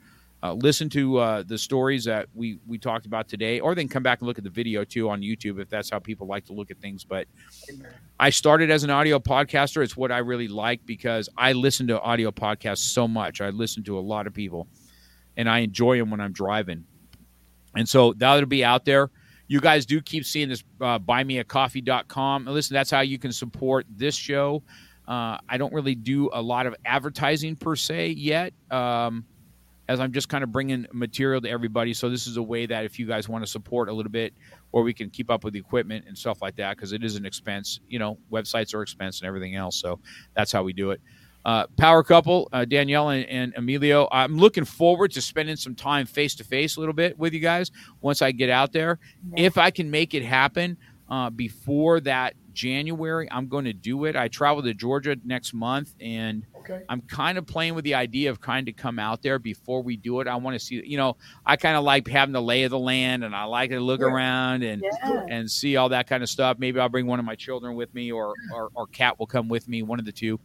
[0.43, 4.03] uh, listen to uh, the stories that we we talked about today or then come
[4.03, 6.53] back and look at the video too on youtube if that's how people like to
[6.53, 7.03] look at things.
[7.03, 7.27] But
[8.19, 9.83] i started as an audio podcaster.
[9.83, 13.41] It's what i really like because i listen to audio podcasts so much.
[13.41, 14.67] I listen to a lot of people
[15.37, 16.85] and i enjoy them when i'm driving.
[17.75, 19.11] And so that'll be out there.
[19.47, 24.15] You guys do keep seeing this uh, buymeacoffee.com listen that's how you can support this
[24.15, 24.61] show.
[25.07, 28.53] Uh, i don't really do a lot of advertising per se yet.
[28.69, 29.25] Um,
[29.87, 32.85] as i'm just kind of bringing material to everybody so this is a way that
[32.85, 34.33] if you guys want to support a little bit
[34.71, 37.15] or we can keep up with the equipment and stuff like that because it is
[37.15, 39.99] an expense you know websites are expense and everything else so
[40.35, 41.01] that's how we do it
[41.47, 44.09] uh, power couple, uh, Danielle and, and Emilio.
[44.11, 47.39] I'm looking forward to spending some time face to face a little bit with you
[47.39, 48.99] guys once I get out there.
[49.37, 50.77] If I can make it happen
[51.09, 54.17] uh, before that January, I'm going to do it.
[54.17, 56.83] I travel to Georgia next month, and Okay.
[56.89, 59.95] I'm kind of playing with the idea of trying to come out there before we
[59.97, 60.27] do it.
[60.27, 61.15] I want to see, you know,
[61.45, 64.01] I kind of like having the lay of the land, and I like to look
[64.01, 64.07] Yeah.
[64.07, 65.25] around and Yeah.
[65.29, 66.57] and see all that kind of stuff.
[66.59, 69.47] Maybe I'll bring one of my children with me, or or, or Cat will come
[69.47, 70.39] with me, one of the two,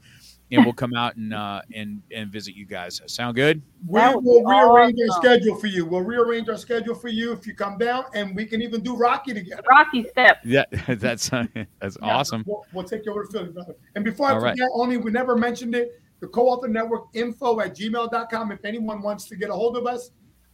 [0.50, 3.00] and we'll come out and uh, and and visit you guys.
[3.06, 3.62] Sound good?
[3.86, 5.84] We will be rearrange our schedule for you.
[5.86, 8.94] We'll rearrange our schedule for you if you come down, and we can even do
[8.96, 9.62] Rocky together.
[9.68, 10.38] Rocky Step.
[10.44, 11.46] Yeah, that's uh,
[11.80, 12.44] that's Yeah, awesome.
[12.46, 13.74] We'll, we'll take you over to Philly, brother.
[13.96, 14.52] And before I All right.
[14.52, 16.00] forget, only we never mentioned it.
[16.22, 18.52] The co-author network info at gmail.com.
[18.52, 20.12] If anyone wants to get a hold of us,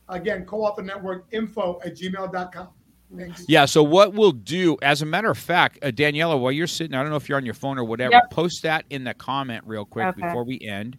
[0.08, 2.68] again, co-author network info at gmail.com.
[3.16, 3.44] Thanks.
[3.48, 3.66] Yeah.
[3.66, 7.02] So what we'll do, as a matter of fact, uh, Daniela, while you're sitting, I
[7.02, 8.30] don't know if you're on your phone or whatever, Yep.
[8.30, 10.22] post that in the comment real quick Okay.
[10.22, 10.98] before we end.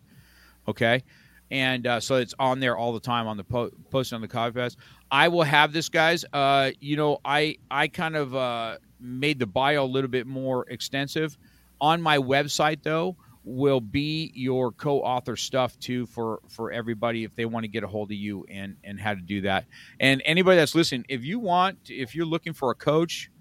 [0.68, 1.04] Okay.
[1.52, 4.28] And uh, so it's on there all the time on the po- post on the
[4.28, 4.76] podcast.
[5.10, 6.24] I will have this, guys.
[6.32, 10.68] Uh, you know, I I kind of uh, made the bio a little bit more
[10.70, 11.40] extensive.
[11.82, 17.46] On my website, though, will be your co-author stuff too for for everybody if they
[17.46, 19.66] want to get a hold of you and and how to do that.
[20.00, 23.32] And anybody that's listening, if you want, if you're looking for a coach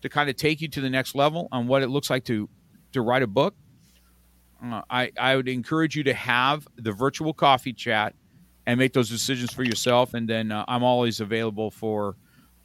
[0.00, 2.48] to kind of take you to the next level on what it looks like to
[2.92, 3.54] to write a book,
[4.64, 8.14] uh, I I would encourage you to have the virtual coffee chat
[8.66, 10.14] and make those decisions for yourself.
[10.14, 12.16] And then uh, I'm always available for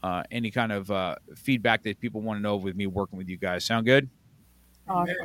[0.03, 3.30] uh, any kind of uh, feedback that people want to know with me working with
[3.30, 3.65] you guys.
[3.65, 4.09] Sound good?
[4.88, 5.15] Awesome.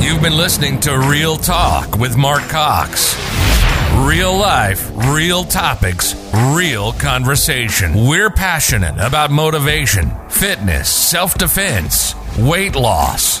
[0.00, 3.16] You've been listening to Real Talk with Mark Cox.
[4.06, 6.14] Real life, real topics,
[6.54, 8.06] real conversation.
[8.06, 13.40] We're passionate about motivation, fitness, self defense, weight loss,